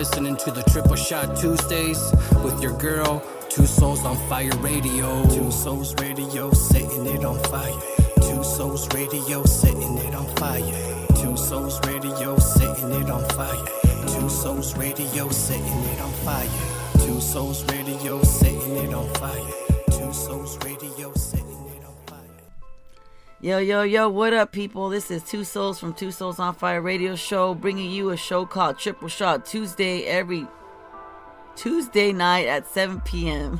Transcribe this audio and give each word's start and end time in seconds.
listening 0.00 0.34
to 0.34 0.50
the 0.50 0.62
Triple 0.62 0.96
Shot 0.96 1.36
Tuesdays 1.36 2.00
with 2.42 2.58
your 2.62 2.72
girl, 2.78 3.22
Two 3.50 3.66
Souls 3.66 4.02
on 4.06 4.16
Fire 4.30 4.56
Radio. 4.60 5.28
Two 5.28 5.50
Souls 5.50 5.94
Radio, 6.00 6.50
setting 6.52 7.04
it 7.04 7.22
on 7.22 7.38
fire. 7.50 7.78
Two 8.22 8.42
Souls 8.42 8.88
Radio, 8.94 9.44
setting 9.44 9.98
it 9.98 10.14
on 10.14 10.26
fire. 10.36 11.06
Two 11.16 11.36
Souls 11.36 11.78
Radio, 11.86 12.38
setting 12.38 12.92
it 12.92 13.10
on 13.10 13.28
fire. 13.36 13.66
Two 14.06 14.30
Souls 14.30 14.74
Radio, 14.78 15.28
setting 15.28 15.82
it 15.92 16.00
on 16.00 16.12
fire. 16.24 16.48
Two 17.04 17.20
Souls 17.20 17.62
Radio, 17.64 18.22
setting 18.22 18.76
it 18.76 18.94
on 18.94 19.06
fire. 19.16 19.52
Two 19.90 20.14
Souls 20.14 20.56
Radio, 20.64 21.12
setting. 21.12 21.49
Yo, 23.42 23.56
yo, 23.56 23.80
yo, 23.80 24.06
what 24.06 24.34
up, 24.34 24.52
people? 24.52 24.90
This 24.90 25.10
is 25.10 25.22
Two 25.22 25.44
Souls 25.44 25.80
from 25.80 25.94
Two 25.94 26.10
Souls 26.10 26.38
on 26.38 26.54
Fire 26.54 26.82
radio 26.82 27.16
show, 27.16 27.54
bringing 27.54 27.90
you 27.90 28.10
a 28.10 28.16
show 28.18 28.44
called 28.44 28.78
Triple 28.78 29.08
Shot 29.08 29.46
Tuesday 29.46 30.04
every 30.04 30.46
Tuesday 31.56 32.12
night 32.12 32.46
at 32.46 32.66
7 32.66 33.00
p.m. 33.00 33.58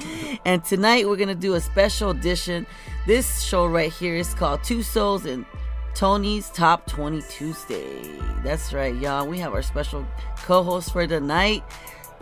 and 0.44 0.62
tonight 0.62 1.08
we're 1.08 1.16
going 1.16 1.30
to 1.30 1.34
do 1.34 1.54
a 1.54 1.62
special 1.62 2.10
edition. 2.10 2.66
This 3.06 3.40
show 3.40 3.64
right 3.64 3.90
here 3.90 4.16
is 4.16 4.34
called 4.34 4.62
Two 4.64 4.82
Souls 4.82 5.24
and 5.24 5.46
Tony's 5.94 6.50
Top 6.50 6.84
20 6.86 7.22
Tuesday. 7.30 8.02
That's 8.44 8.74
right, 8.74 8.94
y'all. 8.96 9.26
We 9.26 9.38
have 9.38 9.54
our 9.54 9.62
special 9.62 10.06
co 10.36 10.62
host 10.62 10.92
for 10.92 11.06
tonight, 11.06 11.64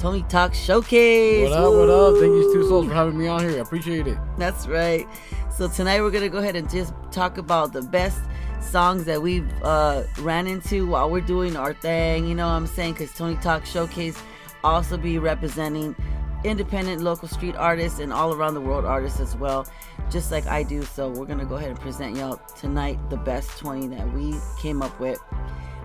Tony 0.01 0.23
Talk 0.31 0.55
Showcase. 0.55 1.51
What 1.51 1.59
up, 1.59 1.75
what 1.75 1.91
up? 1.91 2.15
Thank 2.15 2.33
you, 2.33 2.51
Two 2.55 2.67
Souls, 2.67 2.87
for 2.87 2.95
having 2.95 3.19
me 3.19 3.27
on 3.29 3.41
here. 3.41 3.51
I 3.51 3.61
appreciate 3.61 4.07
it. 4.07 4.17
That's 4.39 4.67
right. 4.67 5.07
So 5.55 5.69
tonight 5.69 6.01
we're 6.01 6.11
gonna 6.11 6.31
go 6.31 6.39
ahead 6.39 6.57
and 6.57 6.71
just 6.71 6.95
talk 7.13 7.37
about 7.37 7.75
the 7.75 7.83
best 7.83 8.19
songs 8.63 9.05
that 9.05 9.21
we've 9.21 9.47
uh, 9.63 10.05
ran 10.21 10.47
into 10.47 10.87
while 10.87 11.11
we're 11.11 11.21
doing 11.21 11.55
our 11.55 11.75
thing. 11.75 12.27
You 12.27 12.35
know 12.35 12.47
what 12.47 12.55
I'm 12.55 12.67
saying? 12.67 12.95
Because 12.95 13.13
Tony 13.13 13.37
Talk 13.43 13.67
Showcase 13.67 14.17
also 14.65 14.97
be 14.97 15.19
representing 15.19 15.95
independent 16.45 17.03
local 17.03 17.29
street 17.29 17.55
artists 17.57 17.99
and 17.99 18.11
all 18.11 18.33
around 18.33 18.55
the 18.55 18.61
world 18.63 18.87
artists 18.87 19.21
as 19.21 19.37
well, 19.37 19.67
just 20.11 20.33
like 20.33 20.47
I 20.47 20.63
do. 20.63 20.81
So 20.83 21.11
we're 21.11 21.27
gonna 21.27 21.45
go 21.45 21.57
ahead 21.57 21.69
and 21.69 21.79
present 21.79 22.17
y'all 22.17 22.41
tonight 22.59 22.99
the 23.11 23.19
best 23.19 23.51
20 23.59 23.89
that 23.89 24.11
we 24.15 24.35
came 24.63 24.81
up 24.81 24.99
with. 24.99 25.21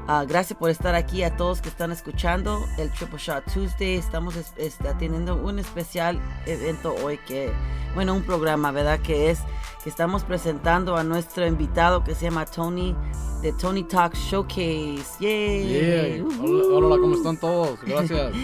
Ah, 0.08 0.24
gracias 0.28 0.58
por 0.60 0.70
estar 0.70 0.94
aquí 0.94 1.24
a 1.24 1.36
todos 1.36 1.62
que 1.62 1.70
están 1.70 1.92
escuchando 1.92 2.64
el 2.78 2.92
Triple 2.92 3.18
Shot 3.18 3.52
Tuesday. 3.52 3.96
Estamos 3.96 4.36
es- 4.36 4.54
está 4.56 4.96
teniendo 4.98 5.36
un 5.36 5.58
especial 5.58 6.20
evento 6.46 6.96
hoy 7.04 7.18
que, 7.28 7.52
bueno, 7.96 8.14
un 8.14 8.22
programa, 8.22 8.72
¿verdad? 8.72 9.00
Que 9.00 9.32
es 9.32 9.40
que 9.84 9.90
estamos 9.90 10.24
presentando 10.24 10.96
a 10.96 11.04
nuestro 11.04 11.48
invitado 11.48 12.04
que 12.04 12.14
se 12.14 12.26
llama 12.26 12.46
Tony 12.46 12.96
de 13.42 13.52
Tony 13.54 13.84
Talk 13.84 14.14
Showcase. 14.16 15.04
Yay! 15.20 16.20
Yeah. 16.20 16.26
Hola, 16.40 16.88
hola, 16.88 16.98
¿cómo 17.02 17.16
están 17.16 17.38
todos? 17.38 17.80
Gracias. 17.82 18.32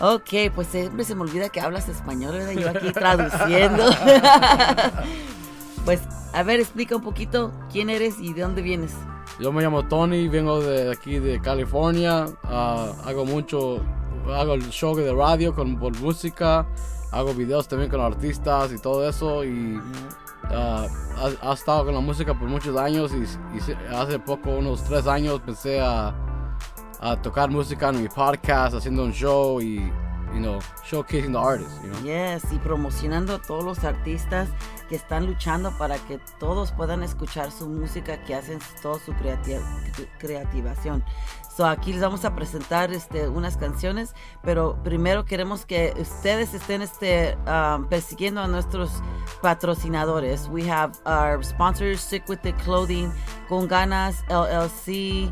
Ok, 0.00 0.50
pues 0.54 0.66
siempre 0.68 1.04
se 1.04 1.14
me 1.14 1.20
olvida 1.20 1.48
que 1.50 1.60
hablas 1.60 1.88
español, 1.88 2.32
¿verdad? 2.32 2.52
Yo 2.52 2.70
aquí 2.70 2.90
traduciendo. 2.92 3.84
pues, 5.84 6.00
a 6.32 6.42
ver, 6.42 6.58
explica 6.58 6.96
un 6.96 7.02
poquito 7.02 7.52
quién 7.70 7.88
eres 7.90 8.18
y 8.18 8.32
de 8.32 8.42
dónde 8.42 8.62
vienes. 8.62 8.92
Yo 9.38 9.50
me 9.50 9.62
llamo 9.62 9.84
Tony, 9.84 10.28
vengo 10.28 10.60
de 10.60 10.92
aquí 10.92 11.18
de 11.18 11.40
California. 11.40 12.26
ah, 12.44 12.92
hago 13.04 13.24
mucho, 13.24 13.80
hago 14.32 14.54
el 14.54 14.68
show 14.70 14.94
de 14.94 15.12
radio 15.12 15.54
con 15.54 15.78
por 15.78 15.98
música. 16.00 16.66
Hago 17.10 17.34
videos 17.34 17.68
también 17.68 17.90
con 17.90 18.00
artistas 18.00 18.72
y 18.72 18.78
todo 18.78 19.08
eso. 19.08 19.44
Y 19.44 19.80
ah, 20.44 20.86
ha, 21.16 21.50
ha 21.50 21.54
estado 21.54 21.86
con 21.86 21.94
la 21.94 22.00
música 22.00 22.38
por 22.38 22.48
muchos 22.48 22.76
años. 22.76 23.12
Y, 23.12 23.24
hace 23.94 24.18
poco, 24.18 24.50
unos 24.50 24.84
tres 24.84 25.06
años, 25.06 25.36
empecé 25.36 25.80
a, 25.80 26.14
a 27.00 27.20
tocar 27.22 27.50
música 27.50 27.88
en 27.88 28.02
mi 28.02 28.08
podcast, 28.08 28.76
haciendo 28.76 29.02
un 29.02 29.12
show 29.12 29.60
y, 29.60 29.90
you 30.34 30.40
know, 30.40 30.58
showcasing 30.84 31.32
the 31.32 31.38
artists, 31.38 31.78
you 31.82 31.90
know. 31.90 32.00
Yes, 32.02 32.42
y 32.52 32.58
promocionando 32.58 33.38
todos 33.40 33.64
los 33.64 33.84
artistas 33.84 34.48
que 34.88 34.96
están 34.96 35.26
luchando 35.26 35.70
para 35.78 35.96
que 35.98 36.18
todos 36.38 36.72
puedan 36.72 37.02
escuchar 37.02 37.50
su 37.50 37.68
música, 37.68 38.22
que 38.24 38.34
hacen 38.34 38.58
toda 38.82 38.98
su 38.98 39.12
creati- 39.12 39.60
creativación. 40.18 41.04
So, 41.54 41.66
aquí 41.66 41.92
les 41.92 42.00
vamos 42.00 42.24
a 42.24 42.34
presentar 42.34 42.90
este, 42.92 43.28
unas 43.28 43.58
canciones, 43.58 44.14
pero 44.42 44.78
primero 44.82 45.26
queremos 45.26 45.66
que 45.66 45.92
ustedes 46.00 46.54
estén 46.54 46.80
este, 46.80 47.36
um, 47.46 47.86
persiguiendo 47.88 48.40
a 48.40 48.48
nuestros 48.48 48.90
patrocinadores. 49.42 50.48
We 50.48 50.62
have 50.70 50.92
our 51.04 51.44
sponsors, 51.44 52.00
Sick 52.00 52.26
With 52.28 52.44
It 52.44 52.56
Clothing, 52.64 53.12
Con 53.50 53.68
Ganas 53.68 54.24
LLC, 54.30 55.30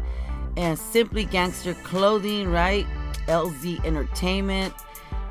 and 0.59 0.77
Simply 0.77 1.25
Gangster 1.25 1.75
Clothing, 1.89 2.53
right? 2.53 2.87
LZ 3.27 3.83
Entertainment. 3.85 4.75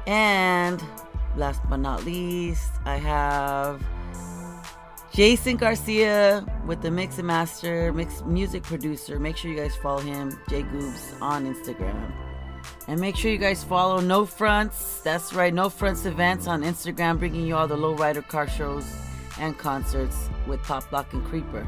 And 0.08 0.84
last 1.36 1.62
but 1.70 1.78
not 1.78 2.06
least, 2.06 2.72
I 2.86 2.98
have 2.98 3.84
Jason 5.14 5.58
Garcia 5.58 6.46
with 6.66 6.82
the 6.82 6.92
Mix 6.92 7.18
and 7.18 7.28
Master, 7.28 7.92
mix 7.92 8.22
music 8.24 8.64
producer. 8.64 9.20
Make 9.20 9.38
sure 9.38 9.52
you 9.52 9.58
guys 9.58 9.76
follow 9.76 10.00
him, 10.00 10.32
Jay 10.50 10.64
Goobs, 10.64 11.22
on 11.22 11.46
Instagram. 11.46 12.12
And 12.88 13.00
make 13.00 13.16
sure 13.16 13.32
you 13.32 13.38
guys 13.38 13.64
follow 13.64 14.00
No 14.00 14.26
Fronts. 14.26 15.02
That's 15.02 15.34
right, 15.34 15.54
No 15.54 15.70
Fronts 15.70 16.06
events 16.06 16.48
on 16.48 16.62
Instagram, 16.64 17.20
bringing 17.20 17.46
you 17.46 17.56
all 17.56 17.68
the 17.68 17.78
lowrider 17.78 18.28
car 18.28 18.48
shows 18.48 18.86
and 19.40 19.58
concerts 19.58 20.30
with 20.48 20.62
Pop 20.64 20.92
Lock 20.92 21.14
and 21.14 21.24
Creeper. 21.26 21.68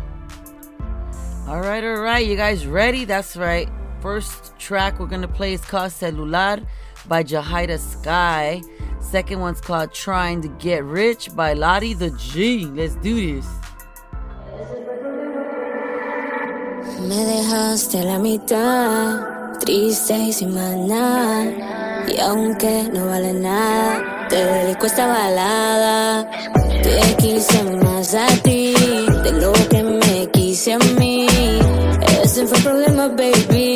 All 1.47 1.61
right, 1.61 1.83
all 1.83 2.01
right, 2.01 2.25
you 2.25 2.35
guys 2.35 2.65
ready? 2.65 3.05
That's 3.05 3.35
right. 3.35 3.69
First 4.01 4.57
track 4.57 4.99
we're 4.99 5.07
gonna 5.07 5.27
play 5.27 5.53
is 5.53 5.65
called 5.65 5.91
Celular 5.91 6.59
by 7.07 7.23
Jahida 7.23 7.79
Sky. 7.79 8.61
Second 8.99 9.41
one's 9.41 9.61
called 9.61 9.93
Trying 9.93 10.41
to 10.41 10.47
Get 10.59 10.83
Rich 10.83 11.35
by 11.35 11.53
Lottie 11.53 11.93
the 11.93 12.11
G. 12.11 12.65
Let's 12.65 12.95
do 12.95 13.15
this. 13.15 13.47
Me 17.07 17.25
dejaste 17.25 18.03
la 18.03 18.19
mitad, 18.19 19.57
triste 19.59 20.17
y 20.17 20.33
sin 20.33 20.53
más. 20.53 21.45
Y 22.07 22.19
aunque 22.19 22.89
no 22.93 23.05
vale 23.07 23.33
nada, 23.33 24.27
te 24.29 24.35
dedico 24.35 24.85
esta 24.85 25.07
balada. 25.07 26.29
Te 26.83 27.15
quise 27.17 27.63
más 27.63 28.13
a 28.13 28.27
ti 28.43 28.73
de 29.23 29.31
lo 29.33 29.51
que 29.69 29.83
me 29.83 30.29
quise 30.31 30.73
a 30.73 30.79
mí. 30.97 31.27
Ese 32.23 32.45
fue 32.47 32.57
el 32.57 32.63
problema, 32.63 33.07
baby. 33.07 33.70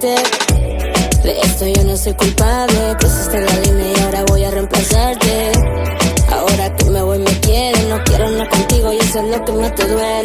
De 0.00 1.38
esto 1.42 1.66
yo 1.66 1.84
no 1.84 1.94
soy 1.98 2.14
culpable, 2.14 2.96
cruzaste 2.98 3.40
la 3.42 3.60
línea 3.60 3.92
y 3.94 4.00
ahora 4.00 4.24
voy 4.26 4.42
a 4.42 4.50
reemplazarte. 4.50 5.52
Ahora 6.30 6.74
que 6.76 6.84
me 6.86 7.02
voy 7.02 7.18
me 7.18 7.40
quieres, 7.40 7.84
no 7.88 8.02
quiero 8.04 8.30
nada 8.30 8.48
contigo 8.48 8.90
y 8.90 8.96
eso 8.96 9.18
es 9.20 9.36
lo 9.36 9.44
que 9.44 9.52
más 9.52 9.74
te 9.74 9.86
duele. 9.86 10.21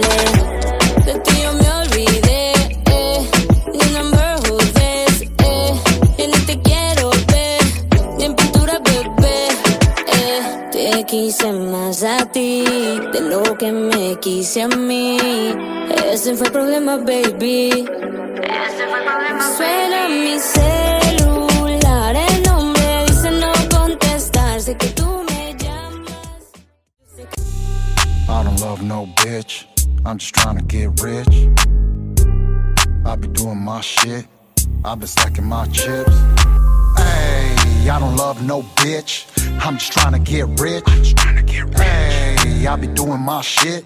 Just 40.46 41.18
trying 41.18 41.36
to 41.36 41.44
get 41.44 41.66
rich. 41.66 41.80
Hey, 41.80 42.68
I 42.68 42.76
be 42.76 42.88
doing 42.88 43.22
my 43.22 43.42
shit. 43.42 43.86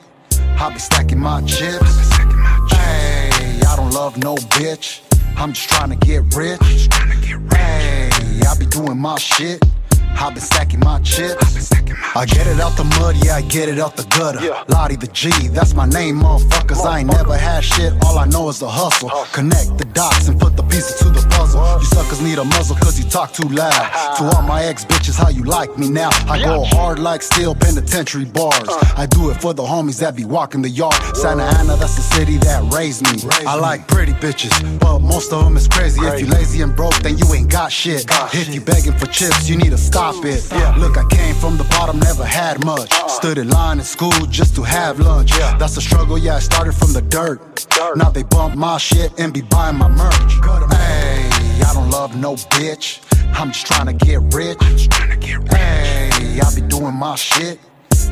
I 0.59 0.69
be 0.71 0.79
stacking 0.79 1.19
my 1.19 1.41
chips. 1.43 2.11
Hey, 2.71 3.61
I 3.67 3.73
don't 3.77 3.91
love 3.91 4.17
no 4.17 4.35
bitch. 4.35 5.01
I'm 5.37 5.53
just 5.53 5.69
trying 5.69 5.89
to 5.91 5.95
get 5.95 6.35
rich. 6.35 6.89
Hey, 7.53 8.09
I 8.47 8.55
be 8.59 8.65
doing 8.65 8.97
my 8.97 9.17
shit. 9.17 9.63
I've 10.21 10.33
been 10.33 10.43
stacking 10.43 10.81
my 10.81 10.99
chips. 10.99 11.71
I 12.13 12.25
get 12.25 12.45
it 12.45 12.59
out 12.59 12.75
the 12.77 12.83
mud, 12.83 13.15
yeah, 13.25 13.37
I 13.37 13.41
get 13.41 13.69
it 13.69 13.79
out 13.79 13.95
the 13.95 14.03
gutter. 14.03 14.39
Lottie 14.67 14.97
the 14.97 15.07
G, 15.07 15.29
that's 15.47 15.73
my 15.73 15.87
name, 15.87 16.19
motherfuckers. 16.19 16.85
I 16.85 16.99
ain't 16.99 17.09
never 17.09 17.35
had 17.35 17.63
shit, 17.63 17.93
all 18.03 18.19
I 18.19 18.25
know 18.25 18.49
is 18.49 18.59
the 18.59 18.69
hustle. 18.69 19.09
Connect 19.31 19.77
dots 19.93 20.27
and 20.27 20.39
put 20.39 20.55
the 20.55 20.63
pieces 20.63 20.97
to 20.99 21.09
the 21.09 21.25
puzzle. 21.29 21.61
You 21.79 21.85
suckers 21.85 22.21
need 22.21 22.37
a 22.37 22.45
muzzle 22.45 22.75
cause 22.77 22.99
you 22.99 23.09
talk 23.09 23.33
too 23.33 23.47
loud. 23.49 24.17
To 24.17 24.23
all 24.35 24.43
my 24.43 24.63
ex 24.63 24.85
bitches, 24.85 25.17
how 25.17 25.29
you 25.29 25.43
like 25.43 25.77
me 25.77 25.89
now? 25.89 26.09
I 26.27 26.41
go 26.41 26.63
hard 26.63 26.99
like 26.99 27.21
steel 27.21 27.55
penitentiary 27.55 28.25
bars. 28.25 28.69
I 28.95 29.05
do 29.09 29.29
it 29.29 29.41
for 29.41 29.53
the 29.53 29.63
homies 29.63 29.99
that 29.99 30.15
be 30.15 30.25
walking 30.25 30.61
the 30.61 30.69
yard. 30.69 30.95
Santa 31.15 31.43
Ana, 31.43 31.75
that's 31.77 31.95
the 31.95 32.01
city 32.01 32.37
that 32.37 32.63
raised 32.73 33.03
me. 33.03 33.17
I 33.47 33.55
like 33.55 33.87
pretty 33.87 34.13
bitches, 34.13 34.53
but 34.79 34.99
most 34.99 35.33
of 35.33 35.43
them 35.43 35.57
is 35.57 35.67
crazy. 35.67 36.01
If 36.01 36.19
you 36.19 36.27
lazy 36.27 36.61
and 36.61 36.75
broke, 36.75 36.95
then 37.03 37.17
you 37.17 37.25
ain't 37.33 37.51
got 37.51 37.71
shit. 37.71 38.05
If 38.33 38.53
you 38.53 38.61
begging 38.61 38.93
for 38.93 39.07
chips, 39.07 39.49
you 39.49 39.57
need 39.57 39.71
to 39.71 39.77
stop 39.77 40.15
it. 40.25 40.41
Look, 40.77 40.97
I 40.97 41.05
came 41.09 41.35
from 41.35 41.57
the 41.57 41.65
bottom, 41.65 41.99
never 41.99 42.25
had 42.25 42.63
much. 42.65 42.91
Stood 43.09 43.37
in 43.37 43.49
line 43.49 43.79
in 43.79 43.85
school 43.85 44.11
just 44.29 44.55
to 44.55 44.63
have 44.63 44.99
lunch. 44.99 45.31
That's 45.59 45.77
a 45.77 45.81
struggle, 45.81 46.17
yeah, 46.17 46.35
I 46.35 46.39
started 46.39 46.73
from 46.73 46.93
the 46.93 47.01
dirt. 47.01 47.41
Now 47.95 48.09
they 48.09 48.23
bump 48.23 48.55
my 48.55 48.77
shit 48.77 49.11
and 49.19 49.33
be 49.33 49.41
buying 49.41 49.77
my 49.81 49.87
merch. 49.89 50.33
Hey, 50.73 51.29
I 51.65 51.71
don't 51.73 51.89
love 51.89 52.15
no 52.15 52.35
bitch. 52.35 53.01
I'm 53.33 53.51
just 53.51 53.65
trying 53.65 53.87
to 53.87 54.05
get 54.05 54.19
rich. 54.33 54.61
Hey, 55.49 56.39
I 56.39 56.55
be 56.55 56.61
doing 56.61 56.93
my 56.95 57.15
shit. 57.15 57.59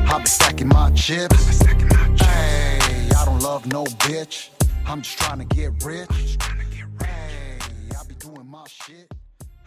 I 0.00 0.18
be 0.18 0.26
stacking 0.26 0.68
my 0.68 0.90
chips. 0.92 1.62
Hey, 1.62 3.08
I 3.16 3.24
don't 3.24 3.40
love 3.40 3.66
no 3.66 3.84
bitch. 3.84 4.50
I'm 4.86 5.02
just 5.02 5.18
trying 5.18 5.38
to 5.38 5.44
get 5.44 5.84
rich. 5.84 6.36
Hey, 7.00 7.58
I 7.98 8.04
be 8.08 8.14
doing 8.14 8.46
my 8.46 8.64
shit. 8.66 9.12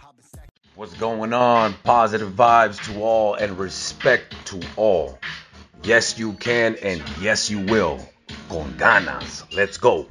I 0.02 0.08
be 0.18 0.24
stacking- 0.24 0.50
What's 0.76 0.94
going 0.96 1.34
on? 1.34 1.74
Positive 1.84 2.32
vibes 2.34 2.84
to 2.86 3.02
all 3.02 3.36
and 3.36 3.58
respect 3.58 4.36
to 4.48 4.60
all. 4.76 5.20
Yes, 5.84 6.18
you 6.18 6.34
can 6.34 6.76
and 6.82 7.02
yes, 7.22 7.50
you 7.50 7.60
will. 7.60 8.00
Con 8.50 8.74
ganas. 8.78 9.44
Let's 9.54 9.78
go. 9.78 10.08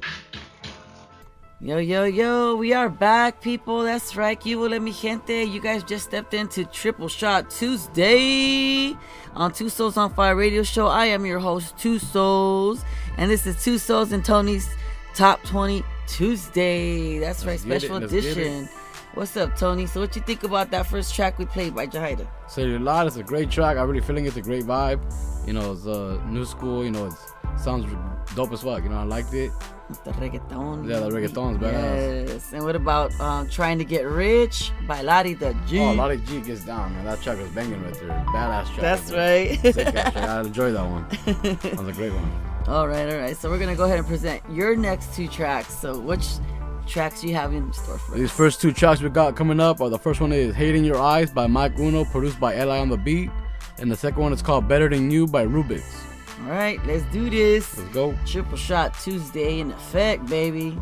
Yo, 1.63 1.77
yo, 1.77 2.03
yo, 2.03 2.57
we 2.57 2.73
are 2.73 2.89
back, 2.89 3.39
people. 3.39 3.83
That's 3.83 4.17
right, 4.17 4.37
Cuba 4.37 4.77
mi 4.81 4.91
gente. 4.91 5.45
You 5.45 5.61
guys 5.61 5.81
just 5.81 6.03
stepped 6.03 6.33
into 6.33 6.65
Triple 6.65 7.07
Shot 7.07 7.49
Tuesday 7.49 8.93
on 9.33 9.53
Two 9.53 9.69
Souls 9.69 9.95
on 9.95 10.13
Fire 10.13 10.35
radio 10.35 10.63
show. 10.63 10.87
I 10.87 11.05
am 11.05 11.25
your 11.25 11.39
host, 11.39 11.77
Two 11.77 11.99
Souls, 11.99 12.83
and 13.15 13.31
this 13.31 13.47
is 13.47 13.63
Two 13.63 13.77
Souls 13.77 14.11
and 14.11 14.25
Tony's 14.25 14.75
Top 15.15 15.41
20 15.43 15.85
Tuesday. 16.05 17.19
That's 17.19 17.45
right, 17.45 17.51
Let's 17.65 17.85
special 17.85 17.95
it. 17.95 18.11
edition. 18.11 18.67
What's 19.13 19.37
up, 19.37 19.55
Tony? 19.55 19.85
So, 19.85 20.01
what 20.01 20.17
you 20.17 20.21
think 20.21 20.43
about 20.43 20.69
that 20.71 20.87
first 20.87 21.15
track 21.15 21.39
we 21.39 21.45
played 21.45 21.73
by 21.73 21.87
Jahida? 21.87 22.27
Cellular 22.47 23.07
is 23.07 23.15
a 23.15 23.23
great 23.23 23.49
track. 23.49 23.77
I'm 23.77 23.87
really 23.87 24.01
feeling 24.01 24.25
it's 24.25 24.35
a 24.35 24.41
great 24.41 24.65
vibe. 24.65 24.99
You 25.47 25.53
know, 25.53 25.71
it's 25.71 25.87
uh, 25.87 26.19
new 26.27 26.43
school. 26.43 26.83
You 26.83 26.91
know, 26.91 27.05
it 27.05 27.13
sounds 27.57 27.85
dope 28.35 28.51
as 28.51 28.63
fuck. 28.63 28.83
You 28.83 28.89
know, 28.89 28.97
I 28.97 29.03
liked 29.03 29.33
it. 29.33 29.51
The 29.99 30.11
reggaeton. 30.11 30.89
Yeah, 30.89 30.99
the 30.99 31.09
reggaeton's 31.09 31.57
badass. 31.57 32.27
Yes. 32.27 32.53
And 32.53 32.63
what 32.63 32.75
about 32.75 33.17
um, 33.19 33.49
Trying 33.49 33.77
to 33.79 33.85
Get 33.85 34.05
Rich 34.05 34.71
by 34.87 35.01
Lottie 35.01 35.33
the 35.33 35.55
G? 35.67 35.79
Oh, 35.79 35.93
Lottie 35.93 36.17
G 36.25 36.41
gets 36.41 36.65
down, 36.65 36.93
man. 36.93 37.05
That 37.05 37.21
track 37.21 37.37
was 37.37 37.49
banging 37.49 37.81
right 37.83 37.93
there. 37.93 38.09
Badass 38.27 38.65
track. 38.73 38.79
That's 38.79 39.11
right. 39.11 39.59
Track. 39.93 40.15
I 40.15 40.41
enjoyed 40.41 40.75
that 40.75 40.85
one. 40.85 41.07
That 41.61 41.77
was 41.77 41.87
a 41.87 41.93
great 41.93 42.13
one. 42.13 42.31
All 42.67 42.87
right, 42.87 43.11
all 43.11 43.19
right. 43.19 43.35
So 43.35 43.49
we're 43.49 43.59
gonna 43.59 43.75
go 43.75 43.83
ahead 43.83 43.99
and 43.99 44.07
present 44.07 44.41
your 44.49 44.73
next 44.73 45.13
two 45.13 45.27
tracks. 45.27 45.77
So 45.77 45.99
which 45.99 46.25
tracks 46.87 47.21
do 47.21 47.27
you 47.27 47.35
have 47.35 47.53
in 47.53 47.71
store 47.73 47.97
for 47.97 48.13
us. 48.13 48.17
These 48.17 48.31
first 48.31 48.61
two 48.61 48.71
tracks 48.71 49.01
we 49.01 49.09
got 49.09 49.35
coming 49.35 49.59
up 49.59 49.81
are 49.81 49.89
the 49.89 49.99
first 49.99 50.21
one 50.21 50.31
is 50.31 50.55
Hate 50.55 50.75
in 50.75 50.83
Your 50.83 50.97
Eyes 50.97 51.31
by 51.31 51.47
Mic 51.47 51.77
Uno, 51.77 52.05
produced 52.05 52.39
by 52.39 52.55
Eli 52.55 52.79
on 52.79 52.89
the 52.89 52.97
Beat. 52.97 53.29
And 53.79 53.91
the 53.91 53.97
second 53.97 54.21
one 54.21 54.33
is 54.33 54.41
called 54.41 54.67
Better 54.67 54.87
Than 54.87 55.11
You 55.11 55.27
by 55.27 55.45
Roobicks. 55.45 56.12
All 56.43 56.49
right, 56.49 56.85
let's 56.85 57.03
do 57.05 57.29
this. 57.29 57.77
Let's 57.77 57.93
go. 57.93 58.17
Triple 58.25 58.57
shot 58.57 58.93
Tuesday 58.99 59.61
in 59.61 59.71
effect, 59.71 60.25
baby. 60.27 60.77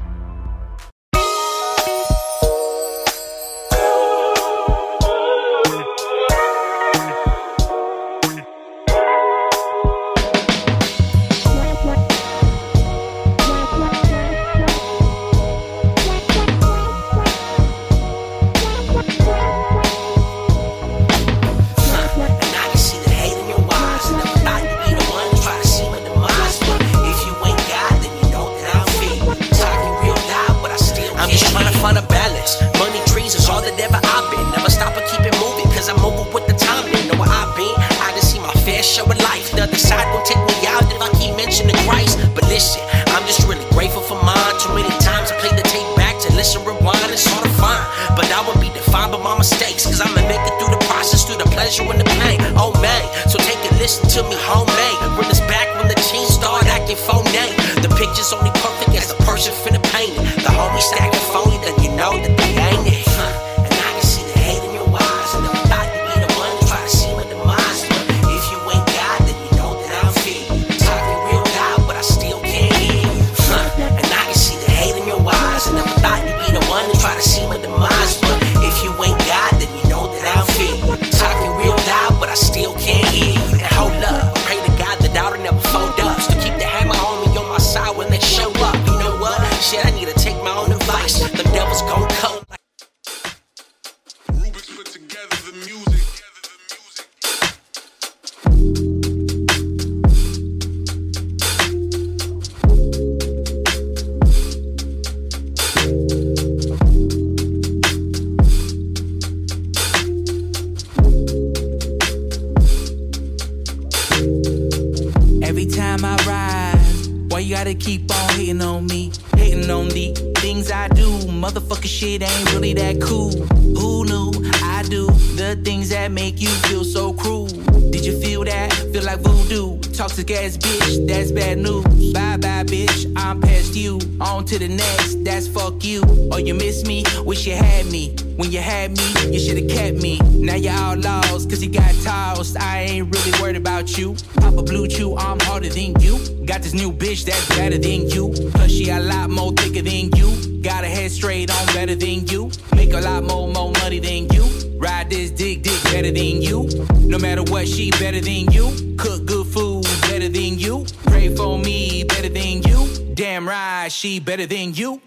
You 141.62 141.70
got 141.70 141.94
tossed. 142.03 142.58
I 142.60 142.82
ain't 142.82 143.15
really 143.15 143.39
worried 143.39 143.56
about 143.56 143.98
you. 143.98 144.15
Papa 144.36 144.63
Blue 144.63 144.88
Chew, 144.88 145.15
I'm 145.18 145.39
harder 145.41 145.70
than 145.70 146.00
you. 146.00 146.18
Got 146.46 146.63
this 146.63 146.74
new 146.74 146.91
bitch 146.91 147.25
that's 147.25 147.48
better 147.50 147.77
than 147.77 148.10
you. 148.10 148.32
Plus, 148.51 148.72
she 148.72 148.89
a 148.89 149.00
lot 149.00 149.30
more 149.30 149.51
thicker 149.51 149.82
than 149.82 150.12
you. 150.15 150.62
Got 150.62 150.84
her 150.84 150.89
head 150.89 151.12
straight 151.12 151.51
on 151.51 151.65
better 151.68 151.96
than 151.96 152.27
you. 152.27 152.51
Make 152.75 152.94
a 152.94 153.01
lot 153.01 153.24
more, 153.24 153.48
more 153.48 153.72
money 153.74 154.00
than 154.00 154.27
you. 154.30 154.44
Ride 154.80 155.10
this 155.10 155.30
dick, 155.30 155.62
dick 155.62 155.84
better 155.84 156.12
than 156.12 156.41
you. 156.41 156.68
No 157.01 157.20
matter 157.20 157.44
what, 157.44 157.68
she 157.68 157.91
better 157.91 158.22
than 158.22 158.51
you. 158.51 158.96
Cook 158.98 159.25
good 159.25 159.48
food 159.48 159.84
better 160.01 160.30
than 160.30 160.58
you. 160.58 160.86
Pray 161.06 161.36
for 161.36 161.60
me 161.60 162.03
better 162.06 162.30
than 162.30 162.63
you. 162.63 163.13
Damn 163.13 163.48
right, 163.48 163.89
she 163.89 164.20
better 164.20 164.48
than 164.48 164.74
you. 164.74 165.01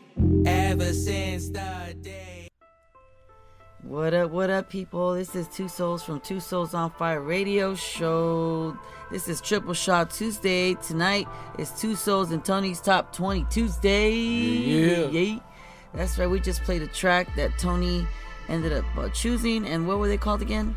Ever 0.46 0.92
since 0.92 1.48
the 1.48 1.96
day. 2.00 2.23
What 3.86 4.14
up, 4.14 4.30
what 4.30 4.48
up, 4.48 4.70
people? 4.70 5.12
This 5.12 5.36
is 5.36 5.46
Two 5.46 5.68
Souls 5.68 6.02
from 6.02 6.18
Two 6.20 6.40
Souls 6.40 6.72
on 6.72 6.90
Fire 6.92 7.20
Radio 7.20 7.74
Show. 7.74 8.74
This 9.10 9.28
is 9.28 9.42
Triple 9.42 9.74
Shot 9.74 10.10
Tuesday. 10.10 10.72
Tonight 10.72 11.28
is 11.58 11.70
Two 11.72 11.94
Souls 11.94 12.30
and 12.30 12.42
Tony's 12.42 12.80
Top 12.80 13.14
20 13.14 13.44
Tuesday. 13.50 14.10
Yeah. 14.10 15.08
Yay. 15.08 15.40
That's 15.92 16.18
right. 16.18 16.26
We 16.26 16.40
just 16.40 16.62
played 16.62 16.80
a 16.80 16.86
track 16.86 17.28
that 17.36 17.58
Tony 17.58 18.06
ended 18.48 18.72
up 18.72 18.86
uh, 18.96 19.10
choosing. 19.10 19.66
And 19.66 19.86
what 19.86 19.98
were 19.98 20.08
they 20.08 20.16
called 20.16 20.40
again? 20.40 20.74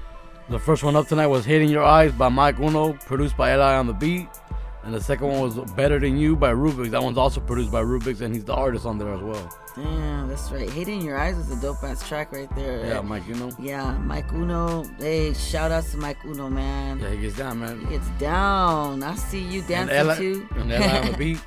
The 0.49 0.59
first 0.59 0.83
one 0.83 0.97
up 0.97 1.07
tonight 1.07 1.27
was 1.27 1.45
Hitting 1.45 1.69
Your 1.69 1.85
Eyes 1.85 2.11
by 2.11 2.27
Mic 2.27 2.59
Uno, 2.59 2.91
produced 2.91 3.37
by 3.37 3.53
Eli 3.53 3.77
on 3.77 3.87
the 3.87 3.93
beat. 3.93 4.27
And 4.83 4.93
the 4.93 5.01
second 5.01 5.27
one 5.29 5.39
was 5.39 5.71
Better 5.75 5.97
Than 5.97 6.17
You 6.17 6.35
by 6.35 6.51
Roobicks. 6.51 6.91
That 6.91 7.01
one's 7.01 7.17
also 7.17 7.39
produced 7.39 7.71
by 7.71 7.81
Roobicks, 7.81 8.19
and 8.19 8.35
he's 8.35 8.43
the 8.43 8.53
artist 8.53 8.85
on 8.85 8.97
there 8.97 9.13
as 9.13 9.21
well. 9.21 9.57
Damn, 9.77 10.27
that's 10.27 10.51
right. 10.51 10.67
Hating 10.69 11.01
Your 11.03 11.17
Eyes 11.19 11.37
is 11.37 11.51
a 11.51 11.61
dope 11.61 11.83
ass 11.83 12.05
track 12.07 12.31
right 12.31 12.49
there. 12.55 12.83
Yeah, 12.85 13.01
Mic 13.01 13.27
Uno. 13.29 13.51
Yeah, 13.59 13.95
Mic 13.99 14.31
Uno. 14.33 14.83
Hey, 14.97 15.33
shout 15.35 15.71
outs 15.71 15.91
to 15.91 15.97
Mic 15.97 16.17
Uno, 16.25 16.49
man. 16.49 16.99
Yeah, 16.99 17.11
he 17.11 17.17
gets 17.17 17.37
down, 17.37 17.59
man. 17.59 17.79
He 17.81 17.85
gets 17.97 18.07
down. 18.19 19.03
I 19.03 19.13
see 19.15 19.39
you 19.41 19.59
And 19.69 19.87
dancing 19.89 20.17
too. 20.17 20.47
and 20.55 20.71
Eli 20.71 20.97
on 20.99 21.11
the 21.11 21.17
beat. 21.17 21.39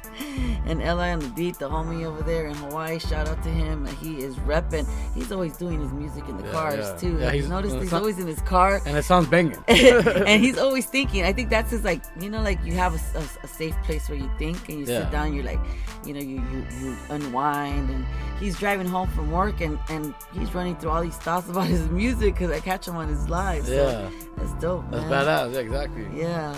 and 0.66 0.80
Eli 0.80 1.10
on 1.12 1.18
the 1.18 1.28
beat, 1.30 1.58
the 1.58 1.68
homie 1.68 2.04
over 2.04 2.22
there 2.22 2.46
in 2.46 2.54
Hawaii. 2.54 3.00
Shout 3.00 3.28
out 3.28 3.42
to 3.42 3.48
him. 3.48 3.84
He 4.00 4.18
is 4.22 4.36
repping. 4.36 4.86
He's 5.14 5.32
always 5.32 5.56
doing 5.56 5.80
his 5.80 5.92
music 5.92 6.28
in 6.28 6.36
the 6.36 6.44
Yeah, 6.44 6.52
cars 6.52 6.76
yeah. 6.78 6.96
too. 6.96 7.18
Yeah, 7.18 7.32
he's- 7.32 7.48
noticed 7.48 7.76
he's 7.76 7.92
always 7.92 8.18
in 8.20 8.28
his 8.28 8.40
car. 8.42 8.80
And 8.86 8.96
it 8.96 9.04
sounds 9.04 9.26
banging. 9.26 9.58
and 9.68 10.40
he's 10.40 10.56
always 10.66 10.86
thinking. 10.86 11.24
I 11.24 11.32
think 11.32 11.50
that's 11.50 11.72
his 11.72 11.82
like, 11.82 12.02
you 12.20 12.30
know, 12.30 12.42
like 12.42 12.64
you 12.64 12.74
have 12.74 12.94
a, 12.94 13.18
a- 13.18 13.44
a 13.44 13.48
safe 13.48 13.74
place 13.82 14.08
where 14.08 14.18
you 14.18 14.30
think 14.38 14.68
and 14.68 14.78
you 14.78 14.86
sit 14.86 15.10
down. 15.10 15.34
You're 15.34 15.44
like, 15.44 15.58
you 16.06 16.14
know, 16.14 16.20
you, 16.20 16.36
you 16.52 16.66
you 16.80 16.96
unwind. 17.10 17.90
And 17.90 18.06
he's 18.38 18.58
driving 18.58 18.86
home 18.86 19.08
from 19.10 19.30
work 19.30 19.60
and 19.60 19.78
and 19.88 20.14
he's 20.32 20.54
running 20.54 20.76
through 20.76 20.90
all 20.90 21.02
these 21.02 21.16
thoughts 21.16 21.48
about 21.48 21.66
his 21.66 21.88
music 21.88 22.34
because 22.34 22.50
I 22.50 22.60
catch 22.60 22.86
him 22.88 22.96
on 22.96 23.08
his 23.08 23.28
live. 23.28 23.66
So 23.66 23.72
Yeah. 23.72 24.10
that's 24.36 24.52
dope. 24.60 24.84
That's 24.90 25.04
man. 25.08 25.26
badass. 25.26 25.54
Yeah, 25.54 25.60
exactly. 25.60 26.06
Yeah. 26.14 26.54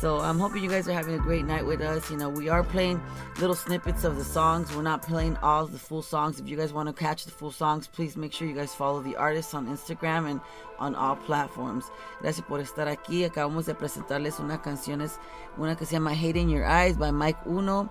So 0.00 0.18
I'm 0.18 0.38
hoping 0.40 0.64
you 0.64 0.70
guys 0.70 0.88
are 0.88 0.92
having 0.94 1.14
a 1.14 1.18
great 1.18 1.44
night 1.44 1.64
with 1.64 1.80
us. 1.80 2.10
You 2.10 2.16
know, 2.16 2.28
we 2.28 2.48
are 2.48 2.64
playing 2.64 3.00
little 3.38 3.54
snippets 3.54 4.02
of 4.02 4.16
the 4.16 4.24
songs. 4.24 4.74
We're 4.74 4.82
not 4.82 5.02
playing 5.02 5.36
all 5.42 5.66
the 5.66 5.78
full 5.78 6.02
songs. 6.02 6.40
If 6.40 6.48
you 6.48 6.56
guys 6.56 6.72
want 6.72 6.88
to 6.88 6.92
catch 6.94 7.24
the 7.24 7.30
full 7.30 7.52
songs, 7.52 7.86
please 7.86 8.16
make 8.16 8.32
sure 8.32 8.48
you 8.48 8.54
guys 8.54 8.74
follow 8.74 9.00
the 9.00 9.14
artists 9.16 9.54
on 9.54 9.68
Instagram 9.68 10.28
and 10.28 10.40
on 10.80 10.96
all 10.96 11.14
platforms. 11.14 11.84
Gracias 12.20 12.44
por 12.48 12.58
estar 12.60 12.88
aquí. 12.88 13.24
Acabamos 13.28 13.66
de 13.66 13.74
presentarles 13.74 14.40
una 14.40 14.58
canción, 14.60 15.02
es 15.02 15.18
una 15.56 15.76
que 15.76 15.84
se 15.86 15.92
llama 15.92 16.10
Hate 16.14 16.36
in 16.40 16.48
Your 16.48 16.64
Eyes 16.64 16.96
by 16.96 17.12
Mic 17.12 17.36
Uno, 17.46 17.88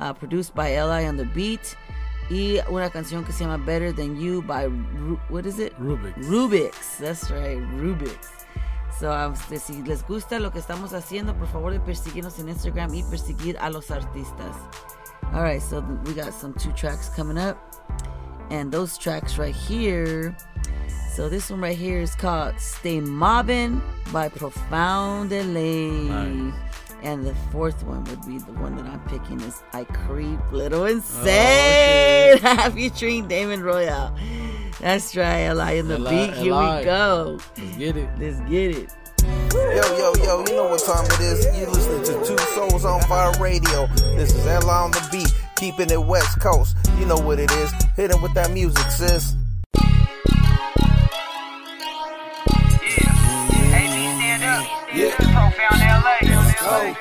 uh, 0.00 0.12
produced 0.12 0.54
by 0.54 0.68
Eli 0.74 1.06
on 1.08 1.16
the 1.16 1.24
beat. 1.24 1.74
Y 2.30 2.58
una 2.68 2.90
canción 2.90 3.24
que 3.24 3.32
se 3.32 3.44
llama 3.44 3.56
Better 3.64 3.94
Than 3.94 4.16
You 4.20 4.42
by, 4.42 4.66
Ru- 4.66 5.18
what 5.30 5.46
is 5.46 5.58
it? 5.58 5.74
Roobicks. 5.78 6.26
Roobicks, 6.26 6.98
that's 6.98 7.30
right, 7.30 7.58
Roobicks. 7.78 8.28
So, 9.00 9.10
um, 9.12 9.34
si 9.36 9.82
les 9.84 10.02
gusta 10.02 10.38
lo 10.40 10.50
que 10.50 10.58
estamos 10.60 10.92
haciendo, 10.92 11.34
por 11.34 11.46
favor 11.46 11.72
de 11.72 11.80
perseguirnos 11.80 12.38
en 12.38 12.48
Instagram 12.48 12.92
y 12.94 13.02
perseguir 13.04 13.56
a 13.60 13.70
los 13.70 13.90
artistas. 13.90 14.56
Alright, 15.32 15.62
so 15.62 15.80
we 16.04 16.14
got 16.14 16.32
some 16.32 16.52
two 16.54 16.72
tracks 16.72 17.08
coming 17.08 17.38
up. 17.38 17.56
And 18.50 18.72
those 18.72 18.98
tracks 18.98 19.38
right 19.38 19.54
here. 19.54 20.34
So 21.14 21.28
this 21.28 21.50
one 21.50 21.60
right 21.60 21.76
here 21.76 22.00
is 22.00 22.14
called 22.14 22.58
Stay 22.58 23.00
Mobbin' 23.00 23.80
by 24.12 24.28
Profound 24.30 25.30
LA. 25.32 25.90
Nice. 26.08 26.54
And 27.02 27.24
the 27.24 27.34
fourth 27.52 27.84
one 27.84 28.02
would 28.04 28.26
be 28.26 28.38
the 28.38 28.52
one 28.54 28.76
that 28.76 28.86
I'm 28.86 29.00
picking 29.08 29.40
is 29.40 29.62
I 29.72 29.84
Creep 29.84 30.40
Little 30.50 30.82
oh, 30.82 30.86
Insane 30.86 32.38
featuring 32.72 33.28
Damein 33.28 33.62
Royal. 33.62 34.14
That's 34.80 35.16
right, 35.16 35.46
Eli 35.46 35.72
in 35.72 35.88
the 35.88 35.96
Eli- 35.96 36.26
beat. 36.26 36.36
Here 36.36 36.52
Eli. 36.52 36.78
we 36.78 36.84
go. 36.84 37.38
Let's 37.56 37.76
get 37.76 37.96
it. 37.96 38.08
Let's 38.18 38.40
get 38.50 38.76
it. 38.76 38.94
Yo, 39.52 39.96
yo, 39.96 40.12
yo, 40.24 40.44
you 40.46 40.56
know 40.56 40.68
what 40.68 40.82
time 40.84 41.04
it 41.04 41.20
is. 41.20 41.44
You 41.58 41.66
listening 41.66 42.04
to 42.04 42.26
Two 42.26 42.38
Souls 42.54 42.84
on 42.84 43.00
Fire 43.02 43.32
Radio. 43.40 43.86
This 44.16 44.34
is 44.34 44.46
Ella 44.46 44.84
on 44.84 44.90
the 44.90 45.08
beat, 45.10 45.32
keeping 45.56 45.90
it 45.90 46.02
West 46.02 46.40
Coast. 46.40 46.76
You 46.98 47.06
know 47.06 47.16
what 47.18 47.38
it 47.38 47.50
is. 47.52 47.72
Hit 47.96 48.10
it 48.10 48.20
with 48.20 48.34
that 48.34 48.50
music, 48.50 48.86
sis. 48.90 49.34
Yeah. 54.94 55.14
Profound 55.16 55.80
LA. 55.80 56.18
What 56.18 56.18
up, 56.18 56.26
money? 56.26 56.28
What 56.28 56.30
up, 56.30 56.37
Ain't 56.68 56.98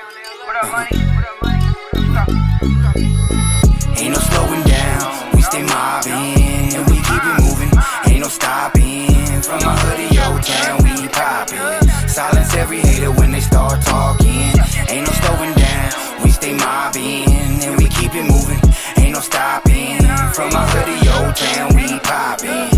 no 4.14 4.20
slowing 4.20 4.64
down, 4.64 5.36
we 5.36 5.42
stay 5.42 5.62
mobbing, 5.62 6.74
and 6.74 6.88
we 6.90 6.96
keep 6.96 7.22
it 7.22 7.42
moving. 7.44 7.72
Ain't 8.08 8.22
no 8.22 8.30
stopping, 8.30 9.12
from 9.42 9.60
my 9.66 9.76
hood 9.76 9.98
to 9.98 10.04
your 10.16 10.40
town, 10.40 10.84
we 10.86 11.10
popping. 11.10 11.60
Silence 12.08 12.54
every 12.56 12.80
hater 12.80 13.12
when 13.12 13.34
they 13.34 13.42
start 13.42 13.82
talking. 13.82 14.54
Ain't 14.88 15.06
no 15.06 15.12
slowing 15.12 15.54
down, 15.54 16.24
we 16.24 16.32
stay 16.32 16.54
mobbing, 16.54 17.28
and 17.64 17.78
we 17.78 17.90
keep 17.90 18.16
it 18.16 18.24
moving. 18.24 18.62
Ain't 19.04 19.16
no 19.16 19.20
stopping, 19.20 19.98
from 20.32 20.50
my 20.54 20.66
hood 20.66 20.86
to 20.86 20.96
your 21.04 21.34
town, 21.34 21.76
we 21.76 22.00
popping. 22.00 22.77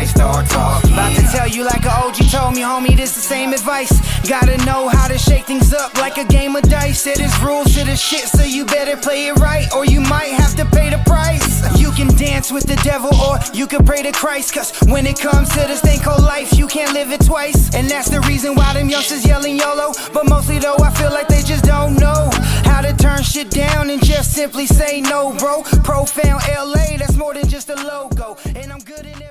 They 0.00 0.06
start 0.06 0.46
talking. 0.48 0.92
About 0.92 1.14
to 1.14 1.22
tell 1.30 1.46
you 1.46 1.62
like 1.64 1.84
a 1.84 1.92
OG 1.92 2.16
told 2.32 2.54
me, 2.54 2.62
homie, 2.62 2.96
this 2.96 3.14
the 3.14 3.20
same 3.20 3.52
advice. 3.52 3.92
Gotta 4.26 4.56
know 4.64 4.88
how 4.88 5.08
to 5.08 5.18
shake 5.18 5.44
things 5.44 5.72
up 5.74 5.94
like 5.94 6.16
a 6.16 6.24
game 6.24 6.56
of 6.56 6.62
dice. 6.62 7.06
It 7.06 7.20
is 7.20 7.32
rules 7.42 7.74
to 7.74 7.84
the 7.84 7.96
shit, 7.96 8.24
so 8.24 8.42
you 8.42 8.64
better 8.64 8.96
play 8.96 9.26
it 9.26 9.36
right, 9.36 9.66
or 9.74 9.84
you 9.84 10.00
might 10.00 10.32
have 10.42 10.56
to 10.56 10.64
pay 10.64 10.88
the 10.88 11.02
price. 11.04 11.48
You 11.78 11.90
can 11.92 12.08
dance 12.16 12.50
with 12.50 12.64
the 12.64 12.76
devil, 12.76 13.10
or 13.14 13.38
you 13.52 13.66
can 13.66 13.84
pray 13.84 14.02
to 14.02 14.12
Christ. 14.12 14.54
Cause 14.54 14.72
when 14.88 15.06
it 15.06 15.18
comes 15.18 15.50
to 15.50 15.60
this 15.68 15.82
thing 15.82 16.00
called 16.00 16.22
life, 16.22 16.56
you 16.56 16.66
can't 16.66 16.94
live 16.94 17.10
it 17.12 17.20
twice. 17.24 17.74
And 17.74 17.88
that's 17.88 18.08
the 18.08 18.20
reason 18.22 18.54
why 18.54 18.72
them 18.72 18.88
youngsters 18.88 19.26
yelling 19.26 19.56
YOLO. 19.58 19.92
But 20.14 20.28
mostly 20.28 20.58
though, 20.58 20.80
I 20.82 20.90
feel 20.94 21.10
like 21.10 21.28
they 21.28 21.42
just 21.42 21.64
don't 21.64 21.96
know 21.98 22.30
how 22.64 22.80
to 22.80 22.94
turn 22.96 23.22
shit 23.22 23.50
down 23.50 23.90
and 23.90 24.02
just 24.02 24.32
simply 24.32 24.66
say 24.66 25.02
no, 25.02 25.34
bro. 25.38 25.62
Profound 25.84 26.42
LA, 26.48 26.96
that's 26.96 27.16
more 27.16 27.34
than 27.34 27.48
just 27.48 27.68
a 27.68 27.76
logo. 27.76 28.38
And 28.56 28.72
I'm 28.72 28.80
good 28.80 29.04
in 29.04 29.22
every 29.22 29.29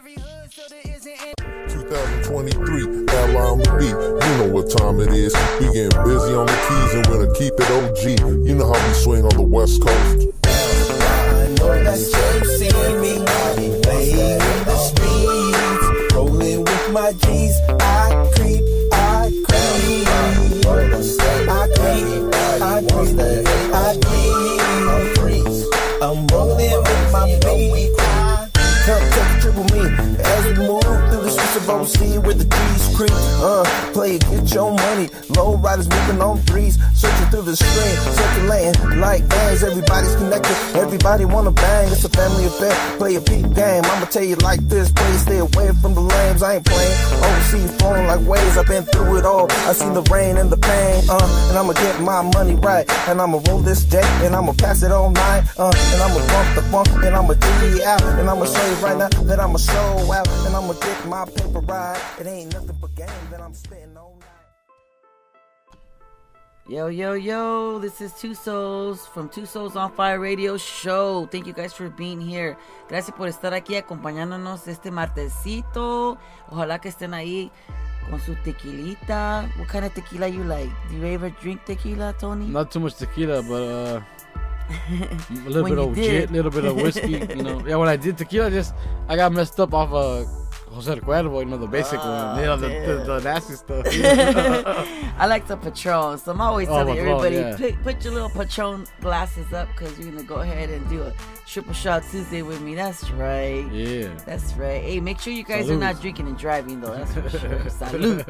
2023, 1.90 3.06
Ella 3.10 3.52
on 3.52 3.58
the 3.58 3.72
beat. 3.80 3.90
You 3.90 4.38
know 4.38 4.54
what 4.54 4.70
time 4.70 5.00
it 5.00 5.10
is. 5.10 5.34
We 5.60 5.74
getting 5.74 5.90
busy 6.06 6.34
on 6.38 6.46
the 6.46 6.60
keys 6.70 6.94
and 6.94 7.08
we're 7.08 7.26
gonna 7.26 7.34
keep 7.34 7.54
it 7.58 7.66
OG. 7.66 8.46
You 8.48 8.54
know 8.54 8.72
how 8.72 8.88
we 8.88 8.94
swing 8.94 9.26
on 9.26 9.34
the 9.34 9.42
West 9.42 9.82
Coast. 9.82 10.30
I 10.46 11.48
know 11.58 11.74
that 11.84 11.98
you 11.98 12.46
see 12.62 12.70
me 13.02 13.18
laying 13.90 14.22
in 14.22 14.66
the 14.70 14.78
streets, 14.78 16.14
rolling 16.14 16.64
with 16.64 16.92
my 16.94 17.12
G's. 17.14 17.58
I 17.82 18.30
creep, 18.36 18.64
I 18.94 19.34
creep, 19.50 20.08
I 21.50 21.68
creep, 21.76 22.39
OC 31.90 32.24
where 32.24 32.36
the 32.36 32.44
G's 32.46 32.89
Uh, 33.08 33.64
play 33.94 34.18
get 34.20 34.54
your 34.54 34.74
money. 34.76 35.10
Low 35.30 35.56
riders 35.56 35.88
moving 35.88 36.22
on 36.22 36.38
threes, 36.40 36.78
searching 36.94 37.28
through 37.32 37.44
the 37.44 37.56
stream, 37.56 37.96
circulating 38.14 39.00
like 39.00 39.28
bands. 39.30 39.64
Everybody's 39.64 40.16
connected, 40.16 40.56
everybody 40.76 41.24
wanna 41.24 41.52
bang. 41.52 41.90
It's 41.92 42.04
a 42.04 42.10
family 42.10 42.46
affair. 42.46 42.76
Play 42.98 43.16
a 43.16 43.22
peak 43.22 43.54
game. 43.54 43.84
I'ma 43.86 44.06
tell 44.06 44.24
you 44.24 44.36
like 44.38 44.60
this, 44.68 44.92
please 44.92 45.22
stay 45.22 45.38
away 45.38 45.72
from 45.82 45.94
the 45.96 46.02
lames. 46.02 46.44
I 46.44 46.56
ain't 46.56 46.66
playing. 46.66 46.92
OC 47.24 47.80
flowing 47.80 48.08
like 48.08 48.20
waves. 48.28 48.58
I've 48.58 48.68
been 48.68 48.84
through 48.84 49.20
it 49.20 49.26
all. 49.26 49.48
I 49.50 49.72
seen 49.72 49.94
the 49.94 50.04
rain 50.12 50.36
and 50.36 50.50
the 50.50 50.58
pain. 50.58 51.04
Uh, 51.10 51.48
and 51.50 51.58
I'ma 51.58 51.74
get 51.74 52.02
my 52.02 52.22
money 52.22 52.56
right, 52.56 52.86
and 53.08 53.22
I'ma 53.22 53.40
roll 53.48 53.60
this 53.60 53.86
J, 53.86 54.02
and 54.26 54.36
I'ma 54.36 54.52
pass 54.58 54.84
it 54.84 54.92
all 54.92 55.10
night. 55.10 55.44
Uh, 55.58 55.72
and 55.72 56.02
I'ma 56.02 56.20
bump 56.28 56.56
the 56.56 56.62
funk, 56.64 56.90
and 57.06 57.16
I'ma 57.16 57.34
dig 57.34 57.82
out, 57.82 58.04
and 58.04 58.30
I'ma 58.30 58.44
show 58.44 58.66
you 58.68 58.76
right 58.84 58.98
now 58.98 59.08
that 59.08 59.40
I'ma 59.40 59.58
show 59.58 60.12
out, 60.12 60.28
and 60.46 60.54
I'ma 60.54 60.74
get 60.74 61.08
my 61.08 61.24
paper 61.24 61.60
right. 61.62 62.02
It 62.20 62.28
ain't 62.28 62.54
nothing 62.54 62.76
but 62.82 62.89
game 62.96 63.08
that 63.32 63.42
I'm 63.42 63.54
spitting 63.54 63.98
all 63.98 64.18
night. 64.20 64.40
Yo, 66.68 66.86
yo, 66.86 67.14
yo, 67.14 67.80
this 67.80 68.00
is 68.00 68.14
Two 68.14 68.36
Souls 68.36 69.08
from 69.08 69.28
Two 69.28 69.48
Souls 69.48 69.76
on 69.76 69.92
Fire 69.94 70.20
Radio 70.20 70.56
Show. 70.56 71.28
Thank 71.32 71.48
you 71.48 71.54
guys 71.54 71.74
for 71.74 71.90
being 71.90 72.22
here. 72.22 72.58
Gracias 72.88 73.16
por 73.18 73.28
estar 73.28 73.54
aquí 73.56 73.76
acompañándonos 73.76 74.68
este 74.68 74.92
martesito. 74.92 76.20
Ojalá 76.52 76.80
que 76.80 76.90
estén 76.90 77.16
ahí 77.16 77.52
con 78.08 78.20
su 78.20 78.36
tequilita. 78.44 79.50
What 79.58 79.68
kind 79.70 79.86
of 79.86 79.94
tequila 79.96 80.28
you 80.28 80.44
like? 80.44 80.70
Do 80.92 80.98
you 80.98 81.08
ever 81.08 81.32
drink 81.42 81.66
tequila, 81.66 82.14
Tony? 82.20 82.46
Not 82.46 82.72
too 82.72 82.82
much 82.82 82.96
tequila, 82.98 83.42
but 83.42 83.64
uh, 83.64 84.02
a 85.48 85.50
little 85.50 85.64
bit 85.64 85.80
of 85.80 85.96
did. 85.96 86.28
gin, 86.28 86.34
little 86.34 86.52
bit 86.52 86.66
of 86.66 86.76
whiskey. 86.76 87.14
You 87.36 87.42
know, 87.42 87.64
yeah. 87.68 87.78
When 87.78 87.90
I 87.90 87.96
did 87.96 88.16
tequila, 88.16 88.52
just 88.52 88.76
I 89.08 89.16
got 89.16 89.32
messed 89.32 89.60
up 89.60 89.74
off 89.74 89.92
a 89.92 90.28
Jose 90.72 90.92
el 90.92 91.00
Cuervo, 91.02 91.40
you 91.40 91.46
know, 91.46 91.58
the 91.58 91.68
basic 91.68 92.00
Oh, 92.02 92.10
one. 92.12 92.40
You 92.40 92.46
know, 92.46 92.58
the, 92.58 92.68
the, 92.70 93.04
the 93.06 93.20
nasty 93.22 93.56
stuff. 93.56 93.86
I 95.18 95.26
like 95.28 95.48
the 95.48 95.58
Patron, 95.58 96.18
so 96.20 96.32
I'm 96.32 96.42
always 96.42 96.68
Oh, 96.70 96.78
telling 96.78 96.96
Patron, 96.96 97.10
everybody 97.20 97.36
yeah. 97.64 97.72
put, 97.76 97.84
put 97.84 98.04
your 98.04 98.14
little 98.14 98.30
Patron 98.30 98.86
glasses 99.02 99.52
up 99.52 99.68
because 99.70 99.98
you're 100.00 100.12
gonna 100.12 100.24
go 100.24 100.36
ahead 100.42 100.70
and 100.70 100.88
do 100.90 101.02
a 101.02 101.14
triple 101.48 101.74
shot 101.74 102.04
Tuesday 102.12 102.44
with 102.44 102.62
me. 102.62 102.76
That's 102.76 103.10
right. 103.12 103.66
Yeah. 103.72 104.10
That's 104.26 104.54
right. 104.54 104.82
Hey, 104.84 105.00
make 105.00 105.20
sure 105.20 105.34
you 105.34 105.44
guys 105.44 105.70
are 105.70 105.76
not 105.76 106.00
drinking 106.02 106.28
and 106.28 106.38
driving 106.38 106.82
though. 106.82 106.94
That's 106.96 107.14
for 107.14 107.30
sure. 107.30 107.70
Salute. 107.90 108.26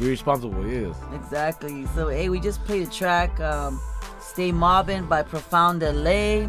Be 0.00 0.08
responsible, 0.08 0.66
yes. 0.66 0.96
exactly. 1.14 1.86
So 1.94 2.08
hey, 2.08 2.28
we 2.30 2.40
just 2.40 2.64
played 2.64 2.88
a 2.88 2.90
track, 2.90 3.38
um, 3.40 3.78
"Stay 4.20 4.52
Mobbin" 4.52 5.06
by 5.06 5.22
Profound 5.22 5.82
LA, 5.82 6.48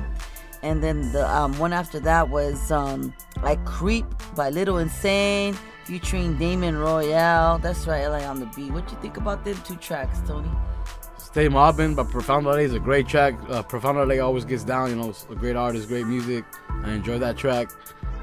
and 0.63 0.82
then 0.82 1.12
the 1.12 1.29
um, 1.29 1.58
one 1.60 1.74
after 1.74 2.00
that 2.00 2.29
was 2.29 2.72
um, 2.72 3.13
"I 3.43 3.58
Creep" 3.58 4.05
by 4.36 4.50
Little 4.50 4.79
Insane, 4.79 5.53
featuring 5.84 6.38
Damein 6.38 6.79
Royal. 6.79 7.60
That's 7.60 7.86
right, 7.86 8.08
LA 8.08 8.27
on 8.27 8.39
the 8.39 8.48
beat. 8.48 8.72
What 8.72 8.89
you 8.89 8.98
think 8.98 9.17
about 9.17 9.46
them 9.46 9.58
two 9.65 9.75
tracks, 9.75 10.20
Tony? 10.25 10.50
Stay 11.17 11.48
mobbing, 11.48 11.96
but 11.96 12.10
Profound 12.10 12.46
LA 12.46 12.58
is 12.58 12.74
a 12.74 12.79
great 12.79 13.08
track. 13.08 13.34
Uh, 13.50 13.62
Profound 13.63 13.98
LA 13.98 14.24
always 14.24 14.46
gets 14.46 14.63
down, 14.63 14.89
you 14.89 14.96
know, 14.96 15.10
it's 15.10 15.25
a 15.29 15.36
great 15.36 15.55
artist, 15.55 15.88
great 15.88 16.08
music. 16.08 16.46
I 16.84 16.91
enjoy 16.91 17.17
that 17.20 17.38
track. 17.38 17.70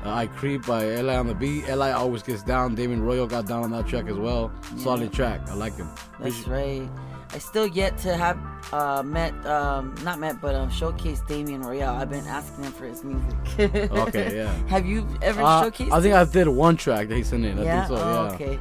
Uh, 0.04 0.14
I 0.14 0.26
Creep 0.28 0.64
by 0.64 0.84
Li 0.86 1.14
on 1.14 1.26
the 1.26 1.34
beat. 1.34 1.66
Li 1.68 1.90
always 1.90 2.22
gets 2.22 2.42
down. 2.42 2.74
Damein 2.76 3.02
Royal 3.02 3.26
got 3.26 3.46
down 3.46 3.64
on 3.64 3.70
that 3.72 3.86
track 3.86 4.06
as 4.06 4.16
well. 4.16 4.50
Solid 4.76 5.12
track. 5.12 5.40
I 5.48 5.54
like 5.54 5.76
him. 5.76 5.88
That's 6.20 6.46
right. 6.46 6.88
I 7.32 7.38
still 7.38 7.66
yet 7.66 7.96
to 7.98 8.16
have 8.16 8.38
uh, 8.72 9.02
met, 9.04 9.32
um, 9.46 9.94
not 10.02 10.18
met, 10.18 10.40
but 10.40 10.54
um, 10.54 10.68
showcased 10.70 11.26
Damein 11.28 11.64
Royal. 11.64 11.94
I've 11.94 12.10
been 12.10 12.26
asking 12.26 12.64
him 12.64 12.72
for 12.72 12.86
his 12.86 13.04
music. 13.04 13.90
Okay, 13.92 14.36
yeah. 14.36 14.52
have 14.68 14.84
you 14.86 15.06
ever 15.22 15.40
Uh, 15.42 15.62
showcased? 15.64 15.92
I 15.92 16.00
think 16.00 16.14
him? 16.14 16.20
I 16.20 16.24
did 16.24 16.48
one 16.48 16.76
track 16.76 17.08
that 17.08 17.16
he 17.16 17.22
sent 17.22 17.44
in. 17.44 17.58
I 17.58 17.62
yeah. 17.62 17.86
think 17.86 17.98
so, 17.98 18.04
oh, 18.04 18.24
yeah. 18.26 18.34
okay. 18.34 18.58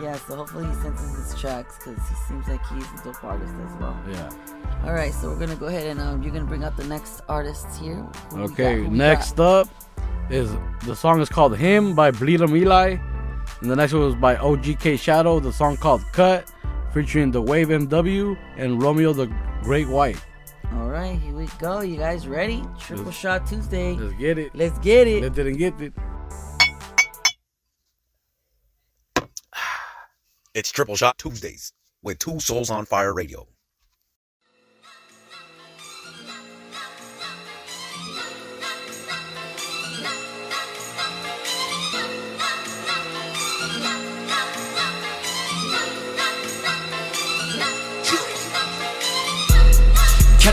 Yeah. 0.00 0.16
So 0.16 0.36
hopefully 0.36 0.66
he 0.66 0.74
sends 0.74 1.00
us 1.00 1.30
his 1.32 1.40
tracks 1.40 1.76
because 1.78 1.98
he 2.08 2.14
seems 2.28 2.46
like 2.48 2.60
he's 2.68 2.84
a 3.00 3.04
dope 3.04 3.22
artist 3.24 3.54
as 3.64 3.74
well. 3.80 3.96
Yeah. 4.10 4.30
All 4.84 4.92
right. 4.92 5.12
So 5.14 5.28
we're 5.30 5.38
gonna 5.38 5.54
go 5.56 5.66
ahead 5.66 5.86
and 5.86 6.00
um, 6.00 6.20
you're 6.22 6.32
gonna 6.32 6.44
bring 6.46 6.64
up 6.64 6.76
the 6.76 6.84
next 6.84 7.20
artists 7.28 7.78
here. 7.78 8.04
Who 8.30 8.42
Okay, 8.42 8.82
got? 8.82 8.92
Next 8.92 9.38
up 9.38 9.68
is 10.30 10.50
the 10.84 10.96
song 10.96 11.20
is 11.20 11.28
called 11.28 11.56
Him 11.56 11.94
by 11.94 12.10
Bleedum 12.10 12.56
Eli. 12.56 12.96
And 13.60 13.70
the 13.70 13.76
next 13.76 13.92
one 13.92 14.02
was 14.02 14.14
by 14.16 14.34
OGK 14.36 14.98
Shadow, 14.98 15.38
the 15.38 15.52
song 15.52 15.76
called 15.76 16.02
Cut, 16.12 16.50
featuring 16.94 17.30
the 17.32 17.42
Wave 17.42 17.68
MW 17.68 18.38
and 18.56 18.80
Romeo 18.80 19.12
the 19.12 19.26
Great 19.62 19.88
White. 19.88 20.24
All 20.74 20.88
right. 20.88 21.18
Here 21.18 21.34
we 21.34 21.46
go. 21.58 21.80
You 21.80 21.96
guys 21.96 22.26
ready? 22.26 22.62
Triple 22.78 23.06
Let's- 23.06 23.16
shot 23.18 23.46
Tuesday. 23.46 23.94
Let's 23.94 24.14
get 24.14 24.38
it. 24.38 24.54
Let's 24.54 24.78
get 24.78 25.08
it. 25.08 25.22
Let's 25.22 25.34
didn't 25.34 25.56
get 25.58 25.80
it. 25.80 25.92
It's 30.54 30.70
Triple 30.70 30.94
Shot 30.94 31.18
Tuesdays 31.18 31.72
with 32.02 32.20
Two 32.20 32.38
Souls 32.38 32.70
on 32.70 32.86
Fire 32.86 33.12
Radio. 33.12 33.48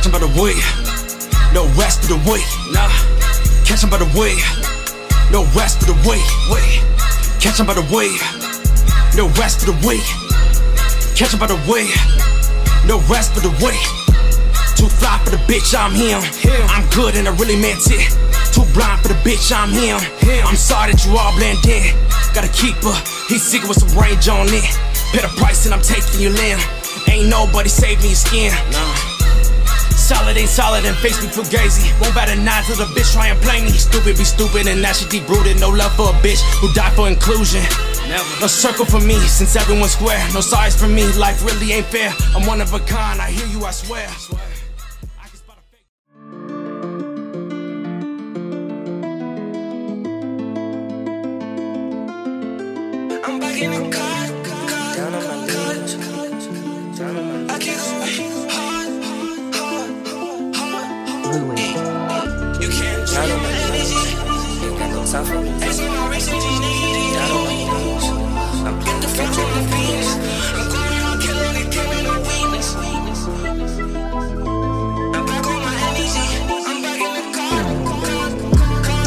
Catch 0.02 0.10
him 0.10 0.18
by 0.18 0.26
the 0.26 0.42
way, 0.42 0.58
no 1.54 1.70
rest 1.78 2.02
of 2.02 2.10
the 2.10 2.18
way, 2.26 2.42
nah. 2.74 2.90
Catch 3.70 3.86
him 3.86 3.94
by 3.94 4.02
the 4.02 4.10
way, 4.18 4.34
no 5.30 5.46
rest 5.54 5.78
of 5.86 5.94
the 5.94 5.98
way, 6.10 6.18
way. 6.50 6.82
Catch 7.38 7.62
him 7.62 7.70
by 7.70 7.78
the 7.78 7.86
way, 7.94 8.10
no 9.14 9.30
rest 9.38 9.62
of 9.62 9.70
the 9.70 9.78
way. 9.86 10.02
Catch 11.14 11.38
him 11.38 11.40
by 11.40 11.46
the 11.46 11.62
way, 11.70 11.86
no 12.90 12.98
rest 13.14 13.38
of 13.38 13.46
the 13.46 13.54
way. 13.62 13.78
Too 14.74 14.90
fly 14.90 15.22
for 15.22 15.38
the 15.38 15.42
bitch, 15.46 15.78
I'm 15.78 15.94
him. 15.94 16.18
I'm 16.74 16.90
good 16.90 17.14
and 17.14 17.30
I 17.30 17.38
really 17.38 17.62
meant 17.62 17.86
it. 17.86 18.02
Too 18.50 18.66
blind 18.74 19.06
for 19.06 19.14
the 19.14 19.22
bitch, 19.22 19.54
I'm 19.54 19.70
him. 19.70 20.02
I'm 20.50 20.58
sorry 20.58 20.98
that 20.98 21.06
you 21.06 21.14
all 21.14 21.30
blend 21.38 21.62
in. 21.70 21.94
Got 22.34 22.50
a 22.50 22.52
keeper, 22.58 22.98
he's 23.30 23.46
sick 23.46 23.62
with 23.70 23.78
some 23.78 23.94
range 23.94 24.26
on 24.26 24.50
it. 24.50 24.66
Pay 25.14 25.22
the 25.22 25.30
price 25.38 25.70
and 25.70 25.78
I'm 25.78 25.86
taking 25.86 26.26
your 26.26 26.34
limb. 26.34 26.58
Ain't 27.06 27.30
nobody 27.30 27.70
saving 27.70 28.10
your 28.10 28.18
skin. 28.18 28.50
Nah. 28.74 29.11
Solid 30.12 30.36
ain't 30.36 30.50
solid 30.50 30.84
and 30.84 30.98
face 30.98 31.22
me 31.24 31.30
fugazi. 31.30 31.88
Won't 32.02 32.14
bat 32.14 32.28
a 32.28 32.36
nine 32.36 32.64
to 32.66 32.74
the 32.76 32.84
bitch 32.96 33.14
try 33.14 33.28
and 33.28 33.40
play 33.42 33.64
me. 33.64 33.72
Stupid 33.72 34.18
be 34.18 34.26
stupid 34.26 34.68
and 34.68 34.82
now 34.82 34.92
she 34.92 35.08
deep 35.08 35.28
rooted. 35.30 35.58
No 35.60 35.70
love 35.70 35.96
for 35.96 36.10
a 36.10 36.16
bitch 36.20 36.42
who 36.60 36.68
died 36.74 36.94
for 36.98 37.08
inclusion. 37.08 37.64
No 38.42 38.48
circle 38.48 38.84
for 38.86 39.00
me 39.00 39.16
since 39.20 39.56
everyone's 39.56 39.94
square. 39.94 40.22
No 40.34 40.42
size 40.42 40.76
for 40.76 40.90
me. 40.90 41.08
Life 41.14 41.46
really 41.46 41.72
ain't 41.72 41.86
fair. 41.86 42.14
I'm 42.36 42.46
one 42.46 42.60
of 42.60 42.74
a 42.74 42.80
kind. 42.80 43.22
I 43.22 43.32
hear 43.32 43.48
you, 43.48 43.66
I 43.66 43.72
swear. 43.72 44.10
I'm 53.24 53.40
back 53.40 53.62
in 53.62 53.72
the 53.72 53.90
car, 53.96 54.11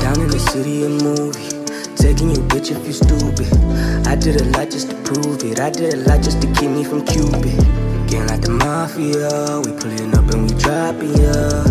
Down 0.00 0.20
in 0.20 0.28
the 0.28 0.38
city, 0.38 0.84
a 0.84 0.88
movie. 0.88 1.48
Taking 1.96 2.30
your 2.30 2.44
bitch 2.48 2.70
if 2.70 2.86
you 2.86 2.92
stupid. 2.92 3.48
I 4.06 4.16
did 4.16 4.40
a 4.40 4.44
lot 4.56 4.70
just 4.70 4.90
to 4.90 4.96
prove 5.02 5.42
it. 5.44 5.60
I 5.60 5.70
did 5.70 5.94
a 5.94 5.96
lot 6.08 6.22
just 6.22 6.42
to 6.42 6.48
keep 6.54 6.70
me 6.70 6.84
from 6.84 7.04
Cupid. 7.06 7.56
Getting 8.08 8.26
like 8.28 8.42
the 8.42 8.50
mafia. 8.50 9.60
We 9.64 9.72
pulling 9.80 10.14
up 10.14 10.28
and 10.34 10.50
we 10.50 10.58
dropping 10.58 11.16
ya. 11.16 11.64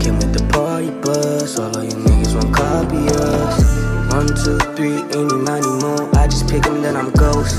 Came 0.00 0.16
with 0.18 0.32
the 0.32 0.46
party 0.52 0.90
bus. 1.02 1.58
All 1.58 1.76
of 1.76 1.84
you 1.84 1.90
niggas 1.90 2.34
won't 2.34 2.54
copy 2.54 3.08
us. 3.08 3.69
One, 4.10 4.26
two, 4.26 4.58
three, 4.74 4.98
any, 5.14 5.34
money, 5.34 5.70
more. 5.82 6.08
I 6.16 6.26
just 6.26 6.48
pick 6.48 6.66
'em, 6.66 6.82
then 6.82 6.96
I'm 6.96 7.10
ghost. 7.12 7.54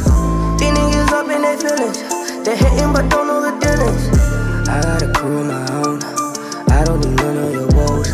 These 0.60 0.74
niggas 0.76 1.12
up 1.12 1.30
in 1.30 1.42
their 1.42 1.58
feelings. 1.58 1.98
They 2.46 2.56
hating 2.56 2.92
but 2.92 3.10
don't 3.10 3.28
know 3.28 3.42
the 3.42 3.54
dealings. 3.64 4.04
I 4.68 4.82
got 4.82 5.02
a 5.02 5.08
crew 5.14 5.40
of 5.40 5.48
my 5.48 5.66
own. 5.82 6.00
I 6.70 6.84
don't 6.84 7.00
need 7.06 7.16
none 7.16 7.38
of 7.38 7.54
your 7.54 7.68
woes. 7.68 8.12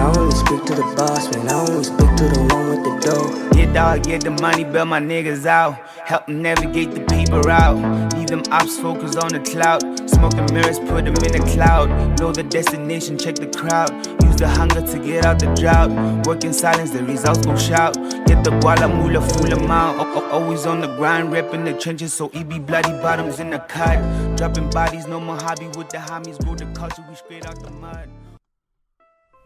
I 0.00 0.12
only 0.16 0.34
speak 0.36 0.64
to 0.64 0.74
the 0.74 0.86
boss, 0.96 1.30
man. 1.34 1.48
I 1.48 1.54
only 1.54 1.84
speak 1.84 2.10
to 2.16 2.24
the 2.28 2.40
one 2.54 2.66
with 2.70 2.82
the 2.84 2.94
dough. 3.04 3.58
Yeah, 3.58 3.72
dog, 3.72 4.04
get 4.04 4.22
the 4.22 4.30
money, 4.30 4.64
bail 4.64 4.86
my 4.86 5.00
niggas 5.00 5.44
out. 5.46 5.74
Help 6.04 6.26
them 6.26 6.40
navigate 6.42 6.92
the 6.94 7.00
paper 7.00 7.50
out. 7.50 7.76
Leave 8.14 8.28
them 8.28 8.42
ops 8.52 8.78
focus 8.78 9.16
on 9.16 9.28
the 9.28 9.40
cloud. 9.40 9.82
Smoking 10.08 10.46
mirrors, 10.54 10.78
put 10.78 11.04
them 11.04 11.16
in 11.26 11.32
the 11.32 11.44
cloud. 11.52 11.90
Know 12.20 12.32
the 12.32 12.42
destination, 12.42 13.18
check 13.18 13.34
the 13.36 13.48
crowd. 13.48 13.90
The 14.36 14.46
hunger 14.46 14.82
to 14.82 14.98
get 14.98 15.24
out 15.24 15.38
the 15.38 15.46
drought. 15.54 15.90
Work 16.26 16.44
in 16.44 16.52
silence, 16.52 16.90
the 16.90 17.02
results 17.02 17.46
gon' 17.46 17.56
shout. 17.56 17.94
Get 18.26 18.44
the 18.44 18.50
guala 18.60 18.86
mula 18.94 19.20
full 19.22 19.50
amount. 19.52 19.98
O- 19.98 20.14
o- 20.14 20.30
always 20.30 20.66
on 20.66 20.80
the 20.82 20.88
grind, 20.96 21.30
reppin' 21.32 21.64
the 21.64 21.72
trenches, 21.72 22.12
so 22.12 22.28
it 22.34 22.46
be 22.46 22.58
bloody 22.58 22.90
bottoms 23.00 23.40
in 23.40 23.48
the 23.48 23.58
cut. 23.60 23.96
Dropping 24.36 24.68
bodies, 24.70 25.06
no 25.06 25.20
more 25.20 25.36
hobby 25.36 25.68
with 25.68 25.88
the 25.88 25.96
homies. 25.98 26.38
Grow 26.44 26.54
the 26.54 26.66
culture, 26.78 27.02
we 27.08 27.14
straight 27.14 27.46
out 27.46 27.58
the 27.62 27.70
mud. 27.70 28.10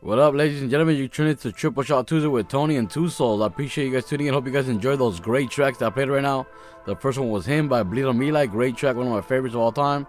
What 0.01 0.19
up, 0.19 0.35
ladies 0.35 0.61
and 0.61 0.71
gentlemen? 0.71 0.97
You 0.97 1.07
tune 1.07 1.29
in 1.29 1.37
to 1.37 1.53
Triple 1.53 1.83
Shot 1.85 2.09
Tuesday 2.09 2.27
with 2.27 2.49
Tony 2.49 2.77
and 2.77 2.91
Two 2.91 3.09
Souls. 3.09 3.43
I 3.43 3.47
appreciate 3.47 3.87
you 3.87 3.93
guys 3.93 4.07
tuning 4.07 4.27
in. 4.27 4.35
Hope 4.35 4.47
you 4.47 4.53
guys 4.53 4.69
enjoy 4.69 4.97
those 4.97 5.21
great 5.21 5.51
tracks 5.51 5.79
that 5.79 5.87
I 5.87 5.91
played 5.91 6.09
right 6.09 6.23
now. 6.23 6.47
The 6.87 6.97
first 6.97 7.17
one 7.19 7.31
was 7.31 7.47
Him 7.47 7.69
by 7.69 7.85
Bleed 7.85 8.05
on 8.07 8.19
Me 8.19 8.33
Like. 8.33 8.51
Great 8.51 8.77
track, 8.77 8.97
one 8.97 9.07
of 9.07 9.13
my 9.13 9.21
favorites 9.21 9.55
of 9.55 9.61
all 9.61 9.71
time. 9.73 10.07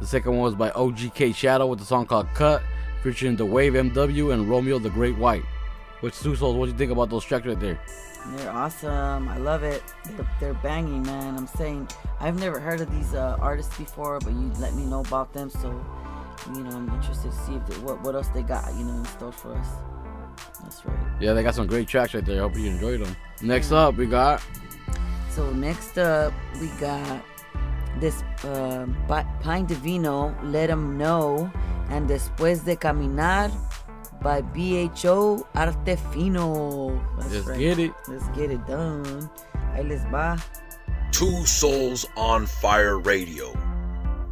The 0.00 0.06
second 0.06 0.32
one 0.32 0.40
was 0.40 0.54
by 0.54 0.70
OGK 0.70 1.34
Shadow 1.34 1.66
with 1.66 1.78
the 1.80 1.84
song 1.84 2.06
called 2.06 2.28
Cut, 2.34 2.62
featuring 3.04 3.36
The 3.36 3.44
Wave 3.46 3.74
MW 3.74 4.32
and 4.32 4.48
Romeo 4.48 4.78
the 4.80 4.90
Great 4.90 5.16
White. 5.18 5.44
Which 6.00 6.18
Two 6.18 6.34
Souls, 6.34 6.56
what 6.56 6.66
do 6.66 6.72
you 6.72 6.78
think 6.78 6.90
about 6.90 7.10
those 7.10 7.24
tracks 7.24 7.46
right 7.46 7.60
there? 7.60 7.78
They're 8.36 8.50
awesome. 8.50 9.28
I 9.28 9.36
love 9.36 9.62
it. 9.62 9.82
They're, 10.16 10.26
they're 10.40 10.54
banging, 10.54 11.02
man. 11.02 11.36
I'm 11.36 11.46
saying 11.46 11.88
I've 12.20 12.40
never 12.40 12.58
heard 12.58 12.80
of 12.80 12.90
these 12.90 13.14
uh, 13.14 13.36
artists 13.38 13.76
before, 13.76 14.18
but 14.20 14.32
you 14.32 14.50
let 14.58 14.74
me 14.74 14.84
know 14.86 15.00
about 15.00 15.32
them, 15.34 15.50
so 15.50 15.68
you 16.54 16.62
know 16.64 16.70
I'm 16.70 16.88
interested 16.94 17.30
to 17.30 17.36
see 17.38 17.54
if 17.54 17.66
they, 17.66 17.76
what 17.84 18.00
what 18.02 18.14
else 18.14 18.28
they 18.28 18.42
got, 18.42 18.74
you 18.74 18.84
know, 18.84 18.94
in 18.94 19.04
store 19.04 19.32
for 19.32 19.54
us. 19.54 19.68
That's 20.62 20.84
right. 20.86 20.96
Yeah, 21.20 21.34
they 21.34 21.42
got 21.42 21.54
some 21.54 21.66
great 21.66 21.86
tracks 21.86 22.14
right 22.14 22.24
there. 22.24 22.38
I 22.38 22.40
hope 22.40 22.56
you 22.56 22.66
enjoyed 22.70 23.00
them. 23.04 23.14
Next 23.42 23.72
up, 23.72 23.96
we 23.96 24.06
got 24.06 24.42
So 25.28 25.52
next 25.52 25.98
up 25.98 26.32
we 26.60 26.68
got 26.80 27.22
this 28.00 28.22
uh, 28.44 28.86
Pi- 29.06 29.26
Pine 29.42 29.66
Divino, 29.66 30.34
Let 30.42 30.70
'Em 30.70 30.96
Know, 30.96 31.50
and 31.90 32.08
Después 32.08 32.64
de 32.64 32.76
Caminar 32.76 33.50
by 34.22 34.40
BHO 34.40 35.46
Artefino. 35.54 36.98
That's 37.18 37.46
Let's 37.46 37.58
get 37.58 37.78
it. 37.78 37.92
Let's 38.08 38.28
get 38.36 38.50
it 38.50 38.66
done. 38.66 39.30
Ahí 39.74 39.88
les 39.88 40.04
va. 40.10 40.36
Two 41.12 41.44
Souls 41.46 42.06
on 42.16 42.46
Fire 42.46 42.98
Radio. 42.98 43.52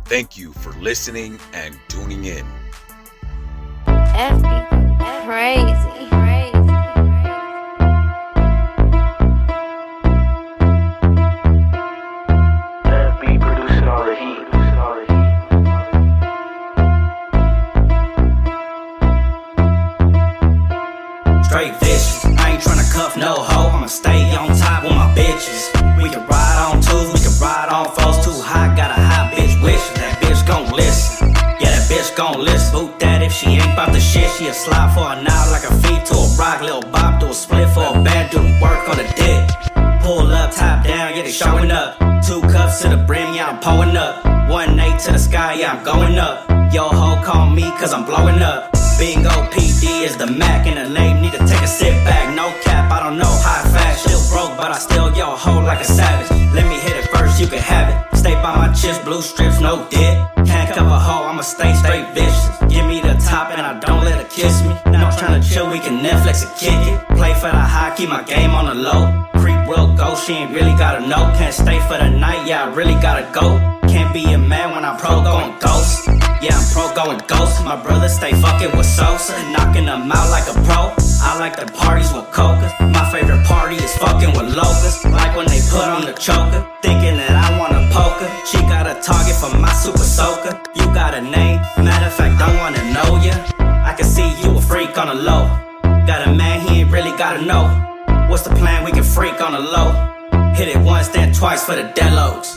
Thank 0.06 0.36
you 0.36 0.52
for 0.52 0.72
listening 0.80 1.38
and 1.52 1.78
tuning 1.88 2.24
in. 2.24 2.44
FB 3.86 4.62
crazy. 5.24 6.01
To 42.83 42.88
the 42.88 42.97
brim, 42.97 43.33
yeah, 43.33 43.47
I'm 43.47 43.61
pulling 43.61 43.97
up. 43.97 44.25
One 44.51 44.79
eight 44.81 44.99
to 45.07 45.12
the 45.12 45.18
sky, 45.18 45.55
yeah, 45.55 45.73
I'm 45.73 45.85
going 45.85 46.18
up. 46.18 46.51
Yo, 46.75 46.88
ho, 46.88 47.23
call 47.23 47.49
me, 47.49 47.62
cause 47.79 47.92
I'm 47.92 48.05
blowing 48.05 48.42
up. 48.42 48.73
Bingo 48.99 49.31
PD 49.55 50.03
is 50.03 50.16
the 50.16 50.27
Mac, 50.27 50.66
and 50.66 50.77
the 50.77 50.88
name 50.92 51.23
need 51.23 51.33
to 51.33 51.38
take 51.47 51.62
a 51.62 51.66
sit 51.66 51.95
back. 52.05 52.35
No 52.35 52.51
cap, 52.62 52.90
I 52.90 52.99
don't 53.05 53.18
know 53.18 53.35
how 53.47 53.62
fast. 53.71 54.03
Still 54.03 54.23
broke, 54.35 54.57
but 54.57 54.73
I 54.73 54.79
still 54.79 55.14
yo 55.16 55.37
ho 55.37 55.61
like 55.61 55.81
a 55.81 55.85
savage. 55.85 56.31
Let 56.53 56.66
me 56.66 56.75
hit 56.81 56.97
it 56.97 57.07
first, 57.14 57.40
you 57.40 57.47
can 57.47 57.61
have 57.61 57.87
it. 57.92 58.16
Stay 58.16 58.35
by 58.35 58.57
my 58.57 58.73
chest, 58.75 59.05
blue 59.05 59.23
strips, 59.23 59.61
no 59.61 59.87
dick. 59.88 60.18
Can't 60.45 60.75
cover 60.75 60.99
hoe, 60.99 61.25
I'ma 61.31 61.42
stay 61.42 61.73
straight 61.75 62.09
vicious. 62.14 62.49
Give 62.68 62.87
me 62.87 63.01
the 63.01 63.14
top, 63.31 63.53
and 63.53 63.61
I 63.62 63.79
don't 63.79 64.05
let 64.05 64.18
her 64.18 64.29
kiss 64.29 64.61
me. 64.62 64.75
Now 64.90 65.07
I'm 65.07 65.12
tryna 65.12 65.42
chill, 65.49 65.71
we 65.71 65.79
can 65.79 66.01
Netflix 66.01 66.42
and 66.42 66.55
kick 66.59 66.81
it. 66.92 67.16
Play 67.16 67.33
for 67.35 67.51
the 67.51 67.64
high, 67.75 67.95
keep 67.97 68.09
my 68.09 68.25
game 68.25 68.51
on 68.51 68.66
the 68.66 68.75
low. 68.75 69.32
Real 69.72 69.96
go, 69.96 70.14
she 70.14 70.35
ain't 70.35 70.52
really 70.52 70.76
gotta 70.76 71.00
know. 71.08 71.32
Can't 71.38 71.54
stay 71.54 71.80
for 71.88 71.96
the 71.96 72.11
night, 72.11 72.46
yeah, 72.46 72.64
I 72.64 72.74
really 72.74 72.92
gotta 73.00 73.24
go. 73.32 73.56
Can't 73.88 74.12
be 74.12 74.24
a 74.35 74.37
man 74.37 74.72
when 74.72 74.85
I'm 74.85 74.98
pro 74.98 75.22
going 75.22 75.58
ghost. 75.61 76.08
Yeah, 76.44 76.61
I'm 76.61 76.66
pro 76.76 76.92
going 76.92 77.22
ghost. 77.26 77.64
My 77.64 77.80
brother 77.82 78.11
stay 78.11 78.32
fucking 78.32 78.76
with 78.76 78.85
Sosa, 78.85 79.32
knocking 79.48 79.87
them 79.87 80.12
out 80.12 80.28
like 80.28 80.44
a 80.44 80.52
pro. 80.68 80.92
I 81.24 81.38
like 81.38 81.56
the 81.56 81.64
parties 81.72 82.12
with 82.12 82.30
coca. 82.32 82.68
My 82.92 83.08
favorite 83.11 83.46
party 83.46 83.76
is 83.76 83.96
fucking 83.96 84.37
with 84.37 84.54
locusts. 84.54 85.06
Like 85.06 85.35
when 85.35 85.46
they 85.46 85.62
put 85.70 85.88
on 85.88 86.04
the 86.04 86.12
choker, 86.20 86.61
thinking 86.82 87.16
that 87.16 87.32
I 87.32 87.58
wanna 87.58 87.88
poker. 87.96 88.28
She 88.44 88.58
got 88.68 88.85
a 88.85 89.00
target 89.00 89.37
for 89.40 89.56
my 89.56 89.72
super 89.72 90.04
soaker. 90.04 90.52
You 90.76 90.85
got 90.92 91.14
a 91.14 91.22
name, 91.22 91.56
matter 91.80 92.08
of 92.08 92.12
fact, 92.12 92.37
I 92.42 92.52
wanna 92.61 92.85
know 92.92 93.16
ya. 93.24 93.32
I 93.88 93.94
can 93.96 94.04
see 94.04 94.28
you 94.42 94.58
a 94.58 94.61
freak 94.61 94.98
on 94.98 95.08
the 95.08 95.14
low. 95.14 95.48
Got 96.04 96.28
a 96.28 96.35
man, 96.35 96.61
he 96.61 96.82
ain't 96.82 96.92
really 96.92 97.16
gotta 97.16 97.40
know. 97.40 97.91
What's 98.33 98.45
the 98.45 98.55
plan? 98.55 98.83
We 98.83 98.92
can 98.92 99.05
freak 99.05 99.42
on 99.42 99.53
the 99.53 99.61
low. 99.61 99.92
Hit 100.55 100.68
it 100.68 100.79
once, 100.79 101.09
then 101.09 101.35
twice 101.35 101.66
for 101.66 101.77
the 101.77 101.83
delos. 101.95 102.57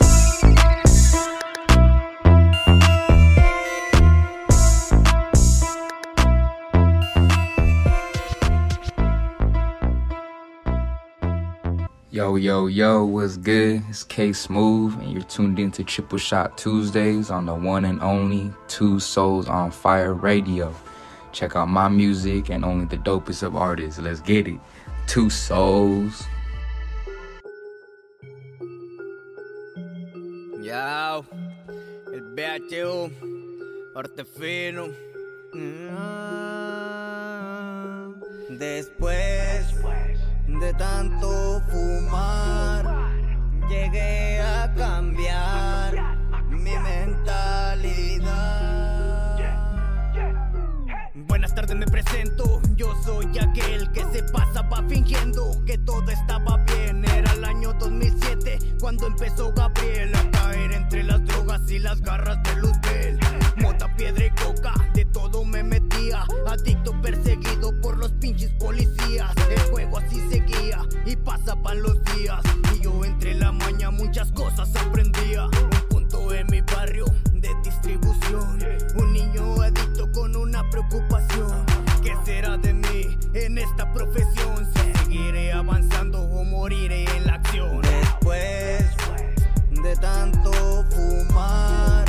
Yo, 12.10 12.36
yo, 12.36 12.68
yo, 12.68 13.04
what's 13.04 13.36
good? 13.36 13.82
It's 13.90 14.02
K 14.02 14.32
Smooth, 14.32 14.98
and 14.98 15.12
you're 15.12 15.24
tuned 15.24 15.58
into 15.58 15.84
Triple 15.84 16.16
Shot 16.16 16.56
Tuesdays 16.56 17.30
on 17.30 17.44
the 17.44 17.54
one 17.54 17.84
and 17.84 18.00
only 18.00 18.50
Two 18.68 18.98
Souls 18.98 19.46
on 19.46 19.70
Fire 19.70 20.14
Radio. 20.14 20.74
Check 21.32 21.54
out 21.54 21.68
my 21.68 21.88
music 21.90 22.48
and 22.48 22.64
only 22.64 22.86
the 22.86 22.96
dopest 22.96 23.42
of 23.42 23.56
artists. 23.56 24.00
Let's 24.00 24.20
get 24.20 24.48
it. 24.48 24.58
Two 25.06 25.30
Souls. 25.30 26.26
Yao, 30.60 31.24
el 32.12 32.22
BHU, 32.34 33.10
Ortefino. 33.94 34.88
Mm. 35.54 35.86
Después 38.58 39.74
de 40.48 40.74
tanto 40.74 41.62
fumar, 41.70 42.84
llegué 43.68 44.40
a 44.40 44.74
cambiar 44.74 46.16
mi 46.48 46.76
mentalidad. 46.78 48.26
Buenas 51.14 51.54
tardes, 51.54 51.76
me 51.76 51.86
presento. 51.86 52.55
Fingiendo 54.88 55.62
que 55.64 55.78
todo 55.78 56.08
estaba 56.10 56.58
bien. 56.64 57.04
Era 57.04 57.32
el 57.32 57.44
año 57.44 57.72
2007 57.74 58.58
cuando 58.80 59.06
empezó 59.06 59.52
Gabriel 59.52 60.14
a 60.14 60.30
caer 60.30 60.72
entre 60.72 61.02
las 61.02 61.24
drogas 61.24 61.70
y 61.70 61.78
las 61.78 62.00
garras 62.00 62.42
de 62.42 62.56
Luzbel. 62.56 63.18
Mota, 63.56 63.94
piedra 63.96 64.26
y 64.26 64.30
coca, 64.30 64.74
de 64.94 65.04
todo 65.06 65.44
me 65.44 65.62
metía. 65.62 66.24
Adicto, 66.46 67.00
perseguido 67.00 67.72
por 67.80 67.96
los 67.96 68.12
pinches 68.12 68.50
policías. 68.52 69.32
El 69.50 69.60
juego 69.70 69.98
así 69.98 70.20
seguía 70.28 70.82
y 71.04 71.16
pasaban 71.16 71.82
los 71.82 72.02
días. 72.16 72.40
Y 72.74 72.80
yo 72.80 73.04
entre 73.04 73.34
la 73.34 73.52
maña 73.52 73.90
muchas 73.90 74.30
cosas 74.32 74.74
aprendía. 74.76 75.46
Un 75.46 75.88
punto 75.88 76.32
en 76.34 76.46
mi 76.48 76.60
barrio 76.60 77.06
de 77.32 77.50
distribución. 77.64 78.58
Un 78.96 79.12
niño 79.12 79.62
adicto 79.62 80.10
con 80.12 80.36
una 80.36 80.68
preocupación. 80.70 81.75
En 83.44 83.58
esta 83.58 83.92
profesión? 83.92 84.66
Si 84.74 84.92
seguiré 84.98 85.52
avanzando 85.52 86.22
o 86.22 86.44
moriré 86.44 87.04
en 87.16 87.26
la 87.26 87.34
acción. 87.34 87.80
Después 87.82 88.84
de 89.70 89.96
tanto 89.96 90.52
fumar, 90.90 92.06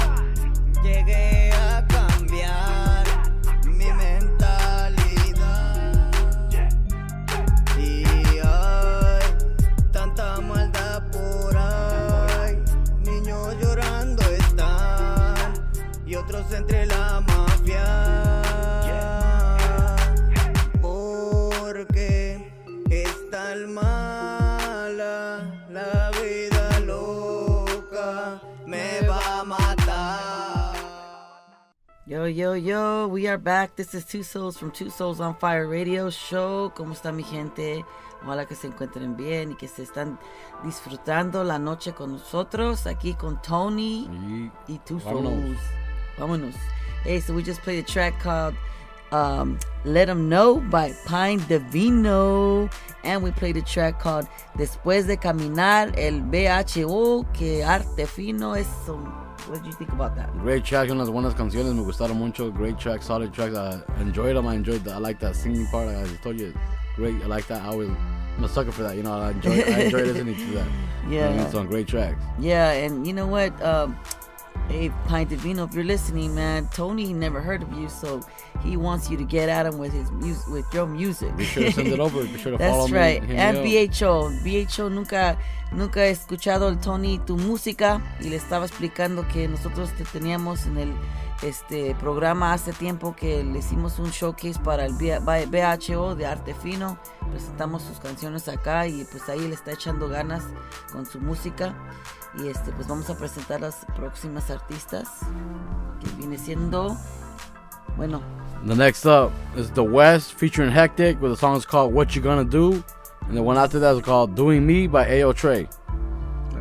llegué 0.83 1.51
a 1.51 1.85
cambiar 1.87 3.05
mi 3.65 3.91
mentalidad. 3.91 4.91
Y 7.77 8.05
hay 8.43 9.21
tanta 9.91 10.39
maldad 10.41 11.03
por 11.11 11.57
ahí, 11.57 12.63
niños 13.03 13.55
llorando 13.61 14.23
están 14.23 15.53
y 16.05 16.15
otros 16.15 16.51
entre 16.53 16.85
la 16.85 17.06
Yo, 32.27 32.33
yo, 32.33 32.53
yo, 32.55 33.07
we 33.07 33.25
are 33.27 33.37
back. 33.37 33.73
This 33.77 33.93
is 33.95 34.03
Two 34.03 34.21
Souls 34.21 34.57
from 34.57 34.71
Two 34.71 34.89
Souls 34.89 35.21
on 35.21 35.33
Fire 35.35 35.65
Radio 35.65 36.09
Show. 36.09 36.73
¿Cómo 36.75 36.91
está 36.93 37.13
mi 37.13 37.23
gente? 37.23 37.85
Ojalá 38.21 38.45
que 38.45 38.53
se 38.53 38.67
encuentren 38.67 39.15
bien 39.15 39.51
y 39.51 39.55
que 39.55 39.69
se 39.69 39.83
están 39.83 40.19
disfrutando 40.65 41.45
la 41.45 41.57
noche 41.57 41.93
con 41.93 42.11
nosotros 42.11 42.85
aquí 42.85 43.13
con 43.13 43.41
Tony 43.41 44.09
y 44.67 44.77
Two 44.79 44.99
Souls. 44.99 45.57
vámonos. 46.17 46.53
Hey, 47.05 47.21
so 47.21 47.33
we 47.33 47.41
just 47.43 47.61
played 47.61 47.79
a 47.79 47.87
track 47.87 48.19
called 48.21 48.55
um, 49.13 49.57
Let 49.85 50.09
'Em 50.09 50.27
Know 50.27 50.59
by 50.59 50.91
Pine 51.05 51.39
Divino. 51.47 52.69
And 53.05 53.23
we 53.23 53.31
played 53.31 53.55
a 53.55 53.61
track 53.61 54.01
called 54.01 54.27
Después 54.57 55.07
de 55.07 55.15
Caminar, 55.15 55.93
el 55.97 56.23
BHO, 56.23 57.25
que 57.31 57.63
arte 57.63 58.05
fino 58.05 58.53
es. 58.53 58.67
um, 58.89 59.26
what 59.47 59.63
did 59.63 59.67
you 59.67 59.73
think 59.73 59.91
about 59.91 60.15
that? 60.15 60.31
Great 60.39 60.63
track, 60.63 60.89
unas 60.89 61.09
buenas 61.09 61.33
canciones, 61.33 61.73
me 61.73 61.83
gustaron 61.83 62.15
mucho. 62.15 62.51
Great 62.51 62.77
track, 62.77 63.01
solid 63.03 63.33
track. 63.33 63.53
I 63.53 63.81
enjoyed 63.99 64.35
them. 64.35 64.47
I 64.47 64.55
enjoyed 64.55 64.83
that. 64.85 64.95
I 64.95 64.97
like 64.97 65.19
that 65.19 65.35
singing 65.35 65.67
part. 65.67 65.89
I 65.89 66.05
told 66.23 66.39
you, 66.39 66.53
great. 66.95 67.21
I 67.23 67.27
like 67.27 67.47
that. 67.47 67.61
I 67.61 67.73
was 67.73 67.89
I'm 68.37 68.43
a 68.43 68.49
sucker 68.49 68.71
for 68.71 68.83
that. 68.83 68.95
You 68.95 69.03
know, 69.03 69.13
I 69.13 69.31
enjoy. 69.31 69.51
I 69.51 69.81
enjoy 69.81 70.03
listening 70.11 70.35
to 70.35 70.45
that. 70.55 70.67
Yeah. 71.09 71.31
You 71.31 71.37
know, 71.37 71.49
some 71.49 71.67
great 71.67 71.87
tracks. 71.87 72.21
Yeah, 72.39 72.71
and 72.71 73.07
you 73.07 73.13
know 73.13 73.25
what? 73.27 73.59
Um, 73.63 73.97
hey, 74.69 74.91
Pint 75.05 75.29
Divino, 75.29 75.65
if 75.65 75.73
you're 75.73 75.83
listening, 75.83 76.35
man, 76.35 76.67
Tony 76.73 77.13
never 77.13 77.41
heard 77.41 77.61
of 77.63 77.71
you, 77.73 77.89
so 77.89 78.21
he 78.63 78.77
wants 78.77 79.09
you 79.09 79.17
to 79.17 79.23
get 79.23 79.49
at 79.49 79.65
him 79.65 79.77
with 79.77 79.93
his 79.93 80.11
music, 80.11 80.47
with 80.47 80.65
your 80.73 80.85
music. 80.85 81.35
Be 81.37 81.45
sure 81.45 81.63
to 81.63 81.71
send 81.71 81.87
it 81.87 81.99
over. 81.99 82.23
Be 82.23 82.37
sure 82.37 82.51
to 82.51 82.57
That's 82.57 82.71
follow 82.71 82.87
me, 82.87 82.93
That's 82.93 83.21
right. 83.21 83.31
And. 83.31 83.57
BHO, 83.57 84.31
BHO 84.43 84.89
nunca, 84.89 85.37
nunca 85.71 86.05
he 86.05 86.11
escuchado 86.11 86.67
el 86.69 86.79
Tony 86.79 87.19
tu 87.19 87.37
música 87.37 88.01
y 88.19 88.29
le 88.29 88.35
estaba 88.35 88.65
explicando 88.65 89.27
que 89.27 89.47
nosotros 89.47 89.91
te 89.93 90.03
teníamos 90.03 90.65
en 90.65 90.77
el 90.77 90.93
este 91.41 91.95
programa 91.95 92.53
hace 92.53 92.73
tiempo 92.73 93.15
que 93.15 93.43
le 93.43 93.59
hicimos 93.59 93.99
un 93.99 94.09
showcase 94.09 94.59
para 94.63 94.85
el 94.85 94.93
BHO 94.93 96.15
de 96.15 96.25
Arte 96.25 96.53
Fino. 96.53 96.97
Presentamos 97.31 97.83
sus 97.83 97.99
canciones 97.99 98.47
acá 98.47 98.87
y 98.87 99.05
pues 99.05 99.29
ahí 99.29 99.47
le 99.47 99.53
está 99.53 99.71
echando 99.73 100.09
ganas 100.09 100.43
con 100.91 101.05
su 101.05 101.19
música. 101.19 101.75
Y 102.39 102.47
este 102.47 102.71
pues 102.71 102.87
vamos 102.87 103.09
a 103.09 103.17
presentar 103.17 103.61
las 103.61 103.85
próximas 103.95 104.49
artistas 104.49 105.09
que 105.99 106.09
viene 106.17 106.37
siendo 106.37 106.97
bueno, 107.95 108.21
The 108.65 108.75
next 108.75 109.05
up 109.05 109.31
is 109.55 109.71
The 109.71 109.81
West 109.81 110.33
featuring 110.33 110.71
Hectic 110.71 111.21
with 111.21 111.31
the 111.31 111.37
song 111.37 111.57
is 111.57 111.65
called 111.65 111.93
What 111.93 112.15
You 112.15 112.21
Gonna 112.21 112.43
Do. 112.43 112.83
And 113.27 113.35
the 113.35 113.41
one 113.41 113.57
after 113.57 113.79
that 113.79 113.95
is 113.95 114.01
called 114.01 114.35
Doing 114.35 114.65
Me 114.65 114.87
by 114.87 115.05
Ayo 115.05 115.33
Trey. 115.33 115.67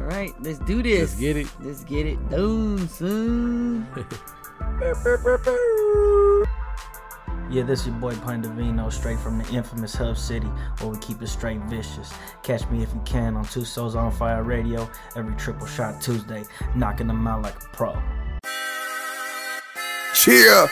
all 0.07 0.17
right, 0.17 0.35
let's 0.41 0.59
do 0.61 0.83
this. 0.83 1.11
Let's 1.11 1.21
get 1.21 1.37
it. 1.37 1.47
Let's 1.61 1.85
get 1.85 2.07
it 2.07 2.31
done, 2.31 2.89
son. 2.89 3.87
Yeah, 7.49 7.63
this 7.63 7.81
is 7.81 7.87
your 7.87 7.97
boy 7.97 8.15
Pandavino, 8.15 8.93
straight 8.93 9.19
from 9.19 9.39
the 9.39 9.49
infamous 9.55 9.95
Hub 9.95 10.19
City, 10.19 10.49
where 10.81 10.91
we 10.91 10.99
keep 10.99 11.23
it 11.23 11.29
straight 11.29 11.61
vicious. 11.63 12.13
Catch 12.43 12.69
me 12.71 12.83
if 12.83 12.93
you 12.93 13.01
can 13.05 13.37
on 13.37 13.45
Two 13.45 13.65
Souls 13.65 13.95
on 13.95 14.11
Fire 14.11 14.43
Radio 14.43 14.91
every 15.15 15.35
triple 15.37 15.67
shot 15.67 16.01
Tuesday, 16.01 16.45
knocking 16.75 17.07
them 17.07 17.27
out 17.27 17.43
like 17.43 17.55
a 17.55 17.69
pro. 17.73 17.97
Cheer. 20.15 20.67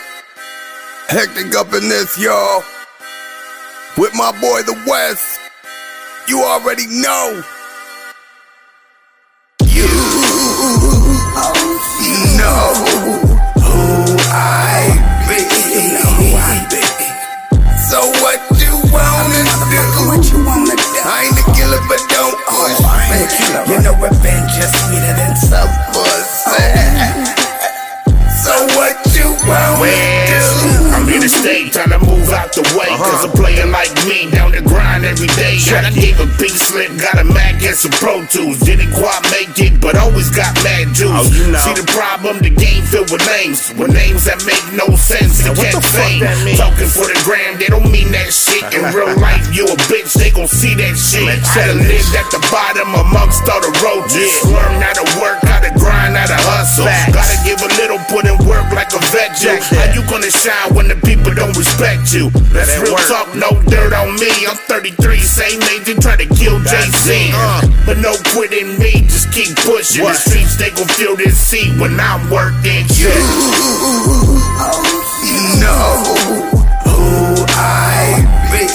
Hectic 1.07 1.55
up 1.55 1.73
in 1.73 1.87
this, 1.87 2.17
y'all. 2.19 2.63
With 3.97 4.13
my 4.15 4.31
boy, 4.41 4.63
the 4.63 4.83
West. 4.85 5.39
You 6.27 6.41
already 6.43 6.87
know. 6.87 7.43
Push 23.25 23.39
me. 23.39 23.73
You 23.73 23.81
know 23.81 23.95
revenge 23.97 24.53
is 24.57 24.71
sweeter 24.85 25.13
than 25.17 25.35
some 25.35 25.69
pussy. 25.93 27.41
So 28.45 28.53
what 28.77 28.93
you 29.17 29.33
wanna 29.49 29.89
do? 30.29 30.93
I'm 30.93 31.07
here 31.09 31.19
to 31.19 31.27
stay, 31.27 31.67
time 31.69 31.89
to 31.89 31.97
move 31.97 32.29
out 32.29 32.53
the 32.53 32.61
way. 32.77 32.85
Cause 32.93 33.25
uh-huh. 33.25 33.25
I'm 33.25 33.33
playing 33.33 33.71
like 33.71 33.84
me 34.07 34.29
down 34.31 34.51
the 34.51 34.61
grind 34.61 35.05
every 35.05 35.27
day. 35.33 35.57
I 35.73 35.89
gave 35.91 36.19
a 36.21 36.29
big 36.37 36.53
slip, 36.53 36.89
got 37.01 37.17
a 37.17 37.25
Mac 37.25 37.61
and 37.61 37.75
some 37.75 37.91
Pro 37.97 38.25
Tools. 38.25 38.59
Didn't 38.61 38.93
quite 38.93 39.21
make 39.33 39.57
it, 39.57 39.81
but 39.81 39.97
always 39.97 40.29
got 40.29 40.53
mad 40.63 40.93
juice. 40.93 41.11
Oh, 41.11 41.25
see 41.25 41.75
the 41.75 41.87
problem, 41.91 42.39
the 42.39 42.53
game 42.53 42.83
filled 42.85 43.11
with 43.11 43.25
names. 43.25 43.73
With 43.73 43.91
names 43.93 44.25
that 44.25 44.41
make 44.45 44.63
no 44.73 44.93
sense 44.95 45.41
and 45.45 45.57
what 45.57 45.73
the 45.73 45.81
fuck 45.81 45.97
fame. 45.97 46.21
that 46.21 46.37
mean? 46.45 46.57
Talking 46.57 46.89
for 46.89 47.09
the 47.09 47.17
gram, 47.25 47.57
they 47.57 47.67
don't 47.67 47.89
mean 47.89 48.13
that 48.13 48.29
shit. 48.29 48.63
In 48.73 48.85
real 48.95 49.11
life, 49.17 49.43
you 49.51 49.65
a 49.65 49.75
bitch, 49.89 50.13
they 50.13 50.29
gon' 50.29 50.47
see 50.47 50.77
that 50.77 50.95
shit. 50.95 51.25
I 51.25 51.67
done 51.67 51.81
lived 51.81 52.13
at 52.13 52.29
the 52.29 52.41
bottom 52.53 52.93
amongst 52.93 53.45
all 53.49 53.61
the 53.61 53.73
roaches. 53.81 54.31
Learn 54.45 54.81
how 54.81 54.93
to 54.95 55.05
work, 55.17 55.41
how 55.49 55.59
to 55.61 55.71
grind, 55.77 56.15
how 56.15 56.29
to 56.29 56.39
hustle. 56.45 56.85
Gotta 57.11 57.37
give 57.43 57.59
a 57.61 57.69
little, 57.81 57.99
put 58.07 58.29
in 58.29 58.37
work 58.45 58.69
like 58.71 58.93
a 58.93 59.01
vet. 59.11 59.35
How 59.35 59.91
you 59.91 60.01
gonna 60.09 60.31
shine 60.31 60.73
when 60.73 60.87
the 60.87 60.95
people 61.03 61.33
don't 61.33 61.55
respect 61.57 62.13
you? 62.13 62.29
That's 62.53 62.77
real 62.79 62.95
work. 62.95 63.07
talk, 63.07 63.27
no 63.35 63.51
dirt 63.67 63.94
on 63.95 64.15
me. 64.19 64.31
I'm 64.47 64.57
33, 64.67 65.19
same 65.19 65.61
age, 65.63 65.85
they 65.85 65.95
try 65.95 66.15
to 66.15 66.27
kill 66.35 66.59
Jay-Z. 66.59 67.31
Uh, 67.33 67.61
but 67.85 67.97
no 67.97 68.15
quitting 68.33 68.77
me, 68.79 69.07
just 69.07 69.31
keep 69.31 69.55
pushing. 69.63 70.03
The 70.03 70.13
streets, 70.13 70.57
they 70.57 70.71
gon' 70.71 70.87
feel 70.87 71.15
this 71.15 71.51
heat 71.51 71.71
when 71.79 71.99
I'm 71.99 72.29
working. 72.29 72.85
Shit. 72.91 73.15
You 75.25 75.39
know 75.59 76.03
who 76.85 77.45
I 77.55 78.35
be. 78.51 78.67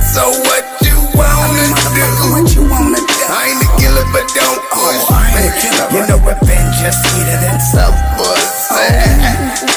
So 0.00 0.30
what 0.48 0.64
you 0.80 0.96
wanna 1.14 1.68
do? 1.92 2.06
What 2.32 2.54
you 2.54 2.62
wanna 2.68 2.98
do? 2.98 3.16
I 3.28 3.52
ain't 3.52 3.62
a 3.62 3.68
killer, 3.78 4.06
but 4.12 4.26
don't 4.34 4.62
push 4.72 5.04
me. 5.36 5.44
You 5.92 6.06
know 6.08 6.18
revenge 6.24 6.80
is 6.82 6.96
sweeter 7.04 7.38
than 7.40 7.60
some 7.60 7.94
pussy. 8.16 9.75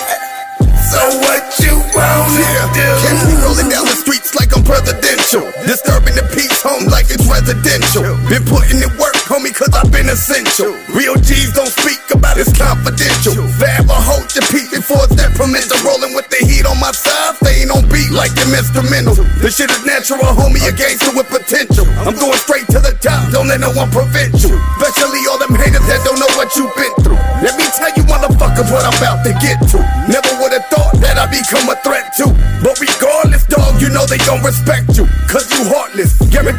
Presidential. 5.30 5.66
Disturbing 5.66 6.16
the 6.16 6.26
peace 6.34 6.62
home 6.62 6.90
like 6.90 7.06
it's 7.10 7.26
residential. 7.30 8.02
Been 8.30 8.42
putting 8.46 8.82
in 8.82 8.90
work, 8.98 9.16
homie, 9.30 9.54
cause 9.54 9.70
I've 9.74 9.92
been 9.92 10.10
essential. 10.10 10.74
Real 10.90 11.16
G's 11.22 11.54
don't 11.54 11.70
speak 11.70 12.02
about 12.10 12.38
it's 12.38 12.50
confidential. 12.58 13.38
Forever 13.62 13.94
hold 13.94 14.26
your 14.34 14.46
peace 14.50 14.70
before 14.74 15.06
it's 15.06 15.16
detrimental. 15.16 15.78
Rolling 15.86 16.14
with 16.18 16.30
the 16.34 16.42
heat 16.46 16.66
on 16.66 16.80
my 16.82 16.92
side, 16.92 17.38
staying 17.42 17.70
on 17.70 17.86
beat 17.90 18.10
like 18.10 18.34
them 18.34 18.50
instrumentals. 18.58 19.22
This 19.42 19.58
shit 19.58 19.70
is 19.70 19.84
natural, 19.86 20.34
homie, 20.34 20.66
a 20.66 20.74
gangster 20.74 21.14
with 21.14 21.30
potential. 21.30 21.86
I'm 22.02 22.18
going 22.18 22.40
straight 22.42 22.66
to 22.74 22.80
the 22.82 22.98
top, 22.98 23.30
don't 23.30 23.48
let 23.48 23.62
no 23.62 23.70
one 23.78 23.90
prevent 23.94 24.34
you. 24.42 24.58
Especially 24.82 25.22
all 25.30 25.38
them 25.38 25.54
haters 25.54 25.86
that 25.86 26.02
don't 26.02 26.18
know 26.18 26.32
what 26.34 26.50
you've 26.58 26.74
been 26.74 26.94
through. 27.06 27.22
Let 27.46 27.54
me 27.56 27.66
tell 27.78 27.94
you, 27.94 28.04
motherfuckers, 28.10 28.68
what 28.74 28.84
I'm 28.84 28.98
about 28.98 29.22
to 29.24 29.32
get 29.38 29.62
to. 29.78 29.80
Never 30.10 30.32
would 30.42 30.54
have 30.58 30.66
thought 30.74 30.98
that 31.00 31.22
I'd 31.22 31.30
become 31.30 31.70
a 31.70 31.78
threat 31.86 32.12
to. 32.18 32.34
But 32.66 32.76
regardless, 32.82 33.46
dog, 33.46 33.80
you 33.80 33.88
know 33.94 34.04
they 34.10 34.20
gon' 34.26 34.44
respect 34.44 34.89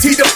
guaranteed 0.01 0.25
to 0.25 0.30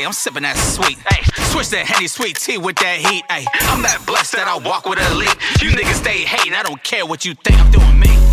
dose, 0.00 0.06
I'm 0.06 0.12
sipping 0.12 0.42
that 0.42 0.56
sweet. 0.56 0.98
Ay, 1.06 1.22
switch 1.50 1.68
that 1.70 1.86
henny 1.86 2.06
sweet 2.06 2.36
tea 2.36 2.58
with 2.58 2.76
that 2.76 2.98
heat. 2.98 3.24
Ay, 3.28 3.46
I'm 3.62 3.82
that 3.82 4.04
blessed 4.06 4.32
that 4.32 4.48
I 4.48 4.58
walk 4.58 4.86
with 4.86 4.98
a 4.98 5.14
leap. 5.14 5.36
You 5.60 5.70
niggas 5.70 6.00
stay 6.00 6.24
hating, 6.24 6.54
I 6.54 6.62
don't 6.62 6.82
care 6.82 7.06
what 7.06 7.24
you 7.24 7.34
think. 7.34 7.58
I'm 7.58 7.70
doing 7.70 7.98
me. 7.98 8.29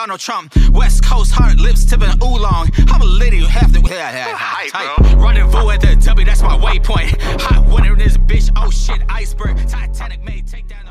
Donald 0.00 0.18
Trump. 0.18 0.56
West 0.72 1.04
Coast 1.04 1.30
heart, 1.30 1.58
lips 1.58 1.84
tipping 1.84 2.08
oolong. 2.24 2.70
I'm 2.88 3.02
a 3.02 3.04
lady 3.04 3.36
who 3.36 3.44
have 3.44 3.70
to. 3.74 3.80
Yeah, 3.80 4.10
yeah, 4.10 4.70
yeah. 4.72 5.22
Rendezvous 5.22 5.68
at 5.68 5.82
the 5.82 5.94
W, 5.94 6.24
that's 6.24 6.40
my 6.40 6.56
waypoint. 6.56 7.20
Hot 7.42 7.70
winter 7.70 7.92
in 7.92 7.98
this 7.98 8.16
bitch, 8.16 8.50
oh 8.56 8.70
shit, 8.70 9.02
iceberg. 9.10 9.58
Titanic 9.68 10.22
may 10.22 10.40
take 10.40 10.66
down. 10.68 10.86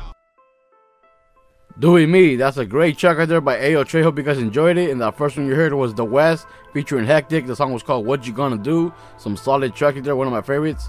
Doing 1.80 2.08
Me, 2.08 2.36
that's 2.36 2.56
a 2.58 2.64
great 2.64 2.98
track 2.98 3.18
right 3.18 3.28
there 3.28 3.40
by 3.40 3.56
Ayo 3.56 3.84
Trey. 3.84 4.00
Hope 4.00 4.16
you 4.16 4.22
guys 4.22 4.38
enjoyed 4.38 4.76
it. 4.78 4.90
And 4.90 5.00
the 5.00 5.10
first 5.10 5.36
one 5.36 5.48
you 5.48 5.56
heard 5.56 5.74
was 5.74 5.92
The 5.92 6.04
West 6.04 6.46
featuring 6.72 7.04
Hectic. 7.04 7.48
The 7.48 7.56
song 7.56 7.72
was 7.72 7.82
called 7.82 8.06
What 8.06 8.28
You 8.28 8.32
Gonna 8.32 8.58
Do. 8.58 8.94
Some 9.18 9.36
solid 9.36 9.74
track 9.74 9.96
right 9.96 10.04
there, 10.04 10.14
one 10.14 10.28
of 10.28 10.32
my 10.32 10.42
favorites. 10.42 10.88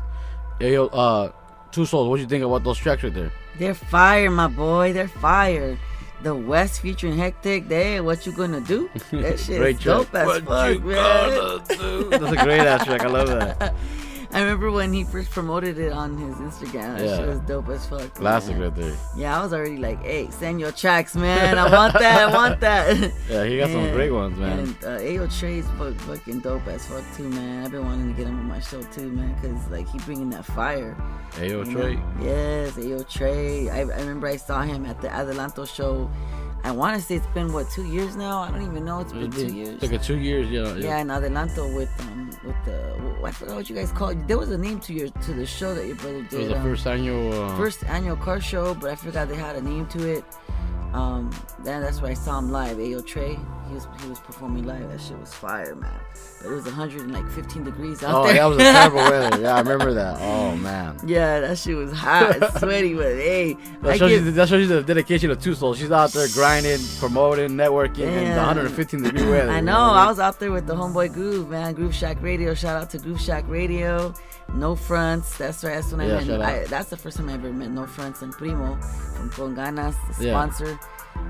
Ayo, 0.60 0.91
uh, 0.93 1.31
Two 1.71 1.88
Souls, 1.88 2.07
what 2.07 2.19
you 2.19 2.27
think 2.27 2.43
about 2.43 2.63
those 2.63 2.77
tracks 2.77 3.01
right 3.01 3.15
there? 3.15 3.31
They're 3.57 3.73
fire, 3.73 4.29
my 4.29 4.47
boy. 4.47 4.93
They're 4.93 5.07
fire. 5.07 5.75
The 6.23 6.36
West 6.36 6.81
featuring 6.81 7.17
Hectic. 7.17 7.67
They, 7.67 7.99
what 8.01 8.25
you 8.25 8.31
gonna 8.31 8.62
do? 8.62 8.89
That 9.12 9.39
shit 9.39 9.57
Great 9.60 9.77
is 9.79 9.84
dope 9.84 10.10
track. 10.12 10.21
as 10.21 10.27
What 10.27 10.45
fuck, 10.45 10.73
you 10.73 10.79
man. 10.81 11.29
gonna 11.36 11.63
do? 11.77 12.10
That's 12.10 12.31
a 12.34 12.43
great 12.43 12.60
ass 12.62 12.86
track. 12.86 13.01
I 13.01 13.07
love 13.07 13.27
that. 13.29 13.73
I 14.33 14.39
remember 14.41 14.71
when 14.71 14.93
he 14.93 15.03
first 15.03 15.29
promoted 15.31 15.77
it 15.77 15.91
on 15.91 16.17
his 16.17 16.35
Instagram. 16.35 16.97
That 16.97 17.05
Yeah. 17.05 17.17
shit 17.17 17.27
was 17.27 17.39
dope 17.41 17.69
as 17.69 17.85
fuck. 17.85 18.13
Classic 18.13 18.53
man. 18.55 18.63
right 18.63 18.75
there. 18.75 18.93
Yeah, 19.15 19.37
I 19.39 19.43
was 19.43 19.53
already 19.53 19.77
like, 19.77 20.01
hey, 20.03 20.29
send 20.31 20.59
your 20.59 20.71
tracks, 20.71 21.15
man. 21.15 21.57
I 21.57 21.69
want 21.71 21.93
that. 21.93 22.29
I 22.29 22.33
want 22.33 22.59
that. 22.61 23.11
Yeah, 23.29 23.45
he 23.45 23.57
got 23.57 23.69
some 23.69 23.91
great 23.91 24.11
ones, 24.11 24.37
man. 24.37 24.59
And 24.59 24.75
uh, 24.83 24.99
Ayo 24.99 25.27
Trey's 25.39 25.65
fuck, 25.77 25.95
fucking 26.01 26.39
dope 26.39 26.65
as 26.67 26.85
fuck 26.85 27.03
too, 27.15 27.29
man. 27.29 27.65
I've 27.65 27.71
been 27.71 27.85
wanting 27.85 28.07
to 28.09 28.13
get 28.13 28.27
him 28.27 28.39
on 28.39 28.47
my 28.47 28.59
show 28.59 28.81
too, 28.83 29.09
man, 29.09 29.33
because 29.35 29.67
like 29.69 29.87
he 29.89 29.97
bringing 29.99 30.29
that 30.31 30.45
fire. 30.45 30.95
Ayo 31.33 31.65
you 31.65 31.73
Trey. 31.73 31.95
know? 31.95 32.03
Yes, 32.21 32.71
Ayo 32.73 33.07
Trey. 33.07 33.69
I, 33.69 33.79
I 33.79 33.99
remember 33.99 34.27
I 34.27 34.35
saw 34.37 34.61
him 34.61 34.85
at 34.85 35.01
the 35.01 35.07
Adelanto 35.09 35.67
show. 35.67 36.09
I 36.63 36.71
want 36.71 37.00
to 37.00 37.02
say 37.06 37.15
it's 37.15 37.28
been 37.28 37.52
what 37.54 37.69
two 37.71 37.86
years 37.86 38.15
now. 38.15 38.39
I 38.41 38.52
don't 38.52 38.62
even 38.62 38.86
know. 38.86 39.00
It's 39.00 39.12
been 39.13 39.32
two 39.32 39.45
been- 39.47 39.56
years. 39.56 39.82
Like 39.82 39.93
a 39.93 39.97
two 39.97 40.17
years, 40.19 40.47
yeah. 40.50 40.76
Yeah, 40.76 41.00
in 41.00 41.08
Adelanto 41.08 41.74
with 41.76 41.89
um 42.02 42.30
with 42.43 42.56
the 42.65 42.78
I 43.24 43.32
forgot 43.32 43.56
what 43.56 43.69
you 43.69 43.76
guys 43.76 43.91
called. 43.91 44.17
it. 44.17 44.28
There 44.28 44.38
was 44.38 44.52
a 44.52 44.58
name 44.58 44.80
to 44.82 44.93
your 44.93 45.10
to 45.10 45.34
the 45.34 45.45
show 45.45 45.74
that 45.76 45.86
your 45.88 45.95
brother 45.95 46.21
did. 46.24 46.34
It 46.34 46.38
was 46.39 46.47
the 46.50 46.58
um, 46.58 46.63
first 46.63 46.88
annual. 46.88 47.34
Uh, 47.43 47.58
first 47.58 47.84
annual 47.86 48.15
car 48.15 48.39
show, 48.39 48.74
but 48.76 48.89
I 48.91 48.95
forgot 48.95 49.28
they 49.28 49.36
had 49.36 49.56
a 49.56 49.62
name 49.62 49.88
to 49.88 50.08
it. 50.17 50.24
Um, 50.93 51.32
then 51.63 51.82
that's 51.82 52.02
where 52.02 52.12
I 52.12 52.15
saw 52.15 52.38
him 52.39 52.52
live. 52.52 52.78
Ayo 52.78 53.06
Trey, 53.06 53.39
he 53.71 53.75
was 53.75 53.88
he 54.01 54.07
was 54.10 54.19
performing 54.19 54.65
live. 54.65 54.88
That 54.89 54.99
shit 55.01 55.17
was 55.19 55.34
fire, 55.34 55.75
man. 55.75 55.91
But 56.41 56.49
it 56.49 56.53
was 56.53 56.65
115 56.65 57.63
degrees 57.63 58.03
out 58.03 58.13
Oh, 58.15 58.23
there. 58.25 58.34
that 58.36 58.45
was 58.45 58.57
terrible 58.57 58.95
weather. 59.12 59.41
Yeah, 59.41 59.55
I 59.55 59.60
remember 59.62 59.93
that. 59.93 60.17
Oh 60.21 60.55
man. 60.57 60.99
Yeah, 61.05 61.39
that 61.39 61.57
shit 61.57 61.75
was 61.77 61.91
hot, 61.91 62.36
sweaty, 62.60 62.93
but 62.93 63.05
hey, 63.05 63.55
That 63.81 63.97
shows, 63.97 64.10
give- 64.12 64.25
you, 64.25 64.31
that 64.31 64.49
shows 64.49 64.62
you 64.62 64.67
the 64.67 64.84
dedication 64.84 65.31
of 65.31 65.41
Two 65.41 65.55
Souls. 65.55 65.77
She's 65.79 65.91
out 65.91 66.12
there 66.12 66.27
grinding, 66.34 66.79
promoting, 66.99 67.49
networking, 67.51 67.99
in 68.12 68.29
the 68.31 68.36
115 68.38 69.03
degree 69.03 69.29
weather. 69.29 69.51
I 69.51 69.57
you 69.57 69.62
know. 69.63 69.77
I 69.79 70.07
was 70.07 70.19
out 70.19 70.39
there 70.39 70.51
with 70.51 70.67
the 70.67 70.75
homeboy 70.75 71.13
Groove, 71.13 71.49
man. 71.49 71.73
Groove 71.73 71.95
Shack 71.95 72.21
Radio. 72.21 72.53
Shout 72.53 72.81
out 72.81 72.89
to 72.91 72.97
Groove 72.99 73.21
Shack 73.21 73.45
Radio. 73.47 74.13
No 74.53 74.75
fronts. 74.75 75.38
That's 75.38 75.63
right. 75.63 75.75
That's 75.75 75.93
when 75.93 76.05
Yeah, 76.07 76.17
I 76.17 76.23
met. 76.25 76.41
I, 76.41 76.63
that's 76.65 76.89
the 76.89 76.97
first 76.97 77.15
time 77.17 77.29
I 77.29 77.34
ever 77.36 77.53
met 77.53 77.71
No 77.71 77.86
Fronts 77.86 78.21
and 78.21 78.34
Primo 78.34 78.75
from 79.15 79.29
Con 79.29 79.55
Ganas, 79.55 79.95
the 80.17 80.25
Yeah. 80.25 80.31
sponsor. 80.34 80.77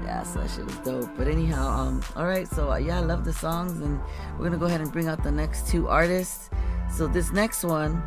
Yeah, 0.03 0.23
so 0.23 0.39
that 0.39 0.49
shit 0.49 0.65
was 0.65 0.77
dope. 0.77 1.09
But 1.17 1.27
anyhow, 1.27 1.69
um, 1.69 2.01
all 2.15 2.25
right. 2.25 2.47
So 2.47 2.71
uh, 2.71 2.77
yeah, 2.77 2.97
I 2.97 3.01
love 3.01 3.25
the 3.25 3.33
songs, 3.33 3.79
and 3.81 3.99
we're 4.37 4.45
gonna 4.45 4.57
go 4.57 4.65
ahead 4.65 4.81
and 4.81 4.91
bring 4.91 5.07
out 5.07 5.23
the 5.23 5.31
next 5.31 5.67
two 5.67 5.87
artists. 5.87 6.49
So 6.93 7.07
this 7.07 7.31
next 7.31 7.63
one, 7.63 8.01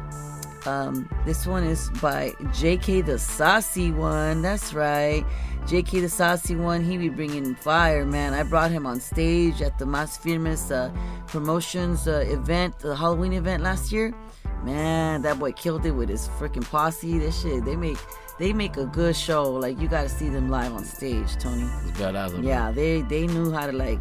um, 0.66 1.08
this 1.24 1.46
one 1.46 1.64
is 1.64 1.90
by 2.02 2.30
JK 2.52 3.06
the 3.06 3.18
Saucy 3.18 3.92
One. 3.92 4.42
That's 4.42 4.74
right. 4.74 5.24
JK 5.66 6.02
the 6.02 6.08
Saucy 6.08 6.56
One, 6.56 6.84
he 6.84 6.98
be 6.98 7.08
bringing 7.08 7.54
fire, 7.54 8.04
man. 8.04 8.34
I 8.34 8.42
brought 8.42 8.70
him 8.70 8.86
on 8.86 9.00
stage 9.00 9.62
at 9.62 9.78
the 9.78 9.86
Mas 9.86 10.18
Firmes 10.18 10.70
uh, 10.70 10.90
promotions 11.26 12.06
uh, 12.06 12.24
event, 12.28 12.78
the 12.80 12.94
Halloween 12.94 13.32
event 13.32 13.62
last 13.62 13.90
year. 13.92 14.14
Man, 14.62 15.22
that 15.22 15.38
boy 15.38 15.52
killed 15.52 15.84
it 15.84 15.92
with 15.92 16.08
his 16.08 16.28
freaking 16.38 16.64
posse. 16.64 17.18
This 17.18 17.42
shit, 17.42 17.64
they 17.64 17.76
make 17.76 17.98
they 18.38 18.52
make 18.52 18.76
a 18.76 18.86
good 18.86 19.16
show. 19.16 19.50
Like 19.50 19.80
you 19.80 19.88
got 19.88 20.02
to 20.02 20.08
see 20.08 20.28
them 20.28 20.48
live 20.48 20.72
on 20.72 20.84
stage, 20.84 21.36
Tony. 21.36 21.62
It's 21.86 21.98
badass. 21.98 22.42
Yeah, 22.42 22.70
they 22.72 23.02
they 23.02 23.26
knew 23.26 23.52
how 23.52 23.66
to 23.66 23.72
like 23.72 24.00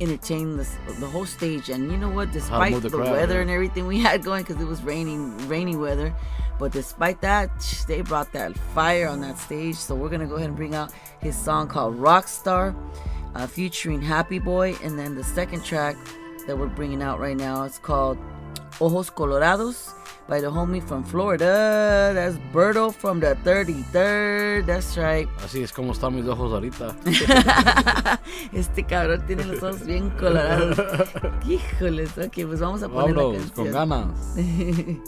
entertain 0.00 0.56
the, 0.56 0.68
the 1.00 1.06
whole 1.06 1.26
stage, 1.26 1.70
and 1.70 1.90
you 1.90 1.96
know 1.96 2.08
what? 2.08 2.32
Despite 2.32 2.74
the, 2.74 2.88
the 2.88 2.96
crowd, 2.96 3.12
weather 3.12 3.34
yeah. 3.34 3.40
and 3.40 3.50
everything 3.50 3.86
we 3.86 3.98
had 3.98 4.22
going, 4.22 4.44
because 4.44 4.60
it 4.62 4.66
was 4.66 4.82
raining, 4.82 5.36
rainy 5.48 5.76
weather, 5.76 6.14
but 6.58 6.72
despite 6.72 7.20
that, 7.22 7.50
they 7.88 8.00
brought 8.02 8.32
that 8.32 8.56
fire 8.74 9.08
on 9.08 9.20
that 9.22 9.38
stage. 9.38 9.76
So 9.76 9.94
we're 9.94 10.08
gonna 10.08 10.26
go 10.26 10.36
ahead 10.36 10.48
and 10.48 10.56
bring 10.56 10.74
out 10.74 10.92
his 11.20 11.36
song 11.36 11.68
called 11.68 11.98
Rockstar, 11.98 12.74
uh, 13.34 13.46
featuring 13.46 14.00
Happy 14.00 14.38
Boy, 14.38 14.76
and 14.82 14.98
then 14.98 15.14
the 15.14 15.24
second 15.24 15.64
track 15.64 15.96
that 16.46 16.56
we're 16.56 16.66
bringing 16.66 17.02
out 17.02 17.20
right 17.20 17.36
now 17.36 17.64
is 17.64 17.78
called 17.78 18.18
Ojos 18.80 19.10
Colorados 19.10 19.92
by 20.28 20.40
the 20.40 20.50
homie 20.50 20.86
from 20.86 21.02
Florida. 21.02 22.12
That's 22.14 22.36
Berto 22.52 22.92
from 22.94 23.18
the 23.20 23.36
33rd. 23.44 24.66
That's 24.66 24.96
right. 24.98 25.26
Así 25.38 25.62
es 25.62 25.72
como 25.72 25.92
están 25.92 26.14
mis 26.14 26.26
ojos 26.26 26.52
ahorita. 26.52 26.94
Este 28.52 28.84
cabrón 28.84 29.26
tiene 29.26 29.44
los 29.44 29.62
ojos 29.62 29.86
bien 29.86 30.10
colorados. 30.10 30.78
Híjoles, 31.48 32.10
ok, 32.18 32.46
pues 32.46 32.60
vamos 32.60 32.82
a 32.82 32.88
poner 32.88 33.16
la 33.16 33.22
Vámonos, 33.22 33.52
con 33.52 33.72
ganas. 33.72 34.08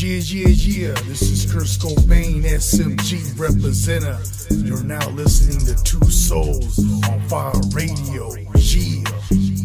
Yeah, 0.00 0.16
yeah, 0.16 0.48
yeah. 0.48 0.94
This 1.08 1.20
is 1.20 1.52
Chris 1.52 1.76
Cobain, 1.76 2.42
SMG 2.42 3.38
representative. 3.38 4.66
You're 4.66 4.82
now 4.82 5.06
listening 5.10 5.60
to 5.66 5.74
Two 5.84 6.10
Souls 6.10 6.78
on 7.06 7.20
Fire 7.28 7.52
Radio. 7.74 8.32
Yeah. 8.54 9.59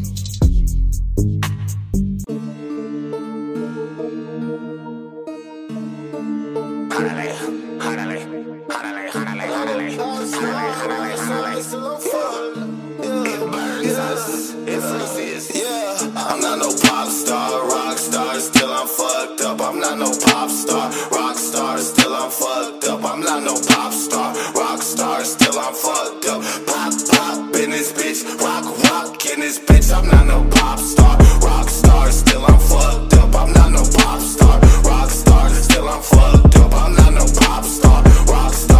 I'm 16.17 16.41
not 16.41 16.59
no 16.59 16.69
pop 16.81 17.07
star, 17.07 17.65
rock 17.67 17.97
star, 17.97 18.39
still 18.39 18.69
I'm 18.69 18.87
fucked 18.87 19.41
up. 19.41 19.61
I'm 19.61 19.79
not 19.79 19.97
no 19.97 20.11
pop 20.25 20.49
star, 20.49 20.91
rock 21.11 21.37
star, 21.37 21.77
still 21.77 22.13
I'm 22.13 22.29
fucked 22.29 22.83
up. 22.85 23.03
I'm 23.05 23.21
not 23.21 23.43
no 23.43 23.53
pop 23.67 23.93
star, 23.93 24.33
rock 24.55 24.81
star, 24.81 25.23
still 25.23 25.57
I'm 25.57 25.73
fucked 25.73 26.25
up. 26.25 26.41
Pop, 26.67 26.93
pop 27.11 27.55
in 27.55 27.69
this 27.69 27.93
bitch, 27.93 28.25
rock, 28.41 28.65
rock 28.89 29.25
in 29.31 29.39
this 29.39 29.57
bitch. 29.59 29.95
I'm 29.95 30.05
not 30.09 30.25
no 30.27 30.43
pop 30.49 30.79
star, 30.79 31.17
rock 31.39 31.69
star, 31.69 32.11
still 32.11 32.43
I'm 32.45 32.59
fucked 32.59 33.13
up. 33.13 33.33
I'm 33.35 33.53
not 33.53 33.71
no 33.71 33.83
pop 33.97 34.19
star, 34.19 34.59
rock 34.83 35.09
star, 35.09 35.49
still 35.49 35.87
I'm 35.87 36.01
fucked 36.01 36.57
up. 36.57 36.73
I'm 36.73 36.93
not 36.93 37.13
no 37.13 37.25
pop 37.39 37.63
star, 37.63 38.03
rock 38.27 38.53
star, 38.53 38.74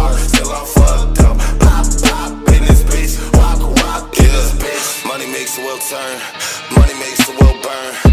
Turn, 5.78 6.18
money 6.74 6.94
makes 6.94 7.26
the 7.26 7.36
world 7.38 7.62
burn. 7.62 8.05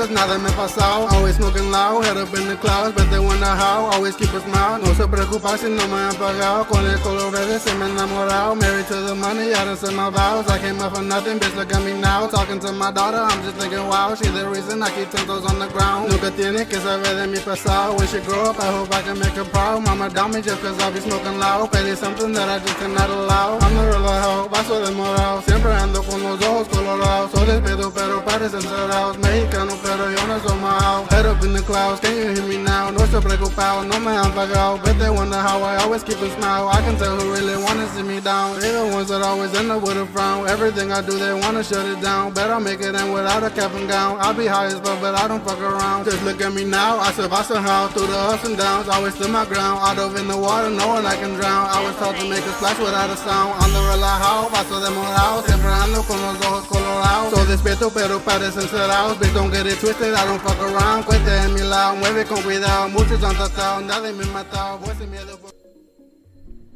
Partes, 0.00 0.14
nada 0.14 0.38
me 0.38 0.50
ha. 0.50 1.08
Always 1.12 1.36
smoking 1.36 1.70
loud, 1.70 2.04
head 2.04 2.16
up 2.16 2.32
in 2.34 2.48
the 2.48 2.56
clouds, 2.56 2.94
but 2.94 3.10
they 3.10 3.18
wonder 3.18 3.46
how. 3.46 3.90
Always 3.92 4.16
keep 4.16 4.32
a 4.32 4.40
smile, 4.40 4.78
no 4.78 4.92
se 4.94 5.06
preocupa 5.06 5.58
si 5.58 5.68
no 5.68 5.86
me 5.88 5.96
han 5.96 6.14
pagado. 6.16 6.66
Con 6.68 6.86
el 6.86 6.98
color 7.00 7.30
verde 7.30 7.58
se 7.58 7.74
me 7.74 7.86
ha. 7.86 8.54
Married 8.54 8.86
to 8.86 8.94
the 8.94 9.14
money, 9.14 9.52
I 9.52 9.64
done 9.64 9.76
said 9.76 9.94
my 9.94 10.10
vows. 10.10 10.48
I 10.48 10.58
came 10.58 10.80
up 10.80 10.94
for 10.94 11.02
nothing, 11.02 11.38
bitch, 11.38 11.54
look 11.56 11.72
at 11.72 11.82
me 11.82 11.92
now. 12.00 12.26
Talking 12.26 12.60
to 12.60 12.72
my 12.72 12.90
daughter, 12.90 13.18
I'm 13.18 13.42
just 13.42 13.56
thinking, 13.56 13.86
wow, 13.88 14.14
she's 14.14 14.32
the 14.32 14.48
reason 14.48 14.82
I 14.82 14.90
keep 14.90 15.10
ten 15.10 15.26
toes 15.26 15.44
on 15.44 15.58
the 15.58 15.68
ground. 15.68 16.10
Nunca 16.10 16.30
tiene 16.30 16.66
que 16.66 16.78
saber 16.80 17.14
de 17.16 17.26
mi 17.26 17.38
pasado. 17.38 17.96
When 17.96 18.06
she 18.08 18.20
grow 18.20 18.50
up, 18.50 18.58
I 18.58 18.70
hope 18.72 18.92
I 18.92 19.02
can 19.02 19.18
make 19.18 19.34
her 19.36 19.44
proud. 19.44 19.82
Mama 19.84 20.08
down 20.10 20.32
me 20.32 20.40
just 20.40 20.62
cause 20.62 20.78
I 20.80 20.90
be 20.90 21.00
smoking 21.00 21.38
loud. 21.38 21.68
It's 21.90 22.00
something 22.00 22.32
that 22.34 22.48
I 22.48 22.58
just 22.60 22.76
cannot 22.78 23.10
allow. 23.10 23.58
I'm 23.58 23.74
the 23.74 23.82
relajado, 23.90 24.48
vaso 24.48 24.80
de 24.84 24.92
morado. 24.92 25.42
Siempre 25.42 25.72
ando 25.72 26.02
con 26.02 26.22
los 26.22 26.40
ojos 26.42 26.68
colorados. 26.68 27.30
Soy 27.32 27.46
despierto, 27.46 27.90
pero 27.92 28.24
parecen 28.24 28.62
cerrados. 28.62 29.18
Mexicano, 29.18 29.74
pero 29.82 29.89
mao. 30.38 31.04
Head 31.10 31.26
up 31.26 31.42
in 31.42 31.52
the 31.52 31.60
clouds, 31.60 32.00
can 32.00 32.14
you 32.16 32.32
hear 32.34 32.46
me 32.46 32.56
now? 32.62 32.90
No 32.90 33.00
estoy 33.00 33.20
preocupado, 33.20 33.86
no 33.86 33.98
me 33.98 34.12
han 34.14 34.32
pagado. 34.32 34.82
Bet 34.84 34.98
they 34.98 35.10
wonder 35.10 35.36
how 35.36 35.62
I 35.62 35.76
always 35.82 36.02
keep 36.04 36.20
a 36.20 36.30
smile. 36.38 36.68
I 36.68 36.80
can 36.82 36.96
tell 36.96 37.18
who 37.18 37.32
really 37.32 37.56
wanna 37.56 37.86
see 37.94 38.02
me 38.02 38.20
down. 38.20 38.60
They 38.60 38.70
the 38.70 38.94
ones 38.94 39.08
that 39.08 39.22
always 39.22 39.52
end 39.54 39.70
up 39.70 39.82
with 39.82 39.96
a 39.96 40.06
frown. 40.06 40.46
Everything 40.48 40.92
I 40.92 41.00
do, 41.02 41.18
they 41.18 41.34
wanna 41.34 41.64
shut 41.64 41.86
it 41.86 42.00
down. 42.00 42.32
Bet 42.32 42.50
I'll 42.50 42.60
make 42.60 42.80
it 42.80 42.94
in 42.94 43.12
without 43.12 43.42
a 43.42 43.50
cap 43.50 43.72
and 43.74 43.88
gown. 43.88 44.18
I'll 44.20 44.34
be 44.34 44.46
high 44.46 44.66
as 44.66 44.78
fuck, 44.80 45.00
but 45.00 45.14
I 45.14 45.26
don't 45.26 45.44
fuck 45.44 45.60
around. 45.60 46.04
Just 46.04 46.22
look 46.22 46.40
at 46.40 46.52
me 46.52 46.64
now. 46.64 46.98
I 47.00 47.12
survive 47.12 47.46
somehow 47.46 47.88
through 47.88 48.06
the 48.06 48.18
ups 48.18 48.44
and 48.44 48.56
downs. 48.56 48.88
Always 48.88 49.14
stood 49.14 49.30
my 49.30 49.44
ground. 49.44 49.80
Out 49.82 49.98
of 49.98 50.16
in 50.16 50.28
the 50.28 50.36
water, 50.36 50.70
knowing 50.70 51.06
I 51.06 51.16
can 51.16 51.34
drown. 51.34 51.66
I 51.68 51.82
was 51.84 51.96
taught 51.96 52.16
to 52.16 52.24
make 52.28 52.44
a 52.44 52.52
splash 52.58 52.78
without 52.78 53.10
a 53.10 53.16
sound. 53.16 53.52
On 53.62 53.72
the 53.72 53.80
relajado, 53.90 54.50
vaso 54.50 54.80
de 54.80 54.90
morado. 54.90 55.42
Siempre 55.46 55.70
ando 55.70 56.02
con 56.02 56.20
los 56.22 56.36
ojos 56.46 56.64
colorados. 56.66 57.34
So 57.34 57.44
despierto, 57.46 57.90
pero 57.90 58.20
parecen 58.20 58.68
cerrados. 58.68 59.18
Bitch, 59.18 59.34
don't 59.34 59.50
get 59.50 59.66
it 59.66 59.78
twisted. 59.80 60.19
I 60.20 60.26
don't 60.26 60.40
fuck 60.42 60.58
around. 60.60 61.04
Cuente 61.04 61.28
en 61.44 61.54
mi 61.54 61.60
lado, 61.62 61.96
mueve 61.96 62.26
con 62.26 62.42
cuidado. 62.42 62.88
Muchos 62.90 63.22
han 63.24 63.34
tratado, 63.36 63.80
nadie 63.80 64.12
me 64.12 64.24
ha 64.24 64.32
matado. 64.32 64.78
Voy 64.78 64.94
sin 64.96 65.10
miedo. 65.10 65.38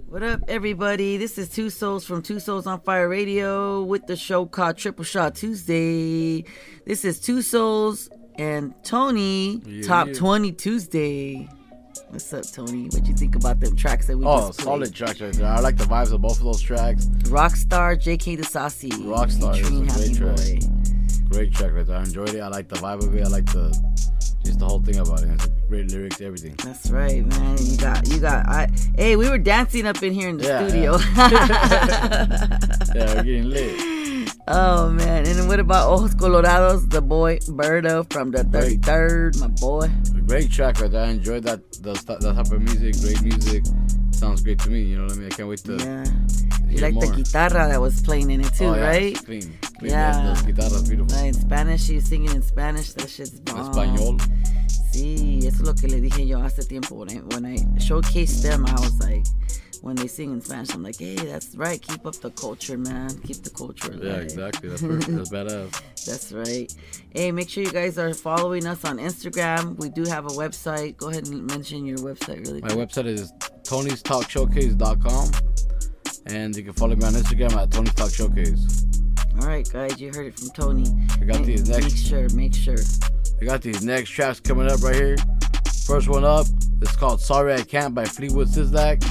What 0.09 0.23
up, 0.23 0.41
everybody? 0.49 1.19
This 1.19 1.37
is 1.39 1.49
Two 1.51 1.69
Souls 1.69 2.07
from 2.07 2.23
Two 2.23 2.39
Souls 2.41 2.67
on 2.67 2.81
Fire 2.81 3.09
Radio 3.09 3.83
with 3.83 4.07
the 4.07 4.17
show 4.17 4.47
called 4.47 4.79
Triple 4.79 5.05
Shot 5.05 5.35
Tuesday. 5.35 6.45
This 6.87 7.05
is 7.05 7.21
Two 7.21 7.43
Souls 7.43 8.09
and 8.39 8.73
Tony 8.85 9.61
Yeah, 9.67 9.87
Top 9.87 10.07
yeah. 10.09 10.15
20 10.15 10.53
Tuesday. 10.53 11.49
What's 12.09 12.33
up, 12.33 12.45
Tony? 12.51 12.85
What 12.91 13.07
you 13.07 13.15
think 13.15 13.35
about 13.35 13.59
them 13.61 13.75
tracks 13.77 14.07
that 14.07 14.17
we 14.17 14.25
Oh, 14.25 14.47
just 14.47 14.61
played? 14.61 14.65
solid 14.65 14.95
tracks 14.95 15.21
right 15.21 15.33
there. 15.35 15.47
I 15.49 15.59
like 15.61 15.77
the 15.77 15.85
vibes 15.85 16.13
of 16.13 16.21
both 16.23 16.39
of 16.39 16.45
those 16.45 16.63
tracks. 16.63 17.07
Rockstar, 17.25 18.01
JK 18.01 18.37
the 18.37 18.45
Saucy. 18.45 18.91
Rockstar 18.91 19.55
is 19.61 19.67
featuring 19.69 19.89
a 19.89 19.93
Happy 19.93 20.15
great 20.15 20.17
track. 20.17 20.37
Boy. 20.37 20.84
Great 21.31 21.53
track 21.53 21.73
right 21.73 21.87
there. 21.87 21.97
I 21.97 22.03
enjoyed 22.03 22.35
it. 22.35 22.41
I 22.41 22.49
like 22.49 22.69
the 22.69 22.77
vibe 22.77 23.03
of 23.07 23.15
it. 23.15 23.25
I 23.25 23.29
like 23.29 23.47
the 23.47 23.71
just 24.45 24.59
the 24.59 24.67
whole 24.67 24.81
thing 24.81 24.99
about 24.99 25.23
it. 25.23 25.29
It's 25.31 25.47
great 25.69 25.91
lyrics, 25.91 26.21
everything. 26.21 26.55
That's 26.63 26.91
right, 26.91 27.25
man. 27.27 27.57
You 27.59 27.77
got, 27.79 28.07
you 28.09 28.19
got. 28.21 28.47
I 28.47 28.69
hey, 28.97 29.17
we 29.17 29.29
were 29.29 29.39
dancing 29.39 29.87
up 29.87 30.03
in 30.03 30.13
here 30.13 30.29
in 30.29 30.37
the 30.37 30.45
Yeah, 30.45 30.69
studio. 30.69 30.99
Yeah, 32.95 33.15
we're 33.17 33.25
getting 33.25 33.51
lit. 33.51 34.14
Oh 34.47 34.91
man, 34.91 35.27
and 35.27 35.49
what 35.49 35.59
about 35.59 35.89
Ojos 35.89 36.15
Colorados, 36.15 36.91
the 36.91 37.01
boy 37.01 37.39
Berto 37.39 38.11
from 38.13 38.31
the 38.31 38.45
33rd, 38.45 39.41
my 39.41 39.47
boy. 39.49 39.89
Great 40.27 40.51
track 40.51 40.81
right 40.81 40.91
there. 40.91 41.05
I 41.05 41.09
enjoyed 41.11 41.45
that 41.45 41.61
the, 41.81 41.93
that 41.95 42.21
type 42.21 42.53
of 42.53 42.61
music. 42.61 43.01
Great 43.01 43.23
music. 43.23 43.65
Sounds 44.11 44.43
great 44.43 44.59
to 44.61 44.69
me. 44.71 44.83
You 44.83 44.99
know 44.99 45.05
what 45.05 45.13
I 45.13 45.17
mean? 45.17 45.27
I 45.27 45.35
can't 45.35 45.49
wait 45.49 45.61
to. 45.65 45.77
Yeah. 45.77 46.05
You 46.69 46.79
like 46.81 46.95
more. 46.95 47.07
the 47.07 47.23
guitarra 47.23 47.69
that 47.69 47.81
was 47.81 48.03
playing 48.03 48.31
in 48.31 48.41
it 48.43 48.53
too, 48.55 48.67
Oh, 48.67 48.75
yeah, 48.75 48.87
right? 48.87 49.25
clean. 49.25 49.59
Clean. 49.79 49.91
Yeah. 49.93 50.35
Those 50.35 50.43
guitarras 50.43 50.89
beautiful. 50.89 51.17
Uh, 51.17 51.25
in 51.25 51.35
Spanish, 51.35 51.85
she's 51.85 52.07
singing 52.09 52.31
in 52.35 52.43
Spanish. 52.43 52.93
That 52.93 53.09
shit's 53.09 53.41
bomb. 53.41 53.73
Español. 53.73 54.21
Sí, 54.93 55.39
eso 55.47 55.49
es 55.49 55.61
lo 55.63 55.75
que 55.75 55.89
le 55.89 56.01
dije 56.01 56.27
yo 56.27 56.39
hace 56.41 56.63
tiempo. 56.69 56.95
When 56.97 57.11
I, 57.11 57.15
when 57.35 57.45
I 57.47 57.57
showcased 57.79 58.43
them, 58.43 58.65
I 58.67 58.73
was 58.75 58.99
like, 59.01 59.25
when 59.85 59.97
they 59.97 60.07
sing 60.07 60.33
in 60.33 60.41
Spanish, 60.41 60.73
I'm 60.75 60.83
like, 60.83 60.99
hey, 60.99 61.15
that's 61.15 61.55
right. 61.57 61.79
Keep 61.81 62.07
up 62.07 62.15
the 62.15 62.31
culture, 62.31 62.79
man. 62.79 63.11
Keep 63.19 63.43
the 63.43 63.51
culture 63.51 63.89
alive. 63.93 64.03
Yeah, 64.03 64.17
exactly. 64.17 64.69
That's, 64.71 64.81
that's 64.81 65.29
badass. 65.31 65.83
That's 66.07 66.33
right. 66.33 66.75
Hey, 67.15 67.33
make 67.33 67.49
sure 67.49 67.63
you 67.65 67.71
guys 67.71 67.99
are 67.99 68.13
following 68.13 68.67
us 68.67 68.85
on 68.85 68.99
Instagram. 68.99 69.77
We 69.79 69.89
do 69.91 70.05
have 70.05 70.25
a 70.27 70.31
website. 70.31 70.97
Go 70.99 71.09
ahead 71.09 71.27
and 71.29 71.47
mention 71.47 71.85
your 71.87 71.97
website 71.99 72.47
really 72.47 72.61
My 72.61 72.69
quick. 72.69 72.89
website 72.91 73.07
is 73.07 73.33
tonystalkshowcase.com. 73.63 75.31
And 76.27 76.55
you 76.57 76.63
can 76.63 76.73
follow 76.75 76.95
me 76.97 77.05
on 77.05 77.13
Instagram 77.13 77.53
at 77.55 77.71
Tony's 77.71 77.95
Talk 77.95 78.11
Showcase. 78.11 78.87
All 79.41 79.47
right, 79.47 79.67
guys, 79.71 79.99
you 80.01 80.11
heard 80.15 80.27
it 80.27 80.39
from 80.39 80.49
Tony. 80.51 80.85
I 81.21 81.25
got 81.25 81.37
Make- 81.39 81.47
these 81.47 81.69
next. 81.69 81.85
Make 81.85 81.97
sure, 81.97 82.29
make 82.37 82.55
sure. 82.55 82.77
I 83.41 83.45
got 83.45 83.63
these 83.63 83.83
next 83.85 84.11
tracks 84.11 84.41
coming 84.41 84.71
up 84.71 84.83
right 84.83 84.95
here. 84.95 85.17
First 85.87 86.09
one 86.09 86.25
up, 86.25 86.47
it's 86.81 86.97
called 86.97 87.21
Sorry 87.21 87.53
I 87.55 87.63
Can't 87.63 87.95
by 87.95 88.05
Fleetwood 88.07 88.49
Sizzlack 88.49 89.03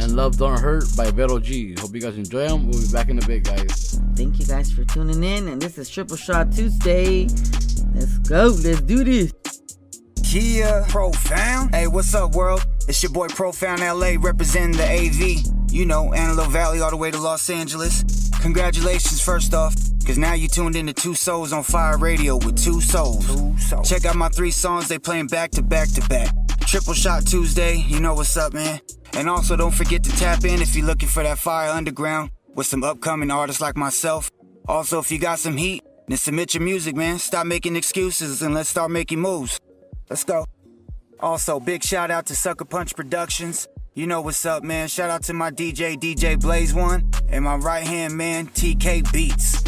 and 0.00 0.16
Love 0.16 0.36
Don't 0.36 0.58
Hurt 0.58 0.84
by 0.96 1.10
Vero 1.10 1.38
G. 1.38 1.74
Hope 1.78 1.94
you 1.94 2.00
guys 2.00 2.16
enjoy 2.16 2.48
them. 2.48 2.68
We'll 2.68 2.80
be 2.80 2.92
back 2.92 3.08
in 3.08 3.18
a 3.18 3.26
bit, 3.26 3.44
guys. 3.44 4.00
Thank 4.16 4.38
you 4.38 4.46
guys 4.46 4.72
for 4.72 4.84
tuning 4.84 5.22
in. 5.22 5.48
And 5.48 5.60
this 5.60 5.78
is 5.78 5.88
Triple 5.88 6.16
Shot 6.16 6.52
Tuesday. 6.52 7.28
Let's 7.94 8.18
go. 8.18 8.56
Let's 8.62 8.80
do 8.82 9.04
this. 9.04 9.32
Yeah, 10.32 10.86
Profound. 10.88 11.74
Hey, 11.74 11.86
what's 11.86 12.14
up, 12.14 12.34
world? 12.34 12.64
It's 12.88 13.02
your 13.02 13.12
boy 13.12 13.28
Profound 13.28 13.80
LA 13.80 14.14
representing 14.18 14.76
the 14.76 14.84
AV. 14.84 15.72
You 15.72 15.86
know, 15.86 16.12
Antelope 16.12 16.50
Valley 16.50 16.80
all 16.80 16.90
the 16.90 16.96
way 16.96 17.10
to 17.10 17.18
Los 17.18 17.50
Angeles. 17.50 18.30
Congratulations, 18.40 19.20
first 19.20 19.54
off, 19.54 19.74
because 19.98 20.18
now 20.18 20.34
you 20.34 20.48
tuned 20.48 20.76
into 20.76 20.92
Two 20.92 21.14
Souls 21.14 21.52
on 21.52 21.62
Fire 21.62 21.98
Radio 21.98 22.36
with 22.36 22.56
Two 22.56 22.80
Souls. 22.80 23.26
Two 23.26 23.58
Souls. 23.58 23.88
Check 23.88 24.04
out 24.04 24.16
my 24.16 24.28
three 24.28 24.50
songs, 24.50 24.88
they 24.88 24.98
playing 24.98 25.26
back 25.26 25.50
to 25.52 25.62
back 25.62 25.88
to 25.90 26.00
back. 26.08 26.34
Triple 26.70 26.94
Shot 26.94 27.26
Tuesday, 27.26 27.78
you 27.88 27.98
know 27.98 28.14
what's 28.14 28.36
up, 28.36 28.52
man. 28.52 28.80
And 29.14 29.28
also, 29.28 29.56
don't 29.56 29.74
forget 29.74 30.04
to 30.04 30.10
tap 30.12 30.44
in 30.44 30.62
if 30.62 30.76
you're 30.76 30.86
looking 30.86 31.08
for 31.08 31.20
that 31.20 31.36
Fire 31.36 31.68
Underground 31.68 32.30
with 32.54 32.68
some 32.68 32.84
upcoming 32.84 33.28
artists 33.28 33.60
like 33.60 33.76
myself. 33.76 34.30
Also, 34.68 35.00
if 35.00 35.10
you 35.10 35.18
got 35.18 35.40
some 35.40 35.56
heat, 35.56 35.82
then 36.06 36.16
submit 36.16 36.54
your 36.54 36.62
music, 36.62 36.94
man. 36.94 37.18
Stop 37.18 37.48
making 37.48 37.74
excuses 37.74 38.40
and 38.42 38.54
let's 38.54 38.68
start 38.68 38.92
making 38.92 39.18
moves. 39.18 39.58
Let's 40.08 40.22
go. 40.22 40.46
Also, 41.18 41.58
big 41.58 41.82
shout 41.82 42.12
out 42.12 42.26
to 42.26 42.36
Sucker 42.36 42.64
Punch 42.64 42.94
Productions. 42.94 43.66
You 43.94 44.06
know 44.06 44.20
what's 44.20 44.46
up, 44.46 44.62
man. 44.62 44.86
Shout 44.86 45.10
out 45.10 45.24
to 45.24 45.32
my 45.32 45.50
DJ, 45.50 45.96
DJ 45.96 46.38
Blaze 46.38 46.72
One, 46.72 47.10
and 47.30 47.46
my 47.46 47.56
right 47.56 47.84
hand 47.84 48.16
man, 48.16 48.46
TK 48.46 49.12
Beats. 49.12 49.60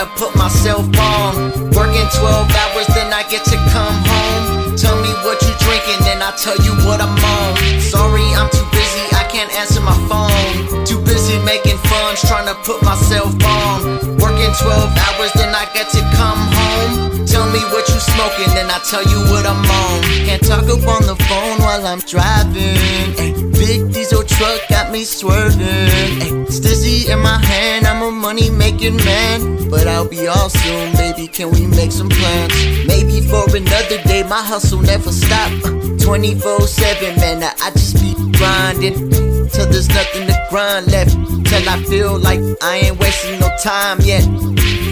To 0.00 0.06
put 0.16 0.34
myself 0.34 0.88
on. 0.96 1.52
Working 1.76 2.08
12 2.08 2.24
hours, 2.24 2.86
then 2.96 3.12
I 3.12 3.22
get 3.28 3.44
to 3.44 3.56
come 3.68 3.96
home. 4.08 4.76
Tell 4.76 4.96
me 4.96 5.12
what 5.24 5.36
you 5.44 5.52
drinking, 5.60 6.00
then 6.08 6.22
I 6.22 6.32
tell 6.40 6.56
you 6.64 6.72
what 6.88 7.02
I'm 7.04 7.12
on. 7.12 7.80
Sorry, 7.80 8.24
I'm 8.32 8.48
too 8.48 8.64
busy, 8.72 9.04
I 9.12 9.28
can't 9.28 9.52
answer 9.60 9.82
my 9.84 9.96
phone. 10.08 10.86
Too 10.86 11.00
busy 11.04 11.36
making 11.44 11.76
funds, 11.92 12.22
trying 12.24 12.48
to 12.48 12.56
put 12.64 12.82
myself 12.82 13.34
on. 13.44 14.19
Working 14.50 14.66
12 14.66 14.98
hours, 14.98 15.32
then 15.34 15.54
I 15.54 15.64
get 15.74 15.88
to 15.90 16.00
come 16.16 16.38
home. 16.38 17.26
Tell 17.26 17.46
me 17.50 17.60
what 17.70 17.86
you 17.88 18.00
smoking, 18.00 18.52
then 18.54 18.70
I 18.70 18.78
tell 18.90 19.02
you 19.02 19.18
what 19.30 19.46
I'm 19.46 19.64
on. 19.64 20.02
Can't 20.26 20.42
talk 20.42 20.64
up 20.64 20.86
on 20.88 21.06
the 21.06 21.16
phone 21.28 21.58
while 21.60 21.86
I'm 21.86 22.00
driving. 22.00 22.76
Ay, 23.18 23.32
big 23.52 23.92
diesel 23.92 24.24
truck 24.24 24.60
got 24.68 24.90
me 24.90 25.04
swerving. 25.04 25.60
Ay, 25.60 26.30
Stizzy 26.48 27.08
in 27.10 27.20
my 27.20 27.38
hand, 27.44 27.86
I'm 27.86 28.02
a 28.02 28.10
money 28.10 28.50
making 28.50 28.96
man. 28.96 29.68
But 29.70 29.86
I'll 29.86 30.08
be 30.08 30.26
all 30.26 30.48
soon, 30.48 30.92
baby. 30.94 31.28
Can 31.28 31.50
we 31.52 31.66
make 31.66 31.92
some 31.92 32.08
plans? 32.08 32.52
Maybe 32.86 33.20
for 33.20 33.44
another 33.56 34.02
day, 34.02 34.24
my 34.24 34.42
hustle 34.42 34.82
never 34.82 35.12
stop. 35.12 35.52
Uh, 35.64 35.96
24 36.02 36.66
7, 36.66 37.16
man, 37.16 37.42
I 37.44 37.52
I 37.62 37.70
just 37.70 37.94
be 38.02 38.14
grinding. 38.36 39.29
Till 39.52 39.66
there's 39.66 39.88
nothing 39.88 40.26
to 40.26 40.46
grind 40.50 40.90
left. 40.90 41.12
Till 41.46 41.68
I 41.68 41.82
feel 41.84 42.18
like 42.18 42.40
I 42.62 42.76
ain't 42.84 42.98
wasting 42.98 43.40
no 43.40 43.48
time 43.62 43.98
yet. 44.00 44.22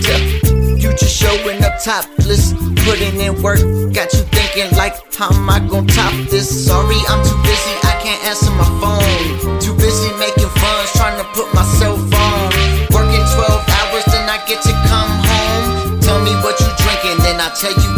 Till 0.02 0.48
Future 0.78 1.11
showing 1.11 1.62
up 1.64 1.74
topless, 1.82 2.54
putting 2.86 3.18
in 3.20 3.42
work, 3.42 3.59
got 3.92 4.12
you 4.14 4.22
thinking 4.30 4.70
like, 4.78 4.94
how 5.14 5.28
am 5.34 5.50
I 5.50 5.59
gonna 5.59 5.90
top 5.90 6.14
this? 6.30 6.46
Sorry, 6.46 6.94
I'm 7.11 7.18
too 7.26 7.34
busy, 7.42 7.74
I 7.82 7.98
can't 7.98 8.22
answer 8.30 8.50
my 8.54 8.68
phone. 8.78 9.59
Too 9.59 9.74
busy 9.74 10.06
making 10.22 10.46
funds, 10.62 10.92
trying 10.94 11.18
to 11.18 11.26
put 11.34 11.52
myself 11.52 11.98
on. 11.98 12.50
Working 12.94 13.26
12 13.26 13.74
hours, 13.74 14.04
then 14.06 14.30
I 14.30 14.38
get 14.46 14.62
to 14.62 14.72
come 14.86 15.11
home. 15.26 16.00
Tell 16.00 16.22
me 16.22 16.30
what 16.46 16.54
you 16.61 16.70
drinking, 16.78 17.18
then 17.26 17.42
I 17.42 17.50
tell 17.59 17.74
you 17.74 17.88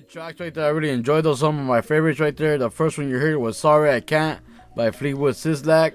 tracks 0.00 0.40
right 0.40 0.52
there. 0.52 0.66
I 0.66 0.68
really 0.68 0.90
enjoyed 0.90 1.24
those. 1.24 1.40
Some 1.40 1.58
of 1.58 1.64
my 1.64 1.80
favorites 1.80 2.20
right 2.20 2.36
there. 2.36 2.58
The 2.58 2.70
first 2.70 2.98
one 2.98 3.08
you 3.08 3.18
heard 3.18 3.36
was 3.36 3.56
"Sorry 3.56 3.90
I 3.90 4.00
Can't" 4.00 4.40
by 4.74 4.90
Fleetwood 4.90 5.34
Sislak, 5.34 5.94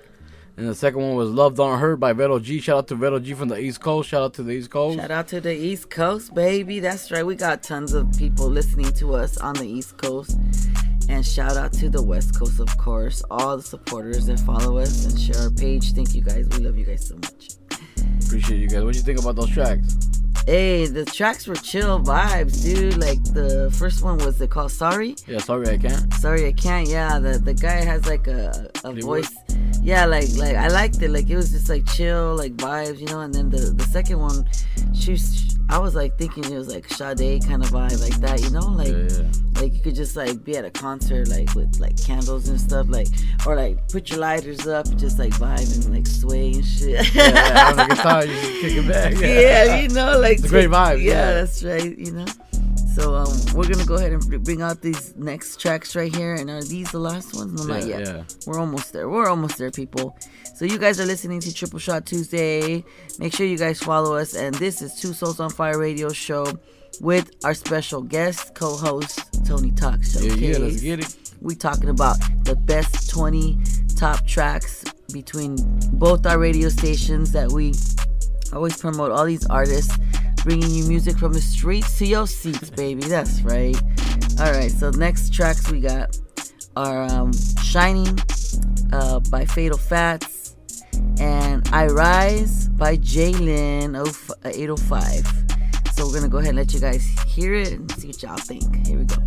and 0.58 0.68
the 0.68 0.76
second 0.76 1.02
one 1.02 1.16
was 1.16 1.30
"Love 1.30 1.56
Don't 1.56 1.80
Hurt" 1.80 2.00
by 2.00 2.14
Vero 2.14 2.40
G. 2.40 2.60
Shout 2.60 2.78
out 2.78 2.88
to 2.90 2.96
Vero 2.96 3.20
G 3.20 3.34
from 3.34 3.50
the 3.50 3.60
East 3.60 3.80
Coast. 3.82 4.10
Shout 4.10 4.24
out 4.24 4.34
to 4.36 4.44
the 4.44 4.52
East 4.52 4.70
Coast. 4.70 4.98
Shout 4.98 5.12
out 5.12 5.28
to 5.30 5.42
the 5.42 5.54
East 5.54 5.90
Coast, 5.90 6.34
baby. 6.34 6.80
That's 6.80 7.12
right. 7.12 7.26
We 7.26 7.36
got 7.36 7.64
tons 7.64 7.94
of 7.94 8.12
people 8.18 8.48
listening 8.48 8.92
to 8.94 9.16
us 9.16 9.38
on 9.38 9.56
the 9.56 9.66
East 9.66 9.98
Coast. 9.98 10.38
And 11.10 11.26
shout 11.26 11.58
out 11.58 11.74
to 11.74 11.90
the 11.90 12.02
West 12.02 12.40
Coast, 12.40 12.60
of 12.60 12.78
course. 12.78 13.22
All 13.30 13.58
the 13.58 13.64
supporters 13.64 14.28
that 14.28 14.40
follow 14.40 14.78
us 14.78 15.06
and 15.06 15.20
share 15.20 15.44
our 15.44 15.52
page. 15.52 15.94
Thank 15.94 16.16
you 16.16 16.22
guys. 16.22 16.48
We 16.50 16.60
love 16.60 16.78
you 16.78 16.86
guys 16.86 17.08
so 17.08 17.16
much. 17.16 17.61
Appreciate 18.26 18.60
you 18.60 18.68
guys. 18.68 18.84
What 18.84 18.94
do 18.94 19.00
you 19.00 19.04
think 19.04 19.20
about 19.20 19.36
those 19.36 19.50
tracks? 19.50 19.98
Hey, 20.46 20.88
the 20.88 21.06
tracks 21.06 21.46
were 21.46 21.56
chill 21.56 22.00
vibes, 22.00 22.64
dude. 22.64 22.98
Like 22.98 23.24
the 23.24 23.72
first 23.78 24.04
one 24.04 24.18
was 24.18 24.42
it 24.42 24.50
called 24.50 24.72
Sorry? 24.72 25.16
Yeah, 25.28 25.38
sorry 25.38 25.70
I 25.70 25.78
can't. 25.78 26.12
Sorry 26.16 26.48
I 26.48 26.52
can't. 26.52 26.88
Yeah, 26.88 27.20
the 27.20 27.38
the 27.38 27.54
guy 27.54 27.84
has 27.84 28.08
like 28.08 28.28
a 28.28 28.70
a 28.84 28.92
voice. 28.94 29.32
Yeah, 29.84 30.06
like 30.06 30.30
like 30.38 30.56
I 30.56 30.68
liked 30.70 31.02
it. 31.02 31.12
Like 31.12 31.30
it 31.30 31.36
was 31.36 31.52
just 31.52 31.70
like 31.70 31.86
chill, 31.86 32.36
like 32.36 32.56
vibes, 32.58 33.00
you 33.00 33.06
know. 33.08 33.20
And 33.20 33.34
then 33.34 33.50
the 33.52 33.72
the 33.72 33.84
second 33.84 34.20
one, 34.20 34.48
she 34.94 35.12
was, 35.12 35.58
I 35.72 35.78
was 35.78 35.96
like 35.96 36.18
thinking 36.18 36.44
it 36.44 36.58
was 36.58 36.68
like 36.68 36.86
Sade 36.90 37.46
kind 37.48 37.64
of 37.64 37.70
vibe, 37.70 38.02
like 38.02 38.16
that, 38.20 38.42
you 38.42 38.50
know, 38.50 38.68
like 38.68 38.94
like 39.62 39.74
you 39.74 39.80
could 39.80 39.96
just 39.96 40.18
like 40.18 40.44
be 40.44 40.58
at 40.58 40.66
a 40.66 40.70
concert 40.70 41.30
like 41.30 41.54
with 41.56 41.80
like 41.80 41.96
candles 42.04 42.50
and 42.50 42.60
stuff, 42.60 42.88
like 42.90 43.08
or 43.48 43.56
like 43.56 43.88
put 43.88 44.10
your 44.10 44.20
lighters 44.20 44.68
up 44.68 44.88
and 44.88 45.00
just 45.00 45.18
like 45.18 45.32
vibe 45.34 45.74
and 45.74 45.94
like 45.96 46.06
sway 46.08 46.52
and 46.54 46.66
shit. 46.66 47.14
Yeah, 47.16 47.32
yeah, 47.32 47.72
a 47.86 47.88
good 47.88 47.98
time, 47.98 48.28
you 48.30 48.36
just 48.36 48.62
kick 48.62 48.74
it 48.74 48.88
back. 48.88 49.14
Yeah, 49.22 49.76
you 49.82 49.88
know, 49.90 50.20
like 50.20 50.40
It's 50.40 50.46
a 50.46 50.50
great 50.50 50.70
vibe, 50.70 51.02
Yeah, 51.02 51.14
yeah. 51.14 51.34
that's 51.36 51.64
right. 51.64 51.98
You 51.98 52.12
know. 52.12 52.26
So 52.96 53.16
um, 53.16 53.38
we're 53.56 53.68
gonna 53.68 53.86
go 53.86 53.96
ahead 53.96 54.12
and 54.12 54.44
bring 54.44 54.62
out 54.62 54.82
these 54.82 55.16
next 55.16 55.60
tracks 55.62 55.96
right 55.96 56.14
here. 56.14 56.34
And 56.36 56.50
are 56.50 56.62
these 56.64 56.92
the 56.92 57.00
last 57.00 57.34
ones? 57.36 57.54
No, 57.54 57.64
not 57.74 57.88
Yeah, 57.88 57.98
yet. 58.00 58.08
yeah. 58.08 58.24
We're 58.46 58.60
almost 58.60 58.92
there. 58.94 59.08
We're 59.10 59.28
almost 59.30 59.58
there, 59.58 59.72
people. 59.72 60.18
So 60.56 60.66
you 60.66 60.78
guys 60.78 61.00
are 61.00 61.06
listening 61.06 61.40
to 61.42 61.54
Triple 61.54 61.80
Shot 61.80 62.06
Tuesday. 62.06 62.84
Make 63.18 63.34
sure 63.34 63.46
you 63.46 63.58
guys 63.58 63.80
follow 63.80 64.16
us. 64.16 64.36
And 64.36 64.54
this 64.56 64.82
is 64.82 64.94
Two 64.96 65.14
Souls 65.14 65.40
on 65.40 65.50
Fire 65.50 65.80
Radio 65.80 66.10
Show 66.12 66.46
with 67.00 67.32
our 67.46 67.54
special 67.54 68.02
guest 68.02 68.54
co-host 68.56 69.46
Tony 69.46 69.72
Talk 69.72 70.04
Show. 70.04 70.20
Yeah, 70.20 70.34
yeah, 70.34 70.58
let's 70.58 70.82
get 70.82 71.00
it. 71.00 71.16
We 71.42 71.56
talking 71.56 71.90
about 71.90 72.18
the 72.44 72.56
best 72.56 73.10
20 73.10 73.58
top 73.96 74.28
tracks 74.28 74.84
between 75.14 75.56
both 75.94 76.26
our 76.26 76.38
radio 76.38 76.70
stations 76.70 77.32
that 77.32 77.52
we 77.52 77.74
always 78.54 78.78
promote 78.78 79.12
all 79.12 79.26
these 79.26 79.46
artists 79.48 79.98
bringing 80.44 80.70
you 80.72 80.86
music 80.86 81.18
from 81.18 81.34
the 81.34 81.42
streets 81.42 81.98
to 82.00 82.06
your 82.06 82.28
seats 82.28 82.70
baby. 82.70 83.04
That's 83.04 83.42
right. 83.42 83.76
All 84.40 84.52
right 84.52 84.72
so 84.72 84.90
next 84.92 85.34
tracks 85.34 85.72
we 85.72 85.82
got 85.82 86.18
are 86.76 87.04
um, 87.04 87.34
shining 87.64 88.18
uh, 88.94 89.20
by 89.30 89.46
fatal 89.46 89.78
fats 89.78 90.56
and 91.20 91.68
i 91.70 91.86
rise 91.86 92.68
by 92.70 92.98
jalen 92.98 93.96
805 94.46 95.52
so 95.94 96.08
we're 96.08 96.16
gonna 96.16 96.30
go 96.30 96.38
ahead 96.38 96.50
and 96.50 96.58
let 96.58 96.74
you 96.74 96.80
guys 96.80 97.06
hear 97.28 97.54
it 97.54 97.74
and 97.74 97.92
see 97.92 98.08
what 98.08 98.24
y'all 98.24 98.38
think. 98.38 98.88
Here 98.88 98.98
we 98.98 99.06
go. 99.06 99.18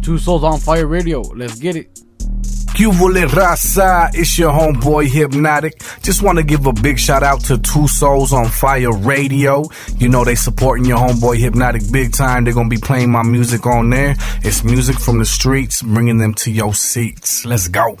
Two 0.00 0.16
Souls 0.16 0.42
on 0.42 0.58
Fire 0.58 0.86
Radio. 0.86 1.20
Let's 1.20 1.58
get 1.58 1.76
it. 1.76 2.00
Cubole 2.76 3.24
Raza, 3.28 4.10
it's 4.12 4.38
your 4.38 4.52
homeboy 4.52 5.08
Hypnotic. 5.08 5.80
Just 6.02 6.20
want 6.20 6.36
to 6.36 6.44
give 6.44 6.66
a 6.66 6.74
big 6.74 6.98
shout 6.98 7.22
out 7.22 7.40
to 7.44 7.56
Two 7.56 7.88
Souls 7.88 8.34
on 8.34 8.48
Fire 8.48 8.92
Radio. 8.92 9.64
You 9.96 10.10
know 10.10 10.24
they 10.24 10.34
supporting 10.34 10.84
your 10.84 10.98
homeboy 10.98 11.38
Hypnotic 11.38 11.90
big 11.90 12.12
time. 12.12 12.44
They're 12.44 12.52
gonna 12.52 12.68
be 12.68 12.76
playing 12.76 13.10
my 13.10 13.22
music 13.22 13.64
on 13.64 13.88
there. 13.88 14.14
It's 14.42 14.62
music 14.62 14.98
from 14.98 15.18
the 15.20 15.24
streets, 15.24 15.80
bringing 15.80 16.18
them 16.18 16.34
to 16.34 16.50
your 16.50 16.74
seats. 16.74 17.46
Let's 17.46 17.66
go. 17.68 17.96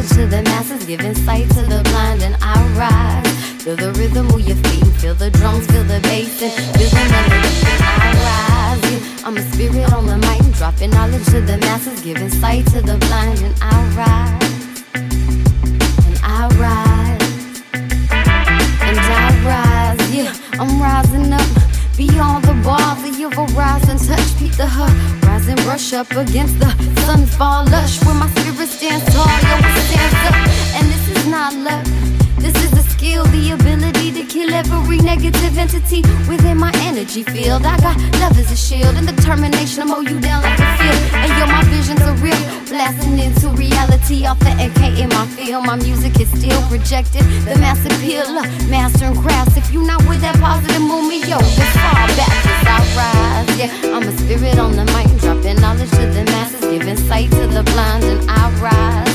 Knowledge 0.00 0.16
to 0.16 0.26
the 0.26 0.42
masses, 0.42 0.84
giving 0.86 1.14
sight 1.14 1.48
to 1.50 1.62
the 1.62 1.82
blind, 1.84 2.22
and 2.22 2.36
I 2.40 2.56
rise. 2.74 3.62
Feel 3.62 3.76
the 3.76 3.92
rhythm 3.92 4.26
move 4.28 4.40
your 4.40 4.56
feet, 4.56 4.86
feel 5.00 5.14
the 5.14 5.30
drums, 5.30 5.66
feel 5.66 5.84
the 5.84 6.00
bass, 6.00 6.42
and 6.42 6.52
feel 6.52 6.88
the 6.88 7.04
melody. 7.10 7.52
I 7.82 8.08
rise, 8.26 9.24
I'm 9.24 9.36
a 9.36 9.42
spirit 9.52 9.92
on 9.92 10.06
the 10.06 10.16
mic, 10.16 10.56
dropping 10.56 10.90
knowledge 10.90 11.24
to 11.26 11.40
the 11.40 11.58
masses, 11.58 12.00
giving 12.00 12.30
sight 12.30 12.66
to 12.68 12.80
the 12.80 12.96
blind, 12.96 13.40
and 13.40 13.54
I 13.60 13.76
rise, 14.00 14.84
and 16.06 16.18
I 16.22 16.48
rise, 16.64 17.62
and 18.80 18.98
I 18.98 19.28
rise, 19.44 20.14
yeah, 20.14 20.32
I'm 20.58 20.80
rising 20.80 21.32
up. 21.32 21.48
Beyond 21.96 22.44
the 22.44 22.54
bother, 22.64 23.08
you 23.08 23.28
will 23.30 23.48
rise 23.48 23.86
and 23.88 24.00
touch 24.00 24.38
Peter 24.38 24.56
the 24.56 24.66
hut. 24.66 25.19
And 25.50 25.60
brush 25.64 25.92
up 25.92 26.08
against 26.12 26.60
the 26.60 26.66
sunfall 27.02 27.68
lush. 27.72 28.00
Where 28.04 28.14
my 28.14 28.28
spirit 28.30 28.68
stands 28.68 29.04
tall, 29.12 29.26
yo, 29.26 29.56
stands 29.90 30.22
up. 30.28 30.36
And 30.78 30.89
is 31.10 31.26
not 31.26 31.54
luck. 31.54 31.84
This 32.40 32.56
is 32.64 32.72
a 32.72 32.82
skill, 32.82 33.24
the 33.36 33.52
ability 33.52 34.12
to 34.12 34.24
kill 34.24 34.52
every 34.54 34.96
negative 34.98 35.58
entity 35.58 36.00
within 36.26 36.56
my 36.56 36.72
energy 36.88 37.22
field. 37.22 37.66
I 37.66 37.76
got 37.80 37.96
love 38.16 38.38
as 38.38 38.50
a 38.50 38.56
shield 38.56 38.96
and 38.96 39.06
determination 39.06 39.82
to 39.82 39.86
mow 39.86 40.00
you 40.00 40.18
down 40.20 40.42
like 40.42 40.58
a 40.58 40.68
field. 40.80 41.00
And 41.20 41.30
yo, 41.36 41.44
my 41.46 41.62
visions 41.68 42.00
are 42.00 42.16
real, 42.16 42.40
blasting 42.64 43.18
into 43.18 43.48
reality, 43.60 44.26
authenticating 44.26 45.10
my 45.10 45.26
feel. 45.36 45.60
My 45.60 45.76
music 45.76 46.18
is 46.18 46.30
still 46.30 46.62
projected, 46.68 47.24
the 47.44 47.56
mass 47.60 47.84
appeal, 47.84 48.24
uh, 48.24 48.48
mastering 48.72 49.20
crafts. 49.20 49.58
If 49.58 49.70
you 49.70 49.82
not 49.82 50.00
with 50.08 50.22
that 50.22 50.36
positive 50.40 50.80
movement, 50.80 51.28
yo, 51.28 51.36
it's 51.38 51.76
far 51.76 52.08
back 52.16 52.40
as 52.48 52.66
I 52.66 52.78
rise. 52.96 53.58
Yeah, 53.58 53.70
I'm 53.94 54.08
a 54.08 54.12
spirit 54.16 54.58
on 54.58 54.76
the 54.76 54.86
mic, 54.96 55.12
dropping 55.20 55.60
knowledge 55.60 55.90
to 55.90 56.06
the 56.08 56.24
masses, 56.32 56.60
giving 56.60 56.96
sight 56.96 57.30
to 57.32 57.46
the 57.46 57.62
blind, 57.64 58.04
and 58.04 58.30
I 58.30 58.48
rise. 58.64 59.09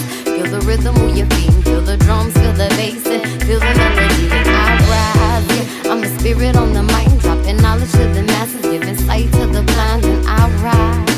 Feel 0.46 0.60
the 0.60 0.68
rhythm 0.68 0.96
your 1.16 1.26
feet. 1.32 1.52
Feel 1.64 1.82
the 1.82 1.98
drums, 1.98 2.34
feel 2.34 2.54
the 2.54 2.68
bass, 2.78 3.08
and 3.08 3.44
feel 3.44 3.60
the 3.60 3.66
melody. 3.66 4.30
I 4.32 4.78
rise. 4.94 5.48
Yeah, 5.58 5.92
I'm 5.92 6.02
the 6.02 6.20
spirit 6.20 6.56
on 6.56 6.72
the 6.72 6.84
mic, 6.84 7.20
dropping 7.20 7.58
knowledge 7.58 7.92
to 7.94 8.08
the 8.14 8.22
masses, 8.22 8.62
giving 8.62 8.96
sight 8.96 9.32
to 9.34 9.48
the 9.48 9.64
blind. 9.64 10.06
And 10.06 10.28
I 10.28 10.50
rise. 10.62 11.16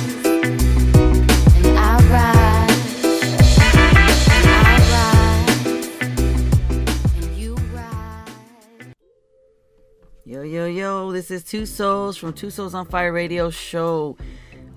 Yo, 10.23 10.41
yo, 10.43 10.65
yo, 10.67 11.11
this 11.11 11.31
is 11.31 11.43
Two 11.43 11.65
Souls 11.65 12.15
from 12.15 12.31
Two 12.31 12.49
Souls 12.49 12.73
on 12.73 12.85
Fire 12.85 13.11
Radio 13.11 13.49
Show. 13.49 14.15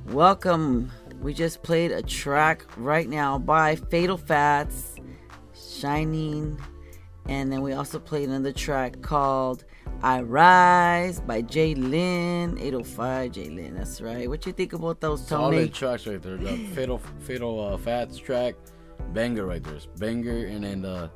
Welcome 0.06 0.90
we 1.20 1.34
just 1.34 1.62
played 1.62 1.92
a 1.92 2.02
track 2.02 2.64
right 2.78 3.08
now 3.08 3.38
by 3.38 3.76
Fatal 3.76 4.16
Fats, 4.16 4.96
Shining, 5.54 6.58
and 7.26 7.52
then 7.52 7.60
we 7.60 7.74
also 7.74 7.98
played 7.98 8.28
another 8.30 8.52
track 8.52 9.02
called 9.02 9.64
I 10.02 10.22
Rise 10.22 11.20
by 11.20 11.42
Jay 11.42 11.74
Lynn, 11.74 12.56
805 12.58 13.32
Jay 13.32 13.50
Lynn. 13.50 13.74
That's 13.74 14.00
right. 14.00 14.28
What 14.30 14.46
you 14.46 14.52
think 14.52 14.72
about 14.72 15.00
those, 15.02 15.26
Tony? 15.26 15.58
Solid 15.58 15.74
tracks 15.74 16.06
right 16.06 16.22
there. 16.22 16.38
The 16.38 16.56
fatal, 16.74 17.02
fatal 17.20 17.74
uh, 17.74 17.76
fats 17.76 18.16
track, 18.16 18.54
banger 19.12 19.44
right 19.44 19.62
there. 19.62 19.74
It's 19.74 19.86
banger, 19.86 20.46
and 20.46 20.64
then 20.64 20.80
the 20.80 21.10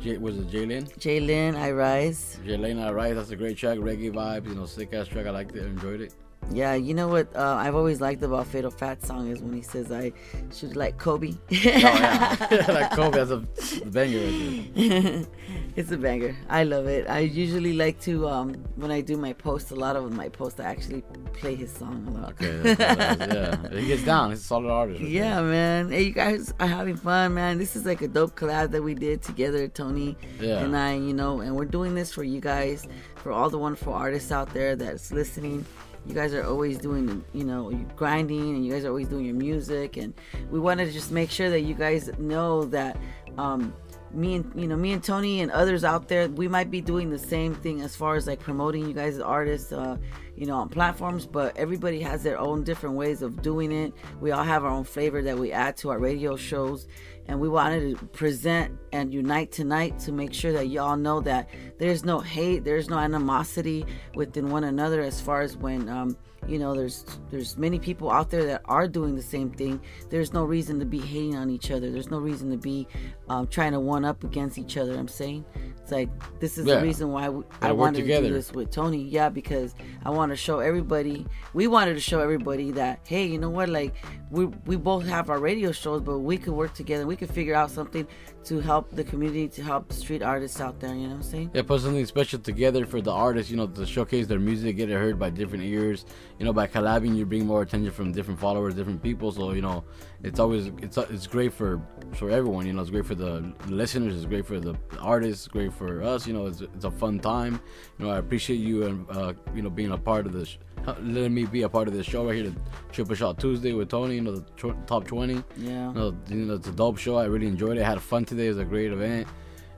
J, 0.00 0.18
was 0.18 0.38
it 0.38 0.48
Jalen? 0.48 0.96
Jalen, 0.96 1.56
I 1.56 1.72
Rise. 1.72 2.38
Jalen, 2.46 2.80
I 2.80 2.92
Rise. 2.92 3.16
That's 3.16 3.30
a 3.30 3.36
great 3.36 3.56
track. 3.56 3.78
Reggae 3.78 4.12
vibes, 4.12 4.46
you 4.46 4.54
know, 4.54 4.66
sick 4.66 4.94
ass 4.94 5.08
track. 5.08 5.26
I 5.26 5.30
liked 5.30 5.56
it. 5.56 5.64
Enjoyed 5.64 6.02
it. 6.02 6.14
Yeah, 6.52 6.74
you 6.74 6.94
know 6.94 7.06
what 7.06 7.34
uh, 7.36 7.54
I've 7.54 7.76
always 7.76 8.00
liked 8.00 8.22
about 8.22 8.46
Fatal 8.46 8.72
Fat 8.72 9.04
song 9.04 9.28
is 9.28 9.40
when 9.40 9.52
he 9.52 9.62
says 9.62 9.92
I 9.92 10.12
should 10.52 10.74
like 10.74 10.98
Kobe. 10.98 11.32
oh 11.32 11.36
yeah, 11.50 12.36
like 12.68 12.90
Kobe. 12.90 13.16
That's 13.16 13.30
a 13.30 13.84
banger. 13.86 15.26
It's 15.76 15.92
a 15.92 15.96
banger. 15.96 16.36
I 16.48 16.64
love 16.64 16.88
it. 16.88 17.08
I 17.08 17.20
usually 17.20 17.74
like 17.74 18.00
to 18.00 18.28
um, 18.28 18.54
when 18.74 18.90
I 18.90 19.00
do 19.00 19.16
my 19.16 19.32
posts. 19.32 19.70
A 19.70 19.76
lot 19.76 19.94
of 19.94 20.12
my 20.12 20.28
posts, 20.28 20.58
I 20.58 20.64
actually 20.64 21.02
play 21.32 21.54
his 21.54 21.72
song 21.72 22.04
a 22.08 22.20
lot. 22.20 22.32
Okay, 22.32 22.74
yeah, 22.78 23.68
he 23.68 23.86
gets 23.86 24.04
down. 24.04 24.30
He's 24.30 24.40
a 24.40 24.42
solid 24.42 24.70
artist. 24.70 25.00
Right 25.00 25.08
yeah, 25.08 25.40
man. 25.40 25.90
Hey, 25.90 26.02
you 26.02 26.12
guys 26.12 26.52
are 26.58 26.66
having 26.66 26.96
fun, 26.96 27.34
man. 27.34 27.58
This 27.58 27.76
is 27.76 27.86
like 27.86 28.02
a 28.02 28.08
dope 28.08 28.34
collab 28.34 28.72
that 28.72 28.82
we 28.82 28.94
did 28.94 29.22
together, 29.22 29.68
Tony 29.68 30.16
yeah. 30.40 30.58
and 30.58 30.76
I. 30.76 30.94
You 30.94 31.14
know, 31.14 31.40
and 31.40 31.54
we're 31.54 31.66
doing 31.66 31.94
this 31.94 32.12
for 32.12 32.24
you 32.24 32.40
guys, 32.40 32.88
for 33.14 33.30
all 33.30 33.48
the 33.48 33.58
wonderful 33.58 33.92
artists 33.92 34.32
out 34.32 34.52
there 34.52 34.74
that's 34.74 35.12
listening 35.12 35.64
you 36.06 36.14
guys 36.14 36.34
are 36.34 36.44
always 36.44 36.78
doing 36.78 37.24
you 37.32 37.44
know 37.44 37.70
grinding 37.96 38.54
and 38.56 38.64
you 38.64 38.72
guys 38.72 38.84
are 38.84 38.88
always 38.88 39.08
doing 39.08 39.24
your 39.24 39.34
music. 39.34 39.96
And 39.96 40.14
we 40.50 40.58
wanted 40.58 40.86
to 40.86 40.92
just 40.92 41.10
make 41.10 41.30
sure 41.30 41.50
that 41.50 41.60
you 41.60 41.74
guys 41.74 42.10
know 42.18 42.64
that 42.66 42.96
um, 43.38 43.72
me 44.12 44.36
and 44.36 44.52
you 44.54 44.66
know 44.66 44.76
me 44.76 44.92
and 44.92 45.02
tony 45.02 45.40
and 45.40 45.50
others 45.52 45.84
out 45.84 46.08
there 46.08 46.28
we 46.30 46.48
might 46.48 46.70
be 46.70 46.80
doing 46.80 47.10
the 47.10 47.18
same 47.18 47.54
thing 47.54 47.80
as 47.80 47.94
far 47.94 48.16
as 48.16 48.26
like 48.26 48.40
promoting 48.40 48.84
you 48.84 48.92
guys 48.92 49.14
as 49.14 49.20
artists 49.20 49.72
uh, 49.72 49.96
you 50.36 50.46
know 50.46 50.56
on 50.56 50.68
platforms 50.68 51.26
but 51.26 51.56
everybody 51.56 52.00
has 52.00 52.22
their 52.22 52.38
own 52.38 52.64
different 52.64 52.96
ways 52.96 53.22
of 53.22 53.42
doing 53.42 53.70
it. 53.72 53.92
We 54.20 54.32
all 54.32 54.44
have 54.44 54.64
our 54.64 54.70
own 54.70 54.84
flavor 54.84 55.22
that 55.22 55.38
we 55.38 55.52
add 55.52 55.76
to 55.78 55.90
our 55.90 55.98
radio 55.98 56.36
shows 56.36 56.88
and 57.30 57.38
we 57.38 57.48
wanted 57.48 57.96
to 57.96 58.06
present 58.06 58.76
and 58.92 59.14
unite 59.14 59.52
tonight 59.52 59.96
to 60.00 60.10
make 60.10 60.34
sure 60.34 60.52
that 60.52 60.66
y'all 60.66 60.96
know 60.96 61.20
that 61.20 61.48
there's 61.78 62.04
no 62.04 62.18
hate 62.18 62.64
there's 62.64 62.90
no 62.90 62.98
animosity 62.98 63.86
within 64.16 64.50
one 64.50 64.64
another 64.64 65.00
as 65.00 65.20
far 65.20 65.40
as 65.40 65.56
when 65.56 65.88
um, 65.88 66.16
you 66.48 66.58
know 66.58 66.74
there's 66.74 67.04
there's 67.30 67.56
many 67.58 67.78
people 67.78 68.10
out 68.10 68.30
there 68.30 68.44
that 68.44 68.62
are 68.64 68.88
doing 68.88 69.14
the 69.14 69.22
same 69.22 69.50
thing. 69.50 69.80
There's 70.08 70.32
no 70.32 70.44
reason 70.44 70.78
to 70.80 70.86
be 70.86 70.98
hating 70.98 71.36
on 71.36 71.50
each 71.50 71.70
other. 71.70 71.90
There's 71.90 72.10
no 72.10 72.18
reason 72.18 72.50
to 72.50 72.56
be 72.56 72.88
um, 73.28 73.46
trying 73.46 73.72
to 73.72 73.80
one 73.80 74.04
up 74.04 74.24
against 74.24 74.58
each 74.58 74.76
other. 74.76 74.96
I'm 74.98 75.08
saying 75.08 75.44
it's 75.80 75.92
like 75.92 76.08
this 76.40 76.58
is 76.58 76.66
Yeah. 76.66 76.76
the 76.76 76.82
reason 76.82 77.10
why 77.12 77.28
we, 77.28 77.44
i 77.62 77.72
wanted 77.72 77.96
to 77.98 78.02
together. 78.02 78.28
do 78.28 78.34
this 78.34 78.52
with 78.52 78.70
tony. 78.70 79.02
Yeah 79.02 79.28
because 79.28 79.74
i 80.04 80.10
want 80.10 80.30
to 80.30 80.36
show 80.36 80.58
everybody 80.60 81.26
we 81.54 81.66
wanted 81.66 81.94
to 81.94 82.00
show 82.00 82.20
everybody 82.20 82.70
that 82.72 83.00
hey 83.04 83.26
you 83.26 83.38
know 83.38 83.50
what 83.50 83.68
like 83.68 83.94
we, 84.30 84.46
we 84.66 84.76
both 84.76 85.04
have 85.06 85.30
our 85.30 85.38
radio 85.38 85.72
shows 85.72 86.00
but 86.00 86.20
we 86.20 86.36
could 86.38 86.52
work 86.54 86.72
together. 86.74 87.06
We 87.06 87.16
could 87.16 87.30
figure 87.30 87.54
out 87.54 87.70
something 87.70 88.06
to 88.44 88.58
help 88.60 88.90
the 88.90 89.04
community 89.04 89.46
to 89.48 89.62
help 89.62 89.92
street 89.92 90.22
artists 90.22 90.60
out 90.60 90.80
there 90.80 90.94
you 90.94 91.02
know 91.02 91.08
what 91.08 91.14
i'm 91.16 91.22
saying 91.22 91.50
Yeah, 91.52 91.62
put 91.62 91.80
something 91.82 92.06
special 92.06 92.38
together 92.38 92.86
for 92.86 93.00
the 93.00 93.12
artists, 93.12 93.50
you 93.50 93.56
know, 93.56 93.66
to 93.66 93.84
showcase 93.86 94.26
their 94.26 94.38
music, 94.38 94.76
get 94.76 94.88
it 94.90 94.94
heard 94.94 95.18
by 95.18 95.30
different 95.30 95.64
ears. 95.64 96.04
You 96.38 96.46
know, 96.46 96.52
by 96.52 96.66
collabing, 96.66 97.16
you 97.16 97.26
bring 97.26 97.44
more 97.46 97.60
attention 97.62 97.92
from 97.92 98.12
different 98.12 98.40
followers, 98.40 98.74
different 98.74 99.02
people. 99.02 99.30
So 99.32 99.52
you 99.52 99.60
know, 99.60 99.84
it's 100.22 100.40
always 100.40 100.70
it's 100.78 100.96
it's 100.96 101.26
great 101.26 101.52
for 101.52 101.80
for 102.14 102.30
everyone. 102.30 102.66
You 102.66 102.72
know, 102.72 102.80
it's 102.80 102.90
great 102.90 103.04
for 103.04 103.14
the 103.14 103.52
listeners, 103.68 104.14
it's 104.16 104.24
great 104.24 104.46
for 104.46 104.58
the 104.58 104.74
artists, 105.00 105.46
great 105.48 105.72
for 105.74 106.02
us. 106.02 106.26
You 106.26 106.32
know, 106.32 106.46
it's 106.46 106.62
it's 106.62 106.84
a 106.84 106.90
fun 106.90 107.20
time. 107.20 107.60
You 107.98 108.06
know, 108.06 108.10
I 108.12 108.18
appreciate 108.18 108.56
you 108.56 108.86
and 108.86 109.06
uh, 109.10 109.32
you 109.54 109.62
know 109.62 109.70
being 109.70 109.92
a 109.92 109.98
part 109.98 110.24
of 110.26 110.32
this. 110.32 110.56
Uh, 110.86 110.94
letting 111.02 111.34
me 111.34 111.44
be 111.44 111.62
a 111.62 111.68
part 111.68 111.88
of 111.88 111.94
this 111.94 112.06
show 112.06 112.26
right 112.26 112.34
here, 112.36 112.44
the 112.50 112.56
Triple 112.90 113.14
Shot 113.14 113.38
Tuesday 113.38 113.72
with 113.74 113.90
Tony. 113.90 114.14
You 114.14 114.22
know, 114.22 114.36
the 114.36 114.44
tw- 114.56 114.86
top 114.86 115.06
twenty. 115.06 115.42
Yeah. 115.56 115.88
You 115.88 115.94
know, 115.94 116.16
you 116.28 116.36
know, 116.36 116.54
it's 116.54 116.68
a 116.68 116.72
dope 116.72 116.98
show. 116.98 117.16
I 117.16 117.26
really 117.26 117.46
enjoyed 117.46 117.76
it. 117.76 117.82
I 117.82 117.86
had 117.86 118.00
fun 118.00 118.24
today. 118.24 118.46
It 118.46 118.50
was 118.50 118.58
a 118.58 118.64
great 118.64 118.90
event. 118.90 119.28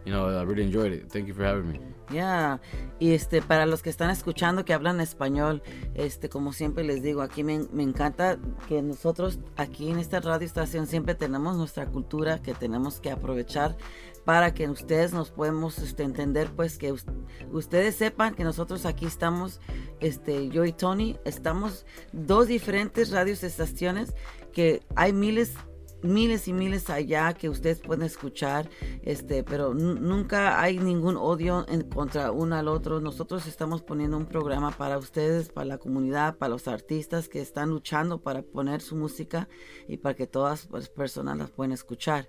You 0.04 0.12
know, 0.12 0.38
I 0.38 0.42
really 0.42 0.62
enjoyed 0.62 0.92
it. 0.92 1.10
Thank 1.10 1.26
you 1.28 1.34
for 1.34 1.44
having 1.44 1.70
me. 1.70 1.80
Ya, 2.12 2.60
y 2.98 3.12
este, 3.12 3.40
para 3.42 3.64
los 3.66 3.82
que 3.82 3.90
están 3.90 4.10
escuchando 4.10 4.64
que 4.64 4.74
hablan 4.74 5.00
español, 5.00 5.62
este, 5.94 6.28
como 6.28 6.52
siempre 6.52 6.84
les 6.84 7.02
digo, 7.02 7.22
aquí 7.22 7.42
me, 7.42 7.60
me 7.72 7.82
encanta 7.82 8.38
que 8.68 8.82
nosotros 8.82 9.38
aquí 9.56 9.90
en 9.90 9.98
esta 9.98 10.20
radio 10.20 10.46
estación 10.46 10.86
siempre 10.86 11.14
tenemos 11.14 11.56
nuestra 11.56 11.86
cultura 11.86 12.42
que 12.42 12.54
tenemos 12.54 13.00
que 13.00 13.10
aprovechar 13.10 13.76
para 14.24 14.54
que 14.54 14.68
ustedes 14.68 15.12
nos 15.12 15.30
podemos 15.30 15.78
este, 15.78 16.02
entender, 16.02 16.50
pues 16.54 16.78
que 16.78 16.92
us- 16.92 17.06
ustedes 17.50 17.96
sepan 17.96 18.34
que 18.34 18.44
nosotros 18.44 18.84
aquí 18.86 19.06
estamos, 19.06 19.60
este, 20.00 20.48
yo 20.48 20.64
y 20.64 20.72
Tony, 20.72 21.18
estamos 21.24 21.86
dos 22.12 22.46
diferentes 22.46 23.10
radios 23.10 23.42
estaciones 23.42 24.14
que 24.52 24.82
hay 24.94 25.12
miles 25.12 25.54
miles 26.02 26.48
y 26.48 26.52
miles 26.52 26.90
allá 26.90 27.32
que 27.34 27.48
ustedes 27.48 27.78
pueden 27.80 28.04
escuchar, 28.04 28.68
este, 29.02 29.42
pero 29.44 29.74
nu- 29.74 29.94
nunca 29.94 30.60
hay 30.60 30.78
ningún 30.78 31.16
odio 31.16 31.64
en 31.68 31.82
contra 31.82 32.32
uno 32.32 32.56
al 32.56 32.68
otro. 32.68 33.00
Nosotros 33.00 33.46
estamos 33.46 33.82
poniendo 33.82 34.16
un 34.16 34.26
programa 34.26 34.70
para 34.70 34.98
ustedes, 34.98 35.48
para 35.48 35.66
la 35.66 35.78
comunidad, 35.78 36.36
para 36.36 36.50
los 36.50 36.68
artistas 36.68 37.28
que 37.28 37.40
están 37.40 37.70
luchando 37.70 38.20
para 38.20 38.42
poner 38.42 38.80
su 38.80 38.96
música 38.96 39.48
y 39.88 39.96
para 39.96 40.14
que 40.14 40.26
todas 40.26 40.68
las 40.70 40.88
personas 40.88 41.38
las 41.38 41.50
puedan 41.50 41.72
escuchar. 41.72 42.28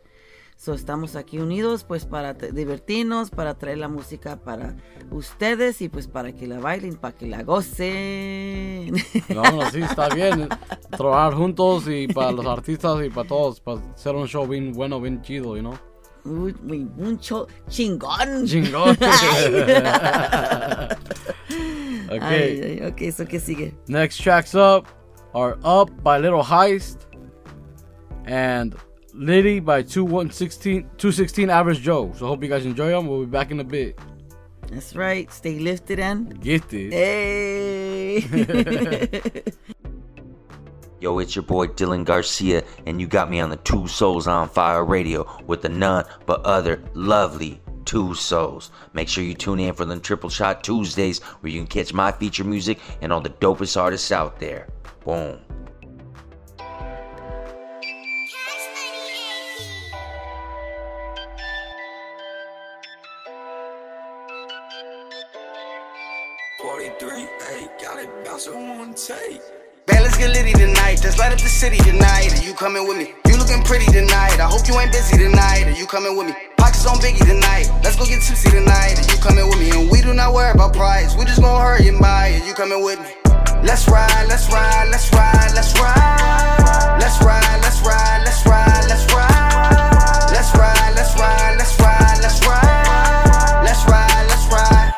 So, 0.55 0.73
estamos 0.73 1.15
aquí 1.15 1.39
unidos 1.39 1.83
pues 1.83 2.05
para 2.05 2.33
divertirnos, 2.33 3.29
para 3.29 3.55
traer 3.55 3.79
la 3.79 3.87
música 3.87 4.37
para 4.37 4.75
ustedes 5.11 5.81
y 5.81 5.89
pues 5.89 6.07
para 6.07 6.31
que 6.31 6.47
la 6.47 6.59
bailen, 6.59 6.95
para 6.95 7.15
que 7.15 7.27
la 7.27 7.43
gocen. 7.43 8.93
No, 9.29 9.43
no, 9.43 9.69
sí, 9.71 9.81
está 9.81 10.09
bien. 10.09 10.47
Trabajar 10.91 11.33
juntos 11.33 11.85
y 11.87 12.07
para 12.07 12.31
los 12.31 12.45
artistas 12.45 13.03
y 13.03 13.09
para 13.09 13.27
todos, 13.27 13.59
para 13.59 13.81
hacer 13.93 14.15
un 14.15 14.27
show 14.27 14.47
bien 14.47 14.71
bueno, 14.73 15.01
bien 15.01 15.21
chido, 15.21 15.55
you 15.55 15.61
know. 15.61 15.77
Uy, 16.25 16.55
uy, 16.69 16.89
un 16.97 17.19
show 17.19 17.45
chingón. 17.67 18.45
Chingón. 18.45 18.97
Ay, 22.09 22.17
okay. 22.17 22.79
ay, 22.81 22.87
ok, 22.87 23.11
so 23.11 23.25
¿qué 23.25 23.39
sigue? 23.39 23.73
Next 23.87 24.21
tracks 24.21 24.53
up 24.55 24.87
are 25.33 25.57
Up 25.63 25.89
by 26.03 26.19
Little 26.19 26.43
Heist 26.43 27.07
and 28.25 28.75
Litty 29.13 29.59
by 29.59 29.83
216, 29.83 30.81
216 30.97 31.49
Average 31.49 31.81
Joe. 31.81 32.11
So 32.17 32.25
hope 32.25 32.41
you 32.41 32.49
guys 32.49 32.65
enjoy 32.65 32.89
them. 32.89 33.07
We'll 33.07 33.19
be 33.21 33.25
back 33.27 33.51
in 33.51 33.59
a 33.59 33.63
bit. 33.63 33.99
That's 34.67 34.95
right. 34.95 35.31
Stay 35.31 35.59
lifted 35.59 35.99
and 35.99 36.41
Gifted. 36.41 36.91
Hey. 36.93 38.21
Yo, 40.99 41.19
it's 41.19 41.35
your 41.35 41.43
boy 41.43 41.67
Dylan 41.67 42.05
Garcia, 42.05 42.63
and 42.85 42.99
you 42.99 43.07
got 43.07 43.29
me 43.29 43.39
on 43.39 43.49
the 43.49 43.57
Two 43.57 43.87
Souls 43.87 44.25
on 44.25 44.49
Fire 44.49 44.85
radio 44.85 45.29
with 45.45 45.61
the 45.61 45.69
none 45.69 46.05
but 46.25 46.41
other 46.41 46.81
lovely 46.93 47.61
Two 47.85 48.15
Souls. 48.15 48.71
Make 48.93 49.09
sure 49.09 49.23
you 49.23 49.35
tune 49.35 49.59
in 49.59 49.73
for 49.73 49.85
the 49.85 49.99
Triple 49.99 50.29
Shot 50.29 50.63
Tuesdays 50.63 51.19
where 51.21 51.51
you 51.51 51.59
can 51.59 51.67
catch 51.67 51.93
my 51.93 52.11
feature 52.11 52.45
music 52.45 52.79
and 53.01 53.13
all 53.13 53.21
the 53.21 53.29
dopest 53.29 53.79
artists 53.79 54.11
out 54.11 54.39
there. 54.39 54.69
Boom. 55.03 55.39
It 68.33 68.53
bouncing 68.53 68.77
one 68.79 68.93
take. 68.93 69.41
Man, 69.91 70.01
let's 70.01 70.17
get 70.17 70.31
litty 70.31 70.53
tonight. 70.53 71.01
Just 71.01 71.19
light 71.19 71.31
up 71.31 71.39
the 71.39 71.49
city 71.49 71.77
tonight. 71.77 72.33
Are 72.33 72.43
you 72.43 72.53
coming 72.53 72.87
with 72.87 72.97
me? 72.97 73.13
You 73.27 73.37
looking 73.37 73.61
pretty 73.63 73.85
tonight. 73.91 74.39
I 74.39 74.47
hope 74.49 74.65
you 74.67 74.79
ain't 74.79 74.91
busy 74.91 75.17
tonight. 75.17 75.67
Are 75.67 75.77
you 75.77 75.85
coming 75.85 76.17
with 76.17 76.27
me? 76.27 76.33
Pockets 76.57 76.85
on 76.85 76.97
Biggie 76.97 77.25
tonight. 77.25 77.69
Let's 77.83 77.95
go 77.95 78.05
get 78.05 78.21
tipsy 78.21 78.49
tonight. 78.49 78.97
Are 78.97 79.07
you 79.11 79.19
coming 79.21 79.45
with 79.49 79.59
me? 79.59 79.69
And 79.71 79.91
we 79.91 80.01
do 80.01 80.13
not 80.13 80.33
worry 80.33 80.51
about 80.51 80.73
price. 80.73 81.15
We 81.15 81.25
just 81.25 81.41
gonna 81.41 81.61
hurry 81.61 81.87
and 81.87 81.99
buy. 81.99 82.39
Are 82.39 82.45
you 82.47 82.53
coming 82.53 82.83
with 82.83 82.99
me? 82.99 83.11
Let's 83.61 83.87
ride, 83.87 84.25
let's 84.27 84.49
ride, 84.51 84.89
let's 84.89 85.11
ride, 85.13 85.51
let's 85.53 85.73
ride. 85.77 86.97
Let's 86.99 87.21
ride, 87.21 87.59
let's 87.61 87.81
ride, 87.85 88.21
let's 88.23 88.45
ride, 88.45 88.83
let's 88.87 89.05
ride. 89.13 90.31
Let's 90.31 90.51
ride, 90.55 90.93
let's 90.95 91.13
ride, 91.19 91.55
let's 91.59 91.79
ride, 91.79 92.17
let's 92.23 92.39
ride. 92.47 93.63
Let's 93.63 93.83
ride, 93.85 94.25
let's 94.31 94.47
ride. 94.51 94.91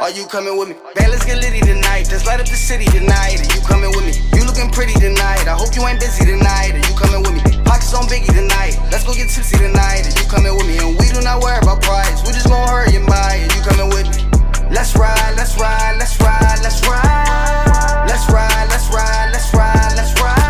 Are 0.00 0.10
you 0.10 0.26
coming 0.26 0.58
with 0.58 0.68
me? 0.68 0.76
Man, 0.96 1.10
let's 1.10 1.24
get 1.24 1.38
litty 1.38 1.60
tonight. 1.60 1.83
Let's 2.24 2.40
light 2.40 2.40
up 2.40 2.48
the 2.48 2.56
city 2.56 2.86
tonight. 2.86 3.36
Are 3.36 3.52
you 3.52 3.60
coming 3.68 3.92
with 3.92 4.00
me? 4.00 4.16
You 4.32 4.48
looking 4.48 4.72
pretty 4.72 4.96
tonight. 4.96 5.44
I 5.44 5.52
hope 5.52 5.76
you 5.76 5.84
ain't 5.84 6.00
busy 6.00 6.24
tonight. 6.24 6.72
Are 6.72 6.80
you 6.80 6.96
coming 6.96 7.20
with 7.20 7.36
me? 7.36 7.44
Pockets 7.68 7.92
on 7.92 8.08
Biggie 8.08 8.32
tonight. 8.32 8.80
Let's 8.88 9.04
go 9.04 9.12
get 9.12 9.28
tipsy 9.28 9.58
tonight. 9.58 10.08
Are 10.08 10.16
you 10.16 10.24
coming 10.32 10.56
with 10.56 10.64
me? 10.64 10.80
And 10.80 10.96
we 10.96 11.04
do 11.12 11.20
not 11.20 11.44
worry 11.44 11.60
about 11.60 11.82
price. 11.82 12.24
We 12.24 12.32
just 12.32 12.48
gon' 12.48 12.66
hurry 12.66 12.96
and 12.96 13.04
buy. 13.04 13.44
Are 13.44 13.52
you 13.52 13.60
coming 13.60 13.92
with 13.92 14.08
me? 14.08 14.24
Let's 14.72 14.96
ride, 14.96 15.36
let's 15.36 15.60
ride, 15.60 16.00
let's 16.00 16.16
ride, 16.16 16.64
let's 16.64 16.80
ride. 16.88 18.08
Let's 18.08 18.24
ride, 18.32 18.72
let's 18.72 18.88
ride, 18.88 19.28
let's 19.28 19.52
ride, 19.52 19.92
let's 19.92 20.16
ride. 20.16 20.43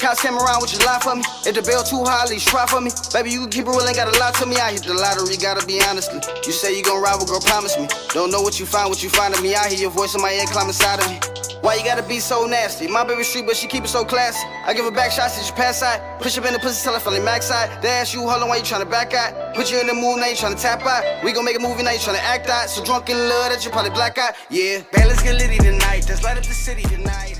Cops 0.00 0.22
came 0.22 0.38
around, 0.38 0.60
would 0.60 0.72
you 0.72 0.78
lie 0.86 1.00
for 1.02 1.14
me? 1.14 1.22
If 1.44 1.54
the 1.54 1.62
bill 1.62 1.82
too 1.82 2.04
high, 2.04 2.22
at 2.22 2.30
least 2.30 2.48
try 2.48 2.66
for 2.66 2.80
me. 2.80 2.90
Baby, 3.12 3.30
you 3.30 3.40
can 3.42 3.50
keep 3.50 3.66
it 3.66 3.70
real, 3.70 3.82
ain't 3.82 3.96
gotta 3.96 4.16
lie 4.18 4.32
to 4.38 4.46
me. 4.46 4.56
I 4.56 4.72
hit 4.72 4.84
the 4.84 4.94
lottery, 4.94 5.36
gotta 5.36 5.66
be 5.66 5.82
honestly. 5.82 6.20
You 6.46 6.52
say 6.52 6.76
you 6.76 6.82
gon' 6.82 7.02
ride, 7.02 7.16
well, 7.18 7.26
girl, 7.26 7.40
promise 7.40 7.76
me. 7.78 7.88
Don't 8.14 8.30
know 8.30 8.40
what 8.40 8.58
you 8.60 8.66
find, 8.66 8.88
what 8.88 9.02
you 9.02 9.10
find 9.10 9.34
in 9.34 9.42
me. 9.42 9.54
I 9.54 9.68
hear 9.68 9.78
your 9.78 9.90
voice 9.90 10.14
in 10.14 10.22
my 10.22 10.30
head, 10.30 10.48
climb 10.48 10.68
inside 10.68 11.02
of 11.02 11.10
me. 11.10 11.18
Why 11.60 11.74
you 11.74 11.84
gotta 11.84 12.06
be 12.06 12.20
so 12.20 12.46
nasty? 12.46 12.86
My 12.86 13.02
baby 13.04 13.24
street, 13.24 13.46
but 13.46 13.56
she 13.56 13.66
keep 13.66 13.84
it 13.84 13.88
so 13.88 14.04
classy. 14.04 14.46
I 14.64 14.74
give 14.74 14.84
her 14.84 14.90
back 14.90 15.10
shots, 15.10 15.42
she 15.44 15.52
pass 15.52 15.80
side. 15.80 16.00
Push 16.20 16.38
up 16.38 16.46
in 16.46 16.52
the 16.52 16.58
pussy 16.58 16.88
I 16.88 16.98
feel 16.98 17.12
like 17.12 17.22
max 17.24 17.46
side. 17.46 17.82
They 17.82 17.88
ask 17.88 18.14
you, 18.14 18.20
hold 18.20 18.42
on, 18.42 18.48
why 18.48 18.56
you 18.56 18.62
tryna 18.62 18.88
back 18.88 19.12
out? 19.14 19.54
Put 19.54 19.70
you 19.70 19.80
in 19.80 19.86
the 19.86 19.94
mood, 19.94 20.20
now 20.20 20.28
you 20.28 20.36
tryna 20.36 20.60
tap 20.60 20.82
out. 20.86 21.02
We 21.24 21.32
gon' 21.32 21.44
make 21.44 21.56
a 21.56 21.60
movie, 21.60 21.82
now 21.82 21.90
you 21.90 21.98
tryna 21.98 22.22
act 22.22 22.48
out. 22.48 22.68
So 22.70 22.84
drunk 22.84 23.10
in 23.10 23.16
love 23.16 23.50
that 23.50 23.64
you 23.64 23.70
probably 23.70 23.90
black 23.90 24.18
out. 24.18 24.34
Yeah, 24.50 24.82
bad, 24.92 25.08
let's 25.08 25.22
get 25.22 25.34
litty 25.34 25.58
tonight. 25.58 26.06
Let's 26.08 26.22
light 26.22 26.36
up 26.36 26.44
the 26.44 26.54
city 26.54 26.82
tonight. 26.82 27.37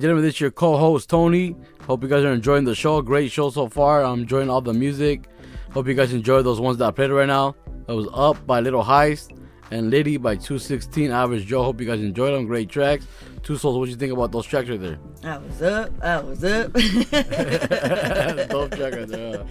And 0.00 0.04
gentlemen? 0.04 0.24
This 0.24 0.36
is 0.36 0.40
your 0.40 0.50
co-host 0.50 1.10
Tony. 1.10 1.54
Hope 1.86 2.02
you 2.02 2.08
guys 2.08 2.24
are 2.24 2.32
enjoying 2.32 2.64
the 2.64 2.74
show. 2.74 3.02
Great 3.02 3.30
show 3.30 3.50
so 3.50 3.68
far. 3.68 4.02
I'm 4.02 4.20
enjoying 4.20 4.48
all 4.48 4.62
the 4.62 4.72
music. 4.72 5.28
Hope 5.74 5.86
you 5.86 5.92
guys 5.92 6.14
enjoy 6.14 6.40
those 6.40 6.58
ones 6.58 6.78
that 6.78 6.86
I 6.86 6.90
played 6.90 7.10
right 7.10 7.26
now. 7.28 7.54
That 7.86 7.94
was 7.94 8.08
Up 8.14 8.46
by 8.46 8.60
Little 8.60 8.82
Heist 8.82 9.38
and 9.70 9.90
Litty 9.90 10.16
by 10.16 10.36
216 10.36 11.10
Average 11.10 11.44
Joe. 11.44 11.64
Hope 11.64 11.82
you 11.82 11.86
guys 11.86 12.00
enjoyed 12.00 12.32
them. 12.32 12.46
Great 12.46 12.70
tracks. 12.70 13.06
Two 13.42 13.58
Souls, 13.58 13.76
what 13.76 13.90
you 13.90 13.94
think 13.96 14.14
about 14.14 14.32
those 14.32 14.46
tracks 14.46 14.70
right 14.70 14.80
there? 14.80 14.98
I 15.22 15.36
was 15.36 15.60
up, 15.60 15.92
I 16.02 16.20
was 16.22 16.44
up. 16.44 16.72
Dope 18.48 18.70
track 18.70 18.94
right 18.94 19.06
there. 19.06 19.44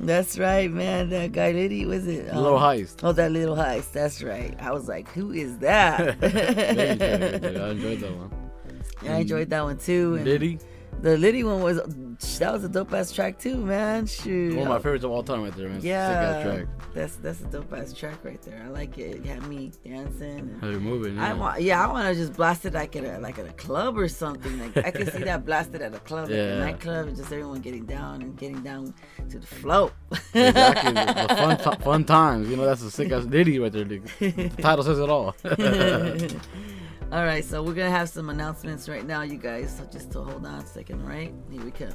That's 0.00 0.40
right, 0.40 0.72
man. 0.72 1.10
That 1.10 1.30
guy 1.30 1.52
Litty 1.52 1.86
was 1.86 2.08
it? 2.08 2.28
um, 2.30 2.42
Little 2.42 2.58
Heist. 2.58 2.96
Oh, 3.04 3.12
that 3.12 3.30
little 3.30 3.54
heist. 3.54 3.92
That's 3.92 4.24
right. 4.24 4.56
I 4.58 4.72
was 4.72 4.88
like, 4.88 5.08
who 5.12 5.30
is 5.30 5.56
that? 5.58 6.18
Great 6.18 6.32
track 6.32 7.00
right. 7.44 7.56
I 7.56 7.70
enjoyed 7.70 8.00
that 8.00 8.16
one. 8.16 8.47
Yeah, 9.02 9.16
I 9.16 9.20
enjoyed 9.20 9.46
mm. 9.48 9.50
that 9.50 9.62
one 9.64 9.78
too. 9.78 10.16
and 10.16 10.24
Litty? 10.24 10.58
The 11.00 11.16
Litty 11.16 11.44
one 11.44 11.62
was 11.62 11.76
that 12.40 12.52
was 12.52 12.64
a 12.64 12.68
dope 12.68 12.92
ass 12.92 13.12
track 13.12 13.38
too, 13.38 13.56
man. 13.56 14.04
Shoot. 14.06 14.56
One 14.56 14.66
of 14.66 14.72
my 14.72 14.78
favorites 14.78 15.04
of 15.04 15.12
all 15.12 15.22
time 15.22 15.42
right 15.44 15.54
there, 15.56 15.68
man. 15.68 15.80
Yeah, 15.80 16.08
ass 16.08 16.42
track. 16.42 16.66
that's 16.92 17.16
that's 17.16 17.40
a 17.42 17.44
dope 17.44 17.72
ass 17.72 17.92
track 17.92 18.24
right 18.24 18.42
there. 18.42 18.60
I 18.66 18.68
like 18.70 18.98
it. 18.98 19.16
It 19.18 19.24
had 19.26 19.46
me 19.46 19.70
dancing. 19.84 20.58
How 20.60 20.68
you 20.70 20.80
moving? 20.80 21.16
I 21.16 21.28
Yeah. 21.28 21.34
want, 21.34 21.62
yeah, 21.62 21.84
I 21.86 21.92
want 21.92 22.08
to 22.08 22.14
just 22.20 22.32
blast 22.32 22.64
it 22.66 22.74
like 22.74 22.96
at 22.96 23.04
a 23.04 23.20
like 23.20 23.38
at 23.38 23.46
a 23.46 23.52
club 23.52 23.96
or 23.96 24.08
something. 24.08 24.58
Like 24.58 24.76
I 24.84 24.90
can 24.90 25.08
see 25.08 25.22
that 25.30 25.44
blasted 25.46 25.82
at 25.82 25.94
a 25.94 26.00
club, 26.00 26.30
like 26.30 26.38
a 26.38 26.58
nightclub, 26.58 27.06
and 27.06 27.16
just 27.16 27.30
everyone 27.30 27.60
getting 27.60 27.84
down 27.86 28.22
and 28.22 28.36
getting 28.36 28.60
down 28.64 28.92
to 29.30 29.38
the 29.38 29.46
float. 29.46 29.92
exactly. 30.34 30.94
The, 30.98 31.26
the 31.28 31.34
fun, 31.36 31.56
ti- 31.58 31.82
fun 31.84 32.04
times. 32.06 32.48
You 32.48 32.56
know, 32.56 32.64
that's 32.64 32.82
a 32.82 32.90
sick 32.90 33.12
ass 33.12 33.24
Litty 33.24 33.60
right 33.60 33.70
there. 33.70 33.84
The, 33.84 33.98
the 33.98 34.48
title 34.62 34.82
says 34.82 34.98
it 34.98 35.08
all. 35.08 35.36
All 37.10 37.24
right, 37.24 37.42
so 37.42 37.62
we're 37.62 37.72
gonna 37.72 37.90
have 37.90 38.10
some 38.10 38.28
announcements 38.28 38.86
right 38.86 39.06
now, 39.06 39.22
you 39.22 39.38
guys. 39.38 39.74
So 39.78 39.84
just 39.86 40.12
to 40.12 40.22
hold 40.22 40.44
on 40.44 40.58
a 40.58 40.66
second, 40.66 41.06
right? 41.06 41.32
Here 41.50 41.64
we 41.64 41.70
come. 41.70 41.94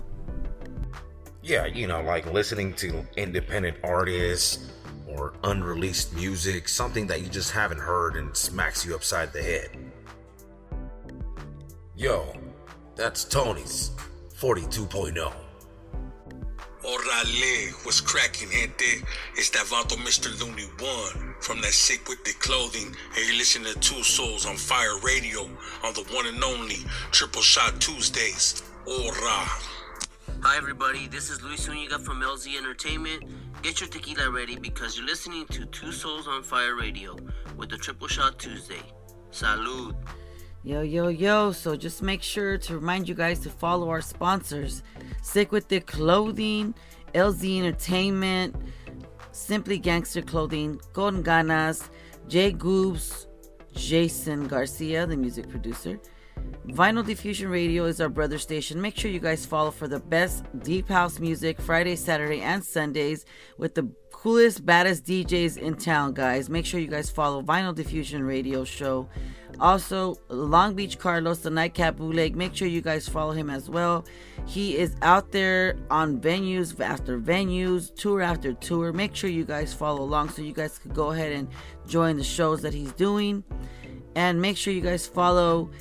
Yeah, 1.44 1.68
you 1.68 1.86
know, 1.86 2.02
like 2.02 2.26
listening 2.34 2.74
to 2.76 3.06
independent 3.16 3.78
artists 3.84 4.72
or 5.06 5.34
unreleased 5.44 6.16
music, 6.16 6.68
something 6.68 7.06
that 7.08 7.22
you 7.22 7.28
just 7.28 7.52
haven't 7.52 7.78
heard 7.78 8.16
and 8.16 8.36
smacks 8.36 8.84
you 8.84 8.96
upside 8.96 9.32
the 9.34 9.44
head. 9.44 9.70
Yo, 11.96 12.34
that's 12.96 13.24
Tony's 13.24 13.92
42.0. 14.36 15.43
Orale, 16.84 17.72
what's 17.86 18.02
cracking, 18.02 18.50
gente? 18.50 19.06
It's 19.36 19.50
that 19.52 19.66
Vato 19.68 19.96
Mr. 19.96 20.38
Looney 20.42 20.68
One 20.80 21.34
from 21.40 21.62
that 21.62 21.72
Sick 21.72 22.10
with 22.10 22.22
the 22.26 22.34
Clothing. 22.34 22.94
And 23.16 23.26
you're 23.26 23.38
listening 23.38 23.72
to 23.74 23.80
Two 23.80 24.04
Souls 24.04 24.46
on 24.46 24.58
Fire 24.58 24.98
Radio 25.02 25.44
on 25.86 25.94
the 25.94 26.04
one 26.14 26.28
and 26.28 26.44
only 26.44 26.80
Triple 27.12 27.42
Shot 27.42 27.80
Tuesdays. 27.80 28.64
Ora. 28.86 29.48
Hi, 30.42 30.58
everybody. 30.58 31.08
This 31.08 31.30
is 31.30 31.42
Luis 31.42 31.62
Zuniga 31.62 32.00
from 32.00 32.20
LZ 32.20 32.58
Entertainment. 32.58 33.24
Get 33.62 33.80
your 33.80 33.88
tequila 33.88 34.30
ready 34.30 34.58
because 34.58 34.98
you're 34.98 35.08
listening 35.08 35.46
to 35.52 35.66
Two 35.68 35.94
Souls 35.94 36.28
on 36.28 36.44
Fire 36.44 36.76
Radio 36.76 37.16
with 37.56 37.70
the 37.70 37.78
Triple 37.78 38.10
Shot 38.10 38.40
Tuesday. 38.40 38.82
Salud. 39.32 39.96
Yo, 40.66 40.82
yo, 40.82 41.08
yo. 41.08 41.54
So 41.54 41.78
just 41.78 42.02
make 42.02 42.22
sure 42.22 42.58
to 42.58 42.76
remind 42.76 43.08
you 43.08 43.16
guys 43.16 43.40
to 43.40 43.50
follow 43.50 43.90
our 43.90 44.02
sponsors 44.02 44.84
Sick 45.24 45.54
with 45.54 45.70
the 45.70 45.80
Clothing, 45.80 46.76
LZ 47.16 47.60
Entertainment, 47.60 48.56
Simply 49.32 49.80
Gangster 49.80 50.22
Clothing, 50.22 50.80
Golden 50.92 51.24
Ganas, 51.24 51.90
Jay 52.28 52.52
Goobs, 52.52 53.28
Jason 53.74 54.48
Garcia, 54.48 55.08
the 55.08 55.16
music 55.16 55.50
producer. 55.50 55.98
Vinyl 56.68 57.06
Diffusion 57.06 57.50
Radio 57.50 57.86
is 57.86 58.02
our 58.02 58.10
brother 58.10 58.38
station. 58.38 58.82
Make 58.82 58.98
sure 58.98 59.10
you 59.10 59.22
guys 59.22 59.46
follow 59.46 59.72
for 59.72 59.88
the 59.88 60.00
best 60.00 60.44
deep 60.60 60.90
house 60.90 61.20
music 61.20 61.60
Friday, 61.60 61.96
Saturday, 61.96 62.42
and 62.42 62.64
Sundays 62.64 63.26
with 63.58 63.76
the 63.76 63.90
coolest, 64.12 64.66
baddest 64.66 65.06
DJs 65.06 65.58
in 65.58 65.76
town, 65.76 66.14
guys. 66.14 66.50
Make 66.50 66.66
sure 66.66 66.82
you 66.82 66.88
guys 66.88 67.10
follow 67.10 67.42
Vinyl 67.42 67.74
Diffusion 67.74 68.24
Radio 68.24 68.66
Show. 68.66 69.08
Also, 69.60 70.18
Long 70.30 70.76
Beach 70.76 70.98
Carlos, 71.00 71.40
the 71.40 71.50
Nightcap 71.50 71.98
Bootleg. 71.98 72.36
Make 72.36 72.56
sure 72.56 72.68
you 72.68 72.82
guys 72.82 73.08
follow 73.08 73.32
him 73.32 73.50
as 73.50 73.70
well. 73.70 74.06
He 74.46 74.78
is 74.78 74.96
out 75.02 75.32
there 75.32 75.76
on 75.90 76.20
venues 76.20 76.80
after 76.80 77.20
venues, 77.20 77.94
tour 77.96 78.22
after 78.22 78.54
tour. 78.54 78.92
Make 78.92 79.16
sure 79.16 79.30
you 79.30 79.46
guys 79.46 79.74
follow 79.74 80.02
along 80.02 80.30
so 80.30 80.42
you 80.42 80.54
guys 80.54 80.78
could 80.78 80.94
go 80.94 81.12
ahead 81.12 81.32
and 81.32 81.48
join 81.88 82.18
the 82.18 82.24
shows 82.24 82.62
that 82.62 82.74
he's 82.74 82.92
doing. 82.94 83.44
And 84.16 84.42
make 84.42 84.58
sure 84.58 84.74
you 84.74 84.82
guys 84.82 85.08
follow 85.08 85.72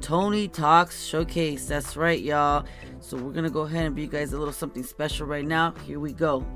Tony 0.00 0.48
Talks 0.48 1.04
Showcase. 1.04 1.66
That's 1.66 1.96
right, 1.96 2.20
y'all. 2.20 2.64
So 3.00 3.16
we're 3.16 3.32
gonna 3.32 3.50
go 3.50 3.62
ahead 3.62 3.86
and 3.86 3.94
be 3.94 4.02
you 4.02 4.08
guys 4.08 4.32
a 4.32 4.38
little 4.38 4.52
something 4.52 4.82
special 4.82 5.26
right 5.26 5.46
now. 5.46 5.72
Here 5.86 5.98
we 5.98 6.12
go. 6.12 6.46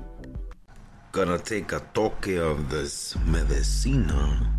Gonna 1.11 1.39
take 1.39 1.71
a 1.71 1.79
toque 1.93 2.37
of 2.37 2.69
this 2.69 3.15
medicina. 3.25 4.51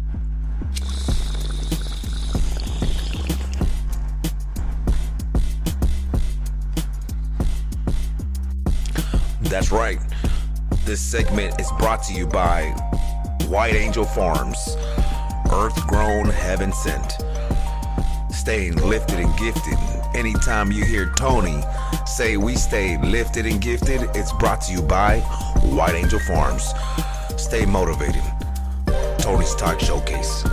That's 9.49 9.71
right. 9.71 9.99
This 10.85 11.01
segment 11.01 11.61
is 11.61 11.71
brought 11.79 12.03
to 12.05 12.13
you 12.13 12.27
by 12.27 12.71
White 13.49 13.75
Angel 13.75 14.05
Farms. 14.05 14.77
Earth 15.53 15.87
grown, 15.87 16.27
heaven 16.27 16.73
sent. 16.73 17.13
Staying 18.31 18.75
lifted 18.77 19.21
and 19.21 19.39
gifted. 19.39 19.79
Anytime 20.15 20.73
you 20.73 20.85
hear 20.85 21.13
Tony 21.17 21.63
say 22.07 22.37
we 22.37 22.57
stay 22.57 22.99
lifted 23.03 23.47
and 23.47 23.61
gifted, 23.61 24.11
it's 24.15 24.33
brought 24.33 24.63
to 24.63 24.73
you 24.73 24.83
by 24.83 25.21
White 25.63 25.95
Angel 25.95 26.21
Farms. 26.21 26.73
Stay 27.37 27.65
motivated. 27.65 28.23
Tony's 29.19 29.55
Talk 29.55 29.79
Showcase. 29.79 30.45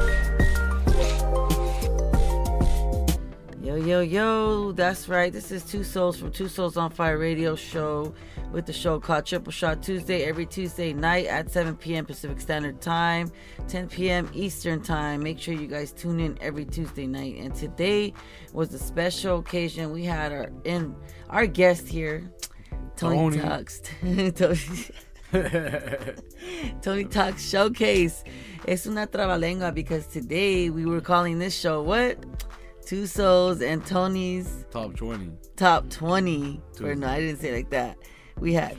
Yo, 3.83 3.99
yo, 3.99 4.71
that's 4.71 5.09
right. 5.09 5.33
This 5.33 5.51
is 5.51 5.61
Two 5.61 5.83
Souls 5.83 6.17
from 6.17 6.31
Two 6.31 6.47
Souls 6.47 6.77
on 6.77 6.89
Fire 6.89 7.17
radio 7.17 7.53
show 7.53 8.13
with 8.53 8.65
the 8.65 8.71
show 8.71 8.97
called 8.97 9.25
Triple 9.25 9.51
Shot 9.51 9.83
Tuesday 9.83 10.23
every 10.23 10.45
Tuesday 10.45 10.93
night 10.93 11.25
at 11.25 11.51
7 11.51 11.75
p.m. 11.75 12.05
Pacific 12.05 12.39
Standard 12.39 12.79
Time, 12.79 13.29
10 13.67 13.89
p.m. 13.89 14.29
Eastern 14.33 14.81
Time. 14.81 15.21
Make 15.21 15.37
sure 15.37 15.53
you 15.53 15.67
guys 15.67 15.91
tune 15.91 16.21
in 16.21 16.37
every 16.39 16.63
Tuesday 16.63 17.05
night. 17.05 17.35
And 17.39 17.53
today 17.53 18.13
was 18.53 18.73
a 18.73 18.79
special 18.79 19.39
occasion. 19.39 19.91
We 19.91 20.05
had 20.05 20.31
our 20.31 20.49
in 20.63 20.95
our 21.29 21.45
guest 21.45 21.85
here, 21.85 22.31
Tony, 22.95 23.37
Tony. 23.37 24.31
Tony, 24.31 24.59
Tony 26.81 27.03
Talks 27.03 27.49
Showcase. 27.49 28.23
Es 28.65 28.87
una 28.87 29.07
trabalengua 29.07 29.73
because 29.73 30.07
today 30.07 30.69
we 30.69 30.85
were 30.85 31.01
calling 31.01 31.37
this 31.37 31.59
show 31.59 31.81
what? 31.81 32.17
Two 32.85 33.07
Souls 33.07 33.61
and 33.61 33.85
Tony's 33.85 34.65
Top 34.71 34.95
20. 34.95 35.31
top 35.55 35.89
20. 35.89 36.61
Or 36.81 36.95
no, 36.95 37.07
I 37.07 37.19
didn't 37.19 37.39
say 37.39 37.49
it 37.49 37.55
like 37.55 37.69
that. 37.69 37.97
We 38.39 38.53
had 38.53 38.77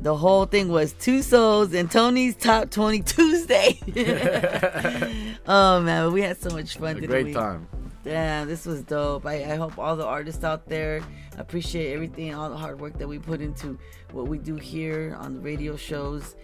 the 0.00 0.16
whole 0.16 0.46
thing 0.46 0.68
was 0.68 0.92
two 0.92 1.22
souls 1.22 1.72
and 1.74 1.90
Tony's 1.90 2.36
top 2.36 2.70
20 2.70 3.02
Tuesday. 3.02 3.80
oh 5.46 5.80
man, 5.80 6.12
we 6.12 6.20
had 6.22 6.40
so 6.40 6.50
much 6.50 6.76
fun. 6.76 6.96
A 7.02 7.06
great 7.06 7.26
we? 7.26 7.32
time. 7.32 7.68
Damn, 8.04 8.46
this 8.46 8.66
was 8.66 8.82
dope. 8.82 9.26
I, 9.26 9.52
I 9.52 9.56
hope 9.56 9.78
all 9.78 9.96
the 9.96 10.06
artists 10.06 10.44
out 10.44 10.68
there 10.68 11.00
appreciate 11.38 11.92
everything, 11.92 12.34
all 12.34 12.48
the 12.50 12.56
hard 12.56 12.80
work 12.80 12.98
that 12.98 13.08
we 13.08 13.18
put 13.18 13.40
into 13.40 13.78
what 14.12 14.28
we 14.28 14.38
do 14.38 14.54
here 14.56 15.16
on 15.18 15.34
the 15.34 15.40
radio 15.40 15.76
shows. 15.76 16.36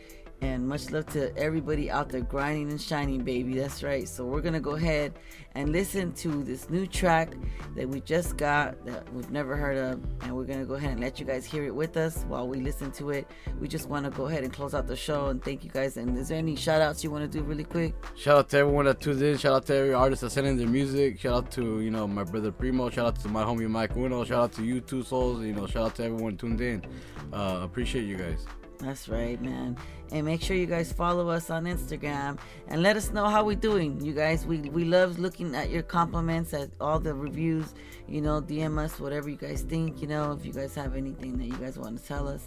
And 0.43 0.67
much 0.67 0.91
love 0.91 1.07
to 1.13 1.35
everybody 1.37 1.89
out 1.89 2.09
there 2.09 2.21
grinding 2.21 2.71
and 2.71 2.81
shining, 2.81 3.23
baby. 3.23 3.55
That's 3.55 3.85
right. 3.85 4.09
So 4.09 4.25
we're 4.25 4.41
gonna 4.41 4.59
go 4.59 4.73
ahead 4.73 5.13
and 5.55 5.71
listen 5.71 6.13
to 6.15 6.43
this 6.43 6.69
new 6.69 6.85
track 6.85 7.35
that 7.77 7.89
we 7.89 8.01
just 8.01 8.37
got 8.37 8.85
that 8.85 9.11
we've 9.15 9.31
never 9.31 9.55
heard 9.55 9.77
of, 9.77 10.03
and 10.23 10.35
we're 10.35 10.45
gonna 10.45 10.65
go 10.65 10.75
ahead 10.75 10.91
and 10.91 11.01
let 11.01 11.21
you 11.21 11.27
guys 11.27 11.45
hear 11.45 11.63
it 11.65 11.73
with 11.73 11.97
us 11.97 12.25
while 12.27 12.49
we 12.49 12.59
listen 12.59 12.91
to 12.91 13.11
it. 13.11 13.31
We 13.61 13.69
just 13.69 13.89
want 13.89 14.05
to 14.05 14.11
go 14.11 14.27
ahead 14.27 14.43
and 14.43 14.53
close 14.53 14.75
out 14.75 14.89
the 14.89 14.97
show 14.97 15.29
and 15.29 15.41
thank 15.45 15.63
you 15.63 15.71
guys. 15.71 15.97
And 15.97 16.19
is 16.19 16.27
there 16.27 16.39
any 16.39 16.57
shout 16.57 16.83
outs 16.83 17.05
you 17.05 17.13
want 17.13 17.31
to 17.31 17.39
do 17.39 17.45
really 17.45 17.63
quick? 17.63 17.95
Shout 18.17 18.39
out 18.39 18.49
to 18.49 18.59
everyone 18.59 18.87
that 18.87 18.99
tunes 18.99 19.23
in. 19.23 19.39
Shout 19.39 19.55
out 19.55 19.67
to 19.67 19.77
every 19.77 19.95
artist 19.95 20.23
that 20.23 20.31
sent 20.31 20.49
in 20.49 20.57
their 20.57 20.67
music. 20.67 21.21
Shout 21.21 21.35
out 21.35 21.51
to, 21.53 21.81
you 21.81 21.93
know, 21.93 22.09
my 22.09 22.25
brother 22.25 22.51
Primo. 22.51 22.91
Shout 22.91 23.07
out 23.07 23.21
to 23.21 23.29
my 23.29 23.45
homie 23.45 23.71
Mic 23.71 23.97
Uno. 23.97 24.25
Shout 24.25 24.43
out 24.43 24.53
to 24.55 24.65
you, 24.65 24.81
Two 24.81 25.05
Souls. 25.05 25.45
You 25.45 25.53
know, 25.53 25.69
shout 25.69 25.87
out 25.87 25.95
to 25.97 26.05
everyone 26.05 26.37
tuned 26.37 26.61
in. 26.61 26.85
Uh, 27.33 27.61
appreciate 27.63 28.07
you 28.07 28.17
guys. 28.17 28.45
That's 28.79 29.09
right, 29.09 29.41
man. 29.41 29.77
And 30.13 30.27
make 30.27 30.43
sure 30.43 30.55
you 30.55 30.67
guys 30.67 30.93
follow 30.93 31.31
us 31.31 31.49
on 31.49 31.65
Instagram 31.65 32.39
and 32.69 32.83
let 32.83 32.97
us 32.99 33.13
know 33.13 33.27
how 33.27 33.45
we're 33.45 33.57
doing. 33.57 33.99
You 34.05 34.13
guys, 34.13 34.45
we, 34.45 34.59
we 34.59 34.85
love 34.85 35.19
looking 35.19 35.55
at 35.55 35.71
your 35.71 35.83
compliments, 35.83 36.53
at 36.53 36.69
all 36.81 37.01
the 37.01 37.15
reviews. 37.15 37.75
You 38.07 38.21
know, 38.21 38.43
DM 38.43 38.79
us 38.79 39.01
whatever 39.01 39.31
you 39.31 39.37
guys 39.37 39.63
think. 39.63 40.03
You 40.03 40.09
know, 40.09 40.33
if 40.33 40.45
you 40.45 40.53
guys 40.53 40.75
have 40.75 40.97
anything 40.97 41.39
that 41.39 41.47
you 41.47 41.57
guys 41.57 41.79
want 41.79 41.99
to 41.99 42.07
tell 42.07 42.29
us, 42.29 42.47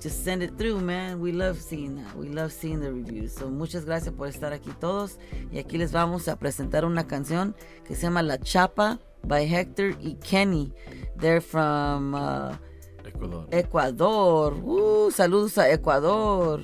just 0.00 0.22
send 0.22 0.42
it 0.42 0.58
through, 0.58 0.80
man. 0.80 1.18
We 1.18 1.32
love 1.32 1.60
seeing 1.60 1.96
that. 1.96 2.14
We 2.14 2.28
love 2.28 2.52
seeing 2.52 2.80
the 2.80 2.92
reviews. 2.92 3.32
So 3.32 3.48
muchas 3.48 3.86
gracias 3.86 4.14
por 4.14 4.28
estar 4.28 4.52
aquí 4.52 4.78
todos. 4.78 5.18
Y 5.50 5.58
aquí 5.58 5.78
les 5.78 5.92
vamos 5.92 6.28
a 6.28 6.36
presentar 6.36 6.84
una 6.84 7.06
canción 7.06 7.54
que 7.86 7.94
se 7.94 8.02
llama 8.02 8.22
La 8.22 8.36
Chapa 8.36 8.98
by 9.26 9.46
Hector 9.46 9.96
y 10.02 10.16
Kenny. 10.22 10.74
They're 11.16 11.40
from 11.40 12.14
uh, 12.14 12.56
Ecuador. 13.16 13.46
Ecuador. 13.50 14.54
Woo, 14.54 15.10
saludos 15.10 15.58
a 15.58 15.72
Ecuador. 15.72 16.62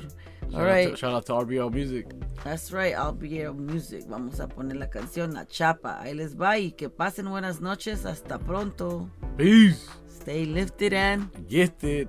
Shout, 0.50 0.54
All 0.54 0.68
out 0.68 0.90
to, 0.90 0.96
shout 0.96 1.12
out 1.14 1.26
to 1.26 1.32
RBL 1.32 1.72
Music. 1.72 2.06
That's 2.44 2.72
right, 2.72 2.94
RBL 2.94 3.56
Music. 3.56 4.04
Vamos 4.06 4.38
a 4.38 4.48
poner 4.48 4.76
la 4.76 4.86
canción 4.90 5.32
La 5.32 5.46
Chapa. 5.46 5.98
Ahí 6.02 6.14
les 6.14 6.34
va 6.36 6.58
y 6.58 6.72
que 6.72 6.90
pasen 6.90 7.30
buenas 7.30 7.60
noches. 7.60 8.04
Hasta 8.04 8.38
pronto. 8.38 9.08
Peace. 9.38 9.88
Stay 10.08 10.44
lifted 10.44 10.92
and 10.92 11.30
gifted. 11.48 12.08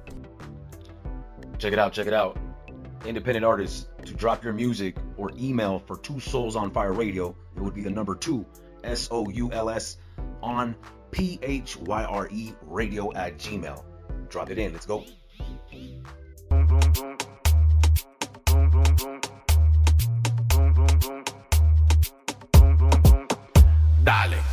Check 1.58 1.72
it 1.72 1.80
out, 1.80 1.94
check 1.94 2.08
it 2.08 2.14
out. 2.14 2.38
Independent 3.06 3.46
artists, 3.46 3.88
to 4.06 4.14
drop 4.14 4.44
your 4.44 4.54
music 4.54 4.98
or 5.18 5.32
email 5.38 5.80
for 5.80 5.98
Two 5.98 6.20
Souls 6.20 6.56
on 6.56 6.72
Fire 6.72 6.94
Radio, 6.94 7.36
it 7.56 7.62
would 7.62 7.74
be 7.74 7.82
the 7.82 7.90
number 7.90 8.16
two, 8.16 8.46
S 8.84 9.08
O 9.12 9.30
U 9.30 9.52
L 9.52 9.70
S, 9.70 9.98
on 10.42 10.76
P 11.12 11.40
H 11.42 11.78
Y 11.78 12.04
R 12.04 12.28
E 12.32 12.54
radio 12.64 13.14
at 13.14 13.38
Gmail. 13.38 13.84
Drop 14.30 14.50
it 14.50 14.58
in, 14.58 14.74
let's 14.74 14.86
go. 14.86 15.04
Dale. 24.04 24.53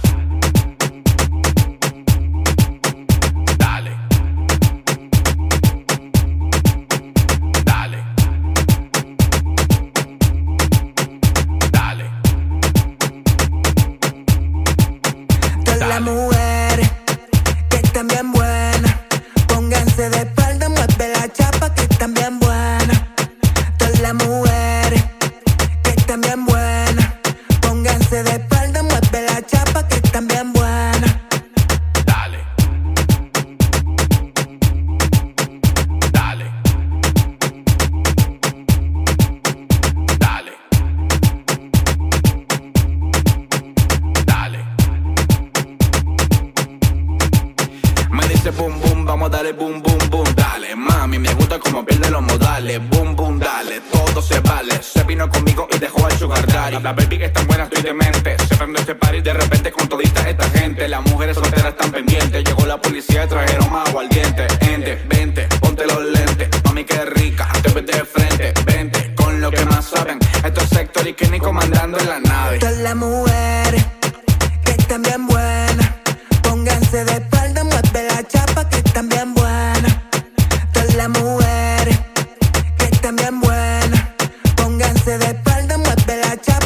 Pónganse 84.56 85.18
de 85.18 85.26
espalda, 85.26 85.78
mueve 85.78 86.16
la 86.22 86.36
chapa 86.40 86.59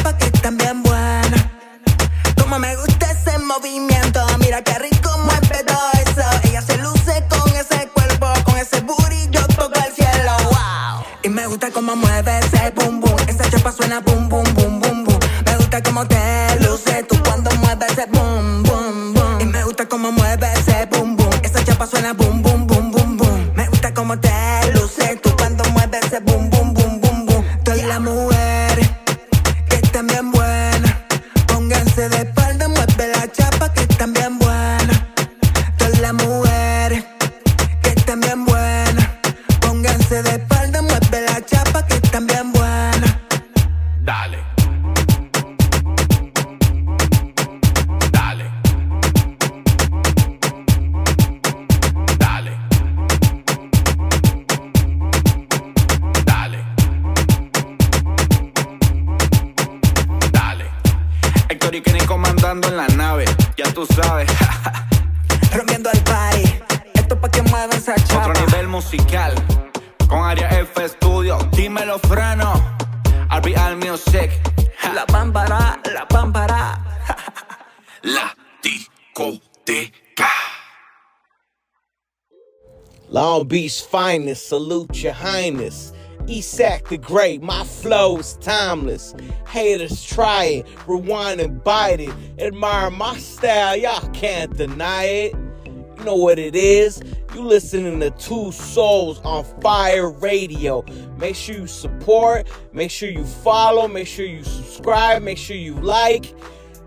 Beach 83.55 83.83
finest, 83.83 84.49
salute 84.49 85.01
your 85.01 85.13
highness. 85.13 85.93
Esac 86.25 86.89
the 86.89 86.97
Great, 86.97 87.41
my 87.41 87.63
flow 87.63 88.17
is 88.17 88.33
timeless. 88.41 89.15
Haters 89.47 90.03
try 90.03 90.43
it, 90.43 90.67
rewind 90.85 91.39
and 91.39 91.63
bite 91.63 92.01
it. 92.01 92.13
Admire 92.37 92.91
my 92.91 93.15
style, 93.15 93.77
y'all 93.77 94.09
can't 94.09 94.57
deny 94.57 95.05
it. 95.05 95.35
You 95.65 96.03
know 96.03 96.17
what 96.17 96.37
it 96.37 96.53
is. 96.53 97.01
You 97.33 97.43
listening 97.43 98.01
to 98.01 98.09
Two 98.09 98.51
Souls 98.51 99.21
on 99.21 99.45
Fire 99.61 100.11
Radio. 100.11 100.83
Make 101.17 101.37
sure 101.37 101.55
you 101.55 101.67
support, 101.67 102.49
make 102.73 102.91
sure 102.91 103.07
you 103.07 103.23
follow, 103.23 103.87
make 103.87 104.07
sure 104.07 104.25
you 104.25 104.43
subscribe, 104.43 105.23
make 105.23 105.37
sure 105.37 105.55
you 105.55 105.75
like. 105.75 106.35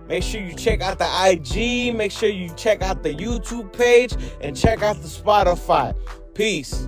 Make 0.06 0.22
sure 0.22 0.40
you 0.40 0.54
check 0.54 0.80
out 0.80 0.98
the 0.98 1.08
IG, 1.30 1.94
make 1.94 2.12
sure 2.12 2.30
you 2.30 2.48
check 2.56 2.80
out 2.80 3.02
the 3.02 3.14
YouTube 3.14 3.72
page, 3.74 4.14
and 4.40 4.56
check 4.56 4.82
out 4.82 4.96
the 5.02 5.08
Spotify. 5.08 5.94
Peace. 6.38 6.86